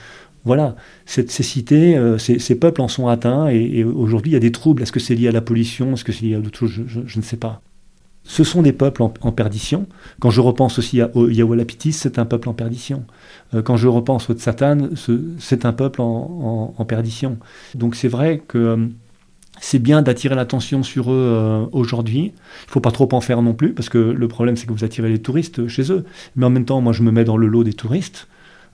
voilà, 0.44 0.76
cette 1.06 1.30
cécité, 1.30 1.96
euh, 1.96 2.18
ces, 2.18 2.54
peuples 2.54 2.82
en 2.82 2.88
sont 2.88 3.08
atteints 3.08 3.48
et, 3.48 3.82
aujourd'hui 3.82 4.32
il 4.32 4.34
y 4.34 4.36
a 4.36 4.40
des 4.40 4.52
troubles. 4.52 4.82
Est-ce 4.82 4.92
que 4.92 5.00
c'est 5.00 5.14
lié 5.14 5.28
à 5.28 5.32
la 5.32 5.40
pollution? 5.40 5.94
Est-ce 5.94 6.04
que 6.04 6.12
c'est 6.12 6.24
lié 6.24 6.34
à 6.34 6.40
d'autres 6.40 6.66
choses? 6.66 6.84
Je, 6.86 7.18
ne 7.18 7.22
sais 7.22 7.38
pas. 7.38 7.62
Ce 8.24 8.44
sont 8.44 8.60
des 8.62 8.72
peuples 8.72 9.02
en, 9.02 9.08
perdition. 9.08 9.86
Quand 10.20 10.30
je 10.30 10.40
repense 10.40 10.78
aussi 10.78 11.00
à, 11.00 11.10
au 11.14 11.28
Yawalapitis, 11.28 11.92
c'est 11.92 12.18
un 12.18 12.26
peuple 12.26 12.48
en 12.50 12.54
perdition. 12.54 13.04
Euh, 13.54 13.62
quand 13.62 13.76
je 13.76 13.88
repense 13.88 14.28
au 14.28 14.34
Tsatan, 14.34 14.90
c'est 15.38 15.64
un 15.64 15.72
peuple 15.72 16.02
en, 16.02 16.84
perdition. 16.86 17.38
Donc 17.74 17.94
c'est 17.94 18.08
vrai 18.08 18.42
que 18.46 18.58
euh, 18.58 18.76
c'est 19.60 19.78
bien 19.78 20.02
d'attirer 20.02 20.34
l'attention 20.34 20.82
sur 20.82 21.10
eux 21.10 21.68
aujourd'hui. 21.72 22.32
Il 22.34 22.66
ne 22.66 22.70
faut 22.70 22.80
pas 22.80 22.90
trop 22.90 23.08
en 23.12 23.20
faire 23.22 23.40
non 23.40 23.54
plus, 23.54 23.72
parce 23.72 23.88
que 23.88 23.98
le 23.98 24.28
problème 24.28 24.56
c'est 24.56 24.66
que 24.66 24.72
vous 24.72 24.84
attirez 24.84 25.08
les 25.08 25.22
touristes 25.22 25.68
chez 25.68 25.90
eux. 25.90 26.04
Mais 26.36 26.44
en 26.44 26.50
même 26.50 26.66
temps, 26.66 26.82
moi 26.82 26.92
je 26.92 27.02
me 27.02 27.10
mets 27.10 27.24
dans 27.24 27.38
le 27.38 27.46
lot 27.46 27.64
des 27.64 27.72
touristes. 27.72 28.26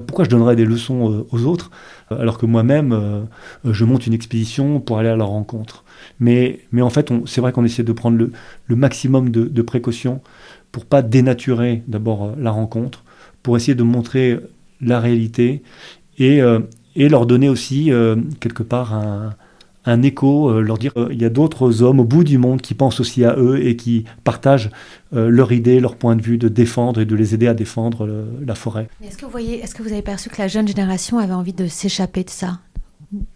Pourquoi 0.06 0.24
je 0.24 0.30
donnerais 0.30 0.56
des 0.56 0.64
leçons 0.64 1.12
euh, 1.12 1.26
aux 1.30 1.44
autres 1.44 1.70
euh, 2.10 2.20
alors 2.20 2.38
que 2.38 2.46
moi-même, 2.46 2.92
euh, 2.92 3.22
je 3.64 3.84
monte 3.84 4.06
une 4.06 4.14
expédition 4.14 4.80
pour 4.80 4.98
aller 4.98 5.08
à 5.08 5.16
leur 5.16 5.28
rencontre. 5.28 5.84
Mais, 6.18 6.60
mais 6.72 6.82
en 6.82 6.90
fait, 6.90 7.12
c'est 7.26 7.40
vrai 7.40 7.52
qu'on 7.52 7.64
essaie 7.64 7.82
de 7.82 7.92
prendre 7.92 8.16
le, 8.16 8.76
maximum 8.76 9.30
de, 9.30 9.44
de, 9.44 9.62
précautions 9.62 10.22
pour 10.72 10.86
pas 10.86 11.02
dénaturer 11.02 11.82
d'abord 11.88 12.34
la 12.38 12.50
rencontre, 12.50 13.04
pour 13.42 13.56
essayer 13.56 13.74
de 13.74 13.82
montrer 13.82 14.38
la 14.80 15.00
réalité 15.00 15.62
et, 16.18 16.40
et 16.96 17.08
leur 17.08 17.26
donner 17.26 17.48
aussi 17.48 17.90
quelque 18.40 18.62
part 18.62 18.94
un, 18.94 19.34
un 19.84 20.02
écho, 20.02 20.50
euh, 20.50 20.60
leur 20.60 20.78
dire 20.78 20.92
qu'il 20.92 21.02
euh, 21.02 21.12
il 21.12 21.20
y 21.20 21.24
a 21.24 21.30
d'autres 21.30 21.82
hommes 21.82 22.00
au 22.00 22.04
bout 22.04 22.24
du 22.24 22.38
monde 22.38 22.60
qui 22.60 22.74
pensent 22.74 23.00
aussi 23.00 23.24
à 23.24 23.36
eux 23.36 23.64
et 23.64 23.76
qui 23.76 24.04
partagent 24.24 24.70
euh, 25.14 25.28
leur 25.28 25.52
idée, 25.52 25.80
leur 25.80 25.96
point 25.96 26.16
de 26.16 26.22
vue 26.22 26.38
de 26.38 26.48
défendre 26.48 27.00
et 27.00 27.06
de 27.06 27.14
les 27.16 27.34
aider 27.34 27.46
à 27.46 27.54
défendre 27.54 28.08
la 28.44 28.54
forêt. 28.54 28.88
Est-ce 29.02 29.16
que 29.16 29.24
vous 29.24 29.30
voyez, 29.30 29.62
est-ce 29.62 29.74
que 29.74 29.82
vous 29.82 29.92
avez 29.92 30.02
perçu 30.02 30.28
que 30.28 30.40
la 30.40 30.48
jeune 30.48 30.68
génération 30.68 31.18
avait 31.18 31.32
envie 31.32 31.52
de 31.52 31.66
s'échapper 31.66 32.24
de 32.24 32.30
ça, 32.30 32.58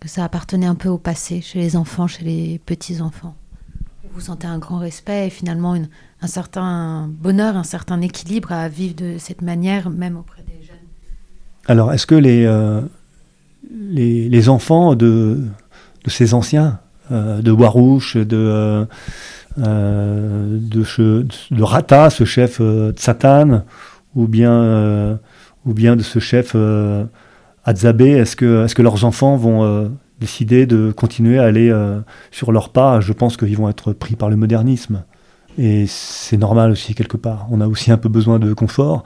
que 0.01 0.09
ça 0.09 0.25
appartenait 0.25 0.67
un 0.67 0.75
peu 0.75 0.89
au 0.89 0.99
passé, 0.99 1.41
chez 1.41 1.59
les 1.59 1.77
enfants, 1.77 2.07
chez 2.07 2.25
les 2.25 2.61
petits 2.65 3.01
enfants 3.01 3.35
Vous 4.13 4.21
sentez 4.21 4.47
un 4.47 4.59
grand 4.59 4.79
respect 4.79 5.29
et 5.29 5.31
finalement 5.31 5.77
un 6.21 6.27
certain 6.27 7.09
bonheur, 7.09 7.57
un 7.57 7.65
certain 7.65 8.01
équilibre 8.03 8.53
à 8.53 8.69
vivre 8.69 8.95
de 8.95 9.17
cette 9.19 9.43
manière, 9.43 9.89
même 9.89 10.17
auprès 10.17 10.43
des 10.43 10.65
jeunes? 10.65 10.77
Alors, 11.67 11.93
est-ce 11.93 12.07
que 12.07 12.15
les, 12.15 12.47
les, 13.91 14.29
les 14.29 14.49
enfants 14.51 14.95
de 14.95 15.41
de 16.05 16.11
ces 16.11 16.35
anciens, 16.35 16.79
de 17.11 17.51
Warouche, 17.51 18.17
de, 18.17 18.87
de, 19.57 21.27
de, 21.51 21.63
Rata, 21.63 22.11
ce 22.11 22.25
chef 22.25 22.61
de 22.61 22.95
Satan, 22.97 23.65
ou 24.15 24.27
bien, 24.27 25.19
ou 25.67 25.75
bien 25.75 25.97
de 25.97 26.03
ce 26.03 26.19
chef 26.19 26.57
Adzabé. 27.65 28.11
Est-ce 28.11 28.37
que, 28.37 28.65
est 28.65 28.75
que 28.75 28.83
leurs 28.83 29.05
enfants 29.05 29.37
vont 29.37 29.91
décider 30.21 30.67
de 30.67 30.93
continuer 30.93 31.39
à 31.39 31.45
aller 31.45 31.73
sur 32.31 32.53
leurs 32.53 32.71
pas? 32.71 33.01
Je 33.01 33.13
pense 33.13 33.37
qu'ils 33.37 33.57
vont 33.57 33.69
être 33.69 33.93
pris 33.93 34.17
par 34.17 34.31
le 34.31 34.37
modernisme. 34.37 35.05
Et 35.59 35.87
c'est 35.87 36.37
normal 36.37 36.71
aussi 36.73 36.95
quelque 36.95 37.17
part. 37.17 37.47
On 37.51 37.61
a 37.61 37.69
aussi 37.69 37.93
un 37.93 37.97
peu 37.97 38.09
besoin 38.09 38.39
de 38.39 38.53
confort, 38.53 39.05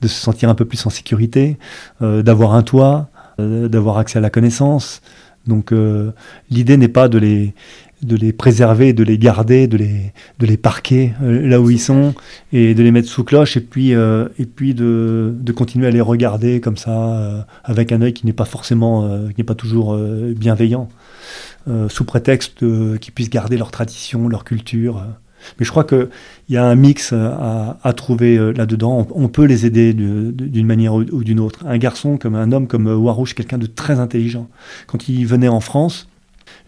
de 0.00 0.08
se 0.08 0.20
sentir 0.20 0.48
un 0.48 0.54
peu 0.54 0.64
plus 0.64 0.84
en 0.86 0.90
sécurité, 0.90 1.58
euh, 2.02 2.22
d'avoir 2.22 2.54
un 2.54 2.62
toit, 2.62 3.08
euh, 3.38 3.68
d'avoir 3.68 3.98
accès 3.98 4.18
à 4.18 4.22
la 4.22 4.30
connaissance. 4.30 5.02
Donc 5.46 5.72
euh, 5.72 6.12
l'idée 6.50 6.76
n'est 6.76 6.88
pas 6.88 7.08
de 7.08 7.18
les, 7.18 7.54
de 8.02 8.16
les 8.16 8.32
préserver, 8.32 8.92
de 8.92 9.02
les 9.02 9.18
garder, 9.18 9.66
de 9.66 9.76
les, 9.76 10.12
de 10.38 10.46
les 10.46 10.56
parquer 10.56 11.12
là 11.20 11.60
où 11.60 11.70
ils 11.70 11.80
sont 11.80 12.14
et 12.52 12.74
de 12.74 12.82
les 12.82 12.90
mettre 12.90 13.08
sous 13.08 13.24
cloche 13.24 13.56
et 13.56 13.60
puis, 13.60 13.90
et 13.90 14.46
puis 14.46 14.74
de, 14.74 15.34
de, 15.38 15.52
continuer 15.52 15.86
à 15.86 15.90
les 15.90 16.00
regarder 16.00 16.60
comme 16.60 16.76
ça 16.76 17.46
avec 17.64 17.92
un 17.92 18.00
œil 18.02 18.12
qui 18.12 18.26
n'est 18.26 18.32
pas 18.32 18.44
forcément, 18.44 19.26
qui 19.28 19.34
n'est 19.38 19.44
pas 19.44 19.54
toujours 19.54 19.96
bienveillant, 19.96 20.88
sous 21.88 22.04
prétexte 22.04 22.60
qu'ils 22.98 23.12
puissent 23.12 23.30
garder 23.30 23.56
leur 23.56 23.70
tradition, 23.70 24.28
leur 24.28 24.44
culture. 24.44 25.04
Mais 25.58 25.64
je 25.64 25.70
crois 25.70 25.84
qu'il 25.84 26.08
y 26.48 26.56
a 26.56 26.64
un 26.64 26.74
mix 26.74 27.12
à, 27.12 27.92
trouver 27.94 28.36
euh, 28.36 28.52
là-dedans. 28.52 29.06
On, 29.14 29.28
peut 29.28 29.44
les 29.44 29.66
aider 29.66 29.92
d'une 29.92 30.66
manière 30.66 30.94
ou, 30.94 31.24
d'une 31.24 31.40
autre. 31.40 31.60
Un 31.66 31.78
garçon 31.78 32.16
comme 32.18 32.34
un 32.34 32.52
homme 32.52 32.66
comme 32.66 32.86
euh, 32.86 32.96
Warouche, 32.96 33.34
quelqu'un 33.34 33.58
de 33.58 33.66
très 33.66 34.00
intelligent. 34.00 34.48
Quand 34.86 35.08
il 35.08 35.26
venait 35.26 35.48
en 35.48 35.60
France, 35.60 36.08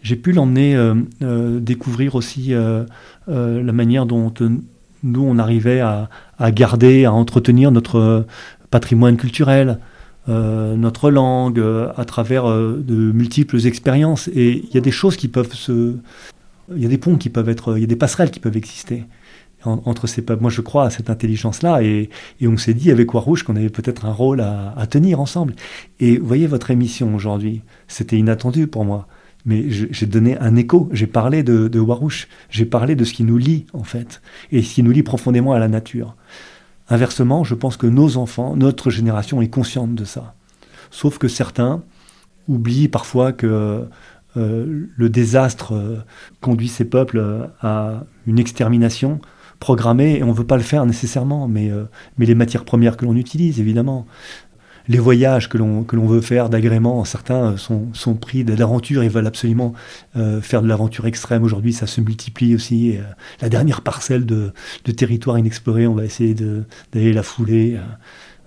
j'ai 0.01 0.15
pu 0.15 0.31
l'emmener 0.31 0.75
euh, 0.75 1.59
découvrir 1.59 2.15
aussi 2.15 2.53
la 3.27 3.73
manière 3.73 4.05
dont 4.05 4.33
nous, 5.03 5.21
on 5.21 5.37
arrivait 5.37 5.81
à, 5.81 6.09
garder, 6.51 7.05
à 7.05 7.13
entretenir 7.13 7.71
notre 7.71 8.25
patrimoine 8.69 9.17
culturel, 9.17 9.79
notre 10.27 11.09
langue, 11.09 11.63
à 11.95 12.05
travers 12.05 12.45
de 12.45 13.11
multiples 13.11 13.65
expériences. 13.65 14.29
Et 14.29 14.63
il 14.65 14.73
y 14.73 14.77
a 14.77 14.81
des 14.81 14.91
choses 14.91 15.15
qui 15.17 15.27
peuvent 15.27 15.53
se, 15.53 15.95
il 16.73 16.81
y 16.81 16.85
a 16.85 16.89
des 16.89 16.97
ponts 16.97 17.17
qui 17.17 17.29
peuvent 17.29 17.49
être, 17.49 17.77
il 17.77 17.81
y 17.81 17.83
a 17.83 17.87
des 17.87 17.95
passerelles 17.95 18.31
qui 18.31 18.39
peuvent 18.39 18.57
exister 18.57 19.05
entre 19.65 20.07
ces 20.07 20.21
peuples. 20.21 20.41
Moi, 20.41 20.51
je 20.51 20.61
crois 20.61 20.85
à 20.85 20.89
cette 20.89 21.09
intelligence-là, 21.09 21.83
et, 21.83 22.09
on 22.41 22.57
s'est 22.57 22.73
dit 22.73 22.91
avec 22.91 23.11
Rouge 23.11 23.43
qu'on 23.43 23.55
avait 23.55 23.69
peut-être 23.69 24.05
un 24.05 24.11
rôle 24.11 24.41
à, 24.41 24.85
tenir 24.89 25.19
ensemble. 25.19 25.55
Et 25.99 26.17
vous 26.17 26.27
voyez, 26.27 26.47
votre 26.47 26.71
émission 26.71 27.15
aujourd'hui, 27.15 27.61
c'était 27.87 28.17
inattendu 28.17 28.67
pour 28.67 28.85
moi. 28.85 29.07
Mais 29.45 29.69
j'ai 29.69 30.05
donné 30.05 30.37
un 30.37 30.55
écho, 30.55 30.89
j'ai 30.93 31.07
parlé 31.07 31.43
de, 31.43 31.67
de 31.67 31.79
Warouche, 31.79 32.29
j'ai 32.49 32.65
parlé 32.65 32.95
de 32.95 33.03
ce 33.03 33.13
qui 33.13 33.23
nous 33.23 33.37
lie, 33.37 33.65
en 33.73 33.83
fait, 33.83 34.21
et 34.51 34.61
ce 34.61 34.75
qui 34.75 34.83
nous 34.83 34.91
lie 34.91 35.03
profondément 35.03 35.53
à 35.53 35.59
la 35.59 35.67
nature. 35.67 36.15
Inversement, 36.89 37.43
je 37.43 37.55
pense 37.55 37.75
que 37.75 37.87
nos 37.87 38.17
enfants, 38.17 38.55
notre 38.55 38.89
génération 38.89 39.41
est 39.41 39.49
consciente 39.49 39.95
de 39.95 40.05
ça. 40.05 40.35
Sauf 40.91 41.17
que 41.17 41.27
certains 41.27 41.83
oublient 42.47 42.87
parfois 42.87 43.33
que 43.33 43.85
euh, 44.35 44.87
le 44.95 45.09
désastre 45.09 45.73
euh, 45.73 45.97
conduit 46.41 46.67
ces 46.67 46.85
peuples 46.85 47.19
euh, 47.19 47.45
à 47.61 48.03
une 48.25 48.39
extermination 48.39 49.19
programmée, 49.59 50.17
et 50.17 50.23
on 50.23 50.27
ne 50.27 50.33
veut 50.33 50.45
pas 50.45 50.57
le 50.57 50.63
faire 50.63 50.85
nécessairement, 50.85 51.47
mais, 51.47 51.71
les 52.17 52.35
matières 52.35 52.65
premières 52.65 52.97
que 52.97 53.05
l'on 53.05 53.15
utilise, 53.15 53.61
évidemment, 53.61 54.05
les 54.89 54.97
voyages 54.97 55.47
que 55.47 55.57
l'on 55.57 56.05
veut 56.05 56.19
faire 56.19 56.49
d'agrément, 56.49 57.05
certains 57.05 57.55
sont, 57.55 58.15
pris 58.19 58.43
d'aventure 58.43 59.03
et 59.03 59.07
veulent 59.07 59.27
absolument 59.27 59.71
faire 60.41 60.61
de 60.61 60.67
l'aventure 60.67 61.07
extrême. 61.07 61.43
Aujourd'hui, 61.43 61.71
ça 61.71 61.87
se 61.87 62.01
multiplie 62.01 62.55
aussi. 62.55 62.97
la 63.39 63.47
dernière 63.47 63.79
parcelle 63.79 64.25
de, 64.25 64.51
territoire 64.83 65.39
inexploré, 65.39 65.87
on 65.87 65.93
va 65.93 66.03
essayer 66.03 66.35
d'aller 66.91 67.13
la 67.13 67.23
fouler. 67.23 67.79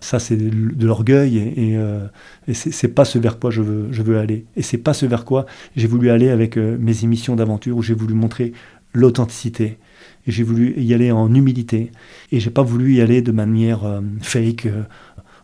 Ça, 0.00 0.18
c'est 0.18 0.36
de, 0.36 0.86
l'orgueil 0.86 1.38
et, 1.38 1.70
et, 1.70 1.76
euh, 1.76 2.06
c'est 2.52 2.88
pas 2.88 3.04
ce 3.04 3.18
vers 3.18 3.38
quoi 3.38 3.50
je 3.50 3.62
veux, 3.62 4.18
aller. 4.18 4.44
Et 4.56 4.62
c'est 4.62 4.78
pas 4.78 4.94
ce 4.94 5.06
vers 5.06 5.24
quoi 5.24 5.46
j'ai 5.74 5.86
voulu 5.86 6.10
aller 6.10 6.28
avec 6.28 6.58
euh, 6.58 6.76
mes 6.78 7.04
émissions 7.04 7.34
d'aventure 7.34 7.76
où 7.76 7.82
j'ai 7.82 7.94
voulu 7.94 8.14
montrer 8.14 8.52
l'authenticité. 8.92 9.78
Et 10.26 10.32
j'ai 10.32 10.42
voulu 10.42 10.74
y 10.80 10.92
aller 10.92 11.12
en 11.12 11.34
humilité. 11.34 11.92
Et 12.30 12.40
j'ai 12.40 12.50
pas 12.50 12.62
voulu 12.62 12.94
y 12.94 13.00
aller 13.00 13.22
de 13.22 13.32
manière 13.32 13.84
euh, 13.84 14.00
fake, 14.20 14.68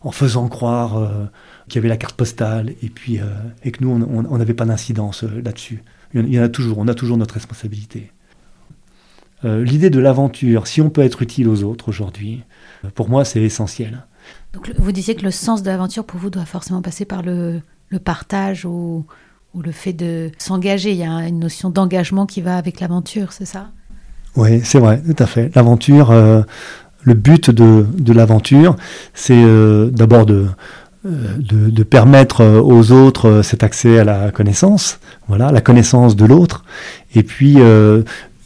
en 0.01 0.11
faisant 0.11 0.49
croire 0.49 1.29
qu'il 1.69 1.75
y 1.75 1.79
avait 1.79 1.87
la 1.87 1.95
carte 1.95 2.17
postale 2.17 2.73
et 2.83 2.89
puis 2.89 3.19
et 3.63 3.71
que 3.71 3.81
nous, 3.81 3.89
on 3.89 4.37
n'avait 4.37 4.53
pas 4.53 4.65
d'incidence 4.65 5.23
là-dessus. 5.23 5.81
Il 6.13 6.27
y 6.27 6.37
en 6.37 6.43
a 6.43 6.49
toujours, 6.49 6.77
on 6.77 6.89
a 6.89 6.93
toujours 6.93 7.15
notre 7.15 7.35
responsabilité. 7.35 8.11
L'idée 9.43 9.89
de 9.89 9.99
l'aventure, 10.01 10.67
si 10.67 10.81
on 10.81 10.89
peut 10.89 11.03
être 11.03 11.21
utile 11.21 11.47
aux 11.47 11.63
autres 11.63 11.87
aujourd'hui, 11.87 12.41
pour 12.95 13.07
moi, 13.07 13.23
c'est 13.23 13.41
essentiel 13.41 14.03
vous 14.77 14.91
disiez 14.91 15.15
que 15.15 15.23
le 15.23 15.31
sens 15.31 15.63
de 15.63 15.69
l'aventure 15.69 16.03
pour 16.05 16.19
vous 16.19 16.29
doit 16.29 16.45
forcément 16.45 16.81
passer 16.81 17.05
par 17.05 17.21
le, 17.21 17.61
partage 18.03 18.65
ou, 18.65 19.05
le 19.59 19.71
fait 19.71 19.93
de 19.93 20.31
s'engager. 20.37 20.91
Il 20.91 20.97
y 20.97 21.03
a 21.03 21.27
une 21.27 21.39
notion 21.39 21.69
d'engagement 21.69 22.25
qui 22.25 22.41
va 22.41 22.57
avec 22.57 22.79
l'aventure, 22.79 23.31
c'est 23.31 23.45
ça? 23.45 23.69
Oui, 24.35 24.61
c'est 24.63 24.79
vrai, 24.79 25.01
tout 25.01 25.21
à 25.21 25.27
fait. 25.27 25.55
L'aventure, 25.55 26.09
euh, 26.11 26.41
le 27.03 27.13
but 27.13 27.51
de, 27.51 28.13
l'aventure, 28.13 28.75
c'est 29.13 29.43
euh, 29.43 29.89
d'abord 29.91 30.25
euh, 30.29 30.47
de, 31.03 31.69
de, 31.69 31.83
permettre 31.83 32.43
aux 32.43 32.91
autres 32.91 33.41
cet 33.43 33.63
accès 33.63 33.99
à 33.99 34.03
la 34.03 34.31
connaissance, 34.31 34.99
voilà, 35.27 35.51
la 35.51 35.61
connaissance 35.61 36.15
de 36.15 36.25
l'autre, 36.25 36.63
et 37.13 37.21
puis 37.21 37.57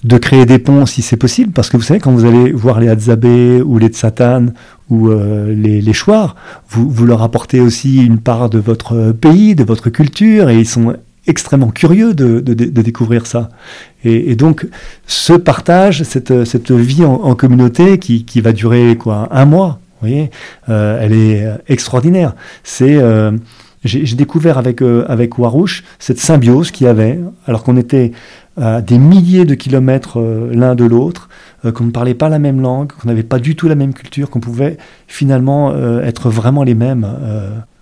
de 0.07 0.17
créer 0.17 0.45
des 0.45 0.59
ponts 0.59 0.85
si 0.85 1.01
c'est 1.01 1.17
possible, 1.17 1.51
parce 1.51 1.69
que 1.69 1.77
vous 1.77 1.83
savez, 1.83 1.99
quand 1.99 2.11
vous 2.11 2.25
allez 2.25 2.51
voir 2.51 2.79
les 2.79 2.87
Hadzabé 2.87 3.61
ou 3.61 3.77
les 3.77 3.89
Tsatan 3.89 4.47
ou 4.89 5.09
euh, 5.09 5.53
les, 5.53 5.81
les 5.81 5.93
Chouars, 5.93 6.35
vous, 6.69 6.89
vous 6.89 7.05
leur 7.05 7.21
apportez 7.21 7.59
aussi 7.59 7.97
une 7.97 8.19
part 8.19 8.49
de 8.49 8.59
votre 8.59 9.11
pays, 9.11 9.53
de 9.53 9.63
votre 9.63 9.89
culture, 9.89 10.49
et 10.49 10.57
ils 10.59 10.67
sont 10.67 10.95
extrêmement 11.27 11.71
curieux 11.71 12.13
de, 12.13 12.39
de, 12.39 12.81
découvrir 12.81 13.25
ça. 13.25 13.49
Et, 14.05 14.37
donc, 14.37 14.65
ce 15.07 15.33
partage, 15.33 16.03
cette, 16.03 16.45
cette 16.45 16.71
vie 16.71 17.03
en, 17.03 17.35
communauté 17.35 17.99
qui, 17.99 18.23
qui, 18.23 18.39
va 18.39 18.53
durer 18.53 18.95
quoi 18.95 19.27
un 19.31 19.43
mois, 19.43 19.79
vous 19.99 20.07
voyez, 20.07 20.31
euh, 20.69 20.99
elle 21.01 21.11
est 21.11 21.45
extraordinaire. 21.67 22.33
C'est 22.63 22.95
euh, 22.95 23.31
j'ai 23.83 24.15
découvert 24.15 24.57
avec, 24.57 24.81
euh, 24.81 25.05
avec 25.07 25.37
Warouche 25.37 25.83
cette 25.99 26.19
symbiose 26.19 26.71
qu'il 26.71 26.87
y 26.87 26.89
avait, 26.89 27.19
alors 27.45 27.63
qu'on 27.63 27.77
était 27.77 28.11
des 28.57 28.97
milliers 28.97 29.45
de 29.45 29.53
kilomètres 29.53 30.19
euh, 30.19 30.51
l'un 30.53 30.75
de 30.75 30.83
l'autre, 30.83 31.29
euh, 31.65 31.71
qu'on 31.71 31.85
ne 31.85 31.91
parlait 31.91 32.15
pas 32.15 32.29
la 32.29 32.39
même 32.39 32.59
langue, 32.59 32.91
qu'on 32.91 33.07
n'avait 33.07 33.23
pas 33.23 33.39
du 33.39 33.55
tout 33.55 33.67
la 33.67 33.75
même 33.75 33.93
culture, 33.93 34.29
qu'on 34.29 34.39
pouvait 34.39 34.77
finalement 35.07 35.75
être 36.01 36.29
vraiment 36.29 36.63
les 36.63 36.75
mêmes. 36.75 37.07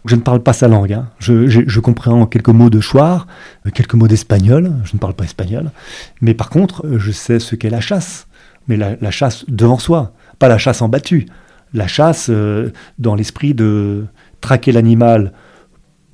Je 0.06 0.16
ne 0.16 0.22
parle 0.22 0.42
pas 0.42 0.54
sa 0.54 0.68
langue. 0.68 0.94
Hein. 0.94 1.08
Je, 1.20 1.80
comprends 1.80 2.26
quelques 2.26 2.50
mots 2.50 2.70
de 2.70 2.80
chouard, 2.80 3.28
quelques 3.74 3.96
mots 3.96 4.08
d'espagnol. 4.08 4.74
Je 4.84 4.94
ne 4.94 5.00
parle 5.00 5.14
pas 5.14 5.24
espagnol. 5.24 5.72
Mais 6.22 6.34
par 6.34 6.50
contre, 6.50 6.86
je 6.98 7.12
sais 7.12 7.40
ce 7.40 7.56
qu'est 7.56 7.70
la 7.70 7.82
chasse. 7.82 8.28
Mais 8.68 8.78
la, 8.78 8.96
la, 9.00 9.12
chasse 9.12 9.46
devant 9.48 9.80
soi, 9.80 10.14
pas 10.40 10.48
la 10.48 10.58
chasse 10.58 10.82
en 10.82 10.90
battu. 10.90 11.28
La 11.74 11.88
chasse 11.88 12.30
dans 13.00 13.16
l'esprit 13.16 13.54
de 13.54 14.06
traquer 14.42 14.72
l'animal 14.72 15.32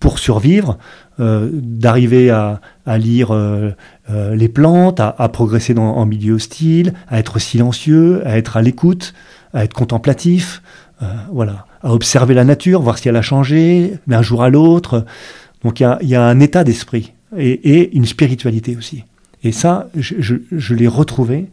pour 0.01 0.20
survivre, 0.20 0.78
euh, 1.22 1.49
d'arriver 1.53 2.32
à, 2.32 2.59
lire 2.97 3.30
euh, 3.30 3.69
euh, 4.09 4.34
les 4.34 4.47
plantes, 4.47 4.99
à, 4.99 5.30
progresser 5.30 5.76
dans, 5.76 5.95
en 5.95 6.05
milieu 6.07 6.34
hostile, 6.34 6.93
à 7.07 7.19
être 7.19 7.38
silencieux, 7.38 8.26
à 8.26 8.39
être 8.39 8.57
à 8.57 8.63
l'écoute, 8.63 9.13
à 9.53 9.63
être 9.63 9.74
contemplatif, 9.74 10.63
voilà, 11.32 11.65
à 11.82 11.93
observer 11.93 12.34
la 12.34 12.43
nature, 12.43 12.82
voir 12.82 12.97
si 12.97 13.09
elle 13.09 13.15
a 13.15 13.22
changé 13.22 13.95
d'un 14.07 14.22
jour 14.22 14.43
à 14.43 14.49
l'autre. 14.49 15.05
Donc 15.63 15.80
il 15.80 15.88
y, 16.01 16.15
a, 16.15 16.24
un 16.24 16.39
état 16.39 16.63
d'esprit 16.63 17.13
et, 17.38 17.95
une 17.95 18.05
spiritualité 18.05 18.76
aussi. 18.76 19.03
Et 19.43 19.51
ça, 19.51 19.89
je, 19.95 20.74
l'ai 20.74 20.88
retrouvé 20.88 21.49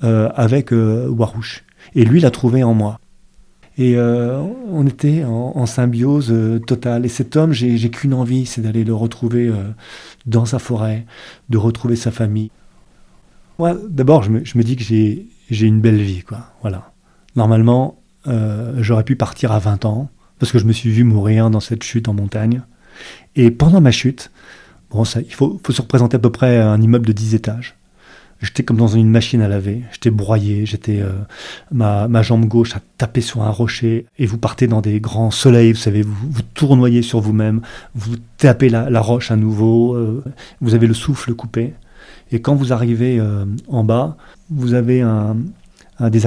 avec 0.00 0.70
Warouche. 0.72 1.64
Et 1.94 2.04
lui 2.04 2.20
l'a 2.20 2.30
trouvé 2.30 2.62
en 2.62 2.74
moi. 2.74 2.98
Et 3.78 3.96
euh, 3.96 4.38
on 4.70 4.86
était 4.86 5.24
en, 5.24 5.64
symbiose 5.66 6.30
euh, 6.30 6.58
totale. 6.58 7.06
Et 7.06 7.08
cet 7.08 7.36
homme, 7.36 7.52
j'ai 7.52 7.90
qu'une 7.90 8.14
envie, 8.14 8.44
c'est 8.46 8.60
d'aller 8.60 8.84
le 8.84 8.94
retrouver 8.94 9.48
euh, 9.48 9.70
dans 10.26 10.44
sa 10.44 10.58
forêt, 10.58 11.06
de 11.48 11.58
retrouver 11.58 11.96
sa 11.96 12.10
famille. 12.10 12.50
Moi, 13.58 13.76
d'abord, 13.88 14.22
je 14.22 14.30
me, 14.30 14.62
dis 14.62 14.76
que 14.76 14.84
j'ai 14.84 15.66
une 15.66 15.80
belle 15.80 16.00
vie, 16.00 16.22
quoi. 16.22 16.38
Voilà. 16.62 16.92
Normalement, 17.36 17.98
j'aurais 18.78 19.04
pu 19.04 19.16
partir 19.16 19.52
à 19.52 19.58
20 19.58 19.84
ans, 19.84 20.10
parce 20.38 20.52
que 20.52 20.58
je 20.58 20.64
me 20.64 20.72
suis 20.72 20.90
vu 20.90 21.04
mourir 21.04 21.48
dans 21.50 21.60
cette 21.60 21.82
chute 21.82 22.08
en 22.08 22.14
montagne. 22.14 22.62
Et 23.36 23.50
pendant 23.50 23.80
ma 23.80 23.90
chute, 23.90 24.30
bon, 24.90 25.04
ça, 25.04 25.20
il 25.20 25.32
faut, 25.32 25.60
faut 25.64 25.72
se 25.72 25.80
représenter 25.80 26.16
à 26.16 26.20
peu 26.20 26.30
près 26.30 26.58
un 26.58 26.80
immeuble 26.80 27.06
de 27.06 27.12
10 27.12 27.34
étages. 27.34 27.76
J'étais 28.42 28.64
comme 28.64 28.76
dans 28.76 28.88
une 28.88 29.08
machine 29.08 29.40
à 29.40 29.48
laver. 29.48 29.82
J'étais 29.92 30.10
broyé. 30.10 30.66
J'étais 30.66 31.00
euh, 31.00 31.12
ma, 31.70 32.08
ma 32.08 32.22
jambe 32.22 32.44
gauche 32.46 32.74
a 32.74 32.80
tapé 32.98 33.20
sur 33.20 33.42
un 33.42 33.50
rocher. 33.50 34.06
Et 34.18 34.26
vous 34.26 34.36
partez 34.36 34.66
dans 34.66 34.80
des 34.80 34.98
grands 34.98 35.30
soleils. 35.30 35.72
Vous 35.72 35.78
savez, 35.78 36.02
vous, 36.02 36.14
vous 36.28 36.42
tournoyez 36.54 37.02
sur 37.02 37.20
vous-même. 37.20 37.60
Vous 37.94 38.16
tapez 38.38 38.68
la, 38.68 38.90
la, 38.90 39.00
roche 39.00 39.30
à 39.30 39.36
nouveau. 39.36 39.94
Euh, 39.94 40.24
vous 40.60 40.74
avez 40.74 40.88
le 40.88 40.94
souffle 40.94 41.34
coupé. 41.34 41.72
Et 42.32 42.40
quand 42.40 42.56
vous 42.56 42.72
arrivez 42.72 43.20
euh, 43.20 43.44
en 43.68 43.84
bas, 43.84 44.16
vous 44.50 44.74
avez 44.74 45.02
un, 45.02 45.36
un, 46.00 46.10
des. 46.10 46.26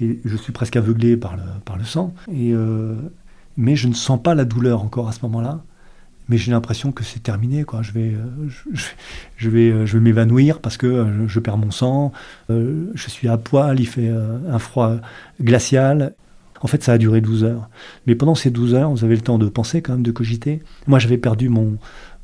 Et 0.00 0.20
je 0.24 0.36
suis 0.36 0.52
presque 0.52 0.76
aveuglé 0.76 1.16
par 1.16 1.36
le, 1.36 1.42
par 1.64 1.78
le 1.78 1.84
sang. 1.84 2.12
Et, 2.30 2.52
euh, 2.52 2.94
mais 3.56 3.76
je 3.76 3.88
ne 3.88 3.94
sens 3.94 4.22
pas 4.22 4.34
la 4.34 4.44
douleur 4.44 4.82
encore 4.82 5.08
à 5.08 5.12
ce 5.12 5.20
moment-là 5.22 5.60
mais 6.28 6.36
j'ai 6.36 6.50
l'impression 6.50 6.92
que 6.92 7.04
c'est 7.04 7.22
terminé. 7.22 7.64
Quoi. 7.64 7.82
Je 7.82 7.92
vais, 7.92 8.14
euh, 8.14 8.48
je, 9.36 9.48
vais, 9.48 9.70
euh, 9.70 9.86
je 9.86 9.94
vais 9.94 10.02
m'évanouir 10.02 10.60
parce 10.60 10.76
que 10.76 10.86
euh, 10.86 11.28
je, 11.28 11.40
perds 11.40 11.56
mon 11.56 11.70
sang, 11.70 12.12
je 12.48 13.08
suis 13.08 13.28
à 13.28 13.38
poil, 13.38 13.80
il 13.80 13.86
fait 13.86 14.08
un 14.08 14.58
froid 14.58 14.96
glacial. 15.40 16.14
En 16.60 16.66
fait, 16.66 16.82
ça 16.82 16.92
a 16.92 16.98
duré 16.98 17.20
12 17.20 17.44
heures. 17.44 17.68
Mais 18.06 18.14
pendant 18.14 18.34
ces 18.34 18.50
12 18.50 18.74
heures, 18.74 18.90
vous 18.90 19.04
avez 19.04 19.14
le 19.14 19.22
temps 19.22 19.38
de 19.38 19.48
penser 19.48 19.80
quand 19.80 19.92
même, 19.92 20.02
de 20.02 20.10
cogiter. 20.10 20.60
Moi, 20.86 20.98
j'avais 20.98 21.18
perdu 21.18 21.48
mon, 21.48 21.78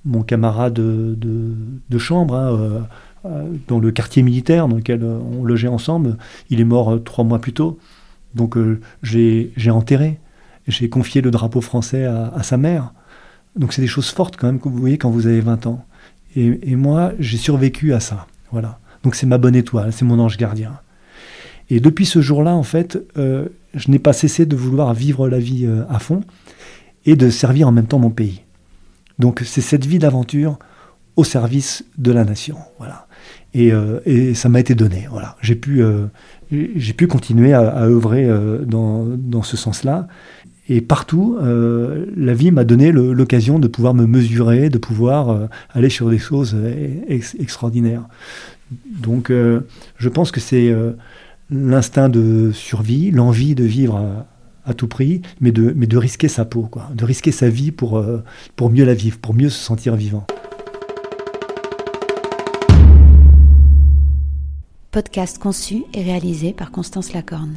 mon 0.04 0.22
camarade 0.22 0.74
de, 0.74 1.16
de, 1.16 1.98
chambre 1.98 2.34
hein, 2.34 2.86
dans 3.68 3.78
le 3.78 3.92
quartier 3.92 4.22
militaire 4.24 4.66
dans 4.66 4.76
lequel 4.76 5.04
on 5.04 5.44
logeait 5.44 5.68
ensemble. 5.68 6.18
Il 6.50 6.60
est 6.60 6.64
mort 6.64 6.98
trois 7.04 7.24
mois 7.24 7.38
plus 7.38 7.52
tôt. 7.52 7.78
Donc 8.34 8.58
j'ai 9.02 9.70
enterré. 9.70 10.18
J'ai 10.66 10.88
confié 10.88 11.20
le 11.20 11.30
drapeau 11.30 11.60
français 11.60 12.04
à 12.04 12.42
sa 12.42 12.56
mère. 12.56 12.92
Donc 13.56 13.72
c'est 13.72 13.82
des 13.82 13.88
choses 13.88 14.10
fortes 14.10 14.36
quand 14.36 14.46
même 14.46 14.60
que 14.60 14.68
vous 14.68 14.78
voyez 14.78 14.98
quand 14.98 15.10
vous 15.10 15.26
avez 15.26 15.40
20 15.40 15.66
ans. 15.66 15.84
Et, 16.36 16.74
moi, 16.74 17.12
j'ai 17.20 17.36
survécu 17.36 17.94
à 17.94 18.00
ça. 18.00 18.26
Voilà. 18.50 18.80
Donc 19.02 19.14
c'est 19.14 19.26
ma 19.26 19.38
bonne 19.38 19.54
étoile, 19.54 19.92
c'est 19.92 20.04
mon 20.04 20.18
ange 20.18 20.36
gardien. 20.36 20.80
Et 21.70 21.80
depuis 21.80 22.06
ce 22.06 22.20
jour-là, 22.20 22.54
en 22.54 22.62
fait, 22.62 22.98
euh, 23.16 23.46
je 23.74 23.90
n'ai 23.90 23.98
pas 23.98 24.12
cessé 24.12 24.44
de 24.44 24.56
vouloir 24.56 24.94
vivre 24.94 25.28
la 25.28 25.38
vie 25.38 25.64
euh, 25.64 25.84
à 25.88 25.98
fond 25.98 26.22
et 27.06 27.16
de 27.16 27.30
servir 27.30 27.68
en 27.68 27.72
même 27.72 27.86
temps 27.86 27.98
mon 27.98 28.10
pays. 28.10 28.42
Donc 29.18 29.42
c'est 29.44 29.60
cette 29.60 29.86
vie 29.86 29.98
d'aventure 29.98 30.58
au 31.16 31.22
service 31.22 31.84
de 31.98 32.10
la 32.10 32.24
nation. 32.24 32.56
Voilà. 32.78 33.06
Et, 33.54 33.72
euh, 33.72 34.34
ça 34.34 34.48
m'a 34.48 34.58
été 34.58 34.74
donné. 34.74 35.06
Voilà. 35.10 35.36
J'ai 35.40 35.54
pu, 35.54 35.84
pu 36.50 37.06
continuer 37.06 37.52
à, 37.52 37.60
à 37.60 37.84
œuvrer 37.84 38.28
dans, 38.66 39.04
dans 39.04 39.42
ce 39.42 39.56
sens-là. 39.56 40.08
Et 40.68 40.80
partout, 40.80 41.36
euh, 41.42 42.06
la 42.16 42.32
vie 42.32 42.50
m'a 42.50 42.64
donné 42.64 42.90
l'occasion 42.90 43.58
de 43.58 43.68
pouvoir 43.68 43.92
me 43.92 44.06
mesurer, 44.06 44.70
de 44.70 44.78
pouvoir 44.78 45.28
euh, 45.28 45.46
aller 45.70 45.90
sur 45.90 46.08
des 46.08 46.18
choses 46.18 46.56
ex 47.06 47.36
extraordinaires. 47.38 48.08
Donc, 48.84 49.30
euh, 49.30 49.60
je 49.96 50.08
pense 50.08 50.30
que 50.30 50.40
c'est 50.40 50.68
euh, 50.68 50.92
l'instinct 51.50 52.08
de 52.08 52.50
survie, 52.52 53.10
l'envie 53.10 53.54
de 53.54 53.64
vivre 53.64 53.96
à, 53.96 54.26
à, 54.70 54.74
tout 54.74 54.88
prix, 54.88 55.22
mais 55.40 55.52
de, 55.52 55.72
mais 55.76 55.86
de 55.86 55.96
risquer 55.96 56.28
sa 56.28 56.44
peau, 56.44 56.62
quoi, 56.62 56.90
de 56.94 57.04
risquer 57.04 57.32
sa 57.32 57.48
vie 57.48 57.70
pour, 57.70 57.98
euh, 57.98 58.22
pour 58.56 58.70
mieux 58.70 58.84
la 58.84 58.94
vivre, 58.94 59.18
pour 59.18 59.34
mieux 59.34 59.50
se 59.50 59.62
sentir 59.62 59.96
vivant. 59.96 60.26
Podcast 64.90 65.38
conçu 65.38 65.82
et 65.92 66.02
réalisé 66.02 66.52
par 66.52 66.70
Constance 66.70 67.12
Lacorne. 67.12 67.56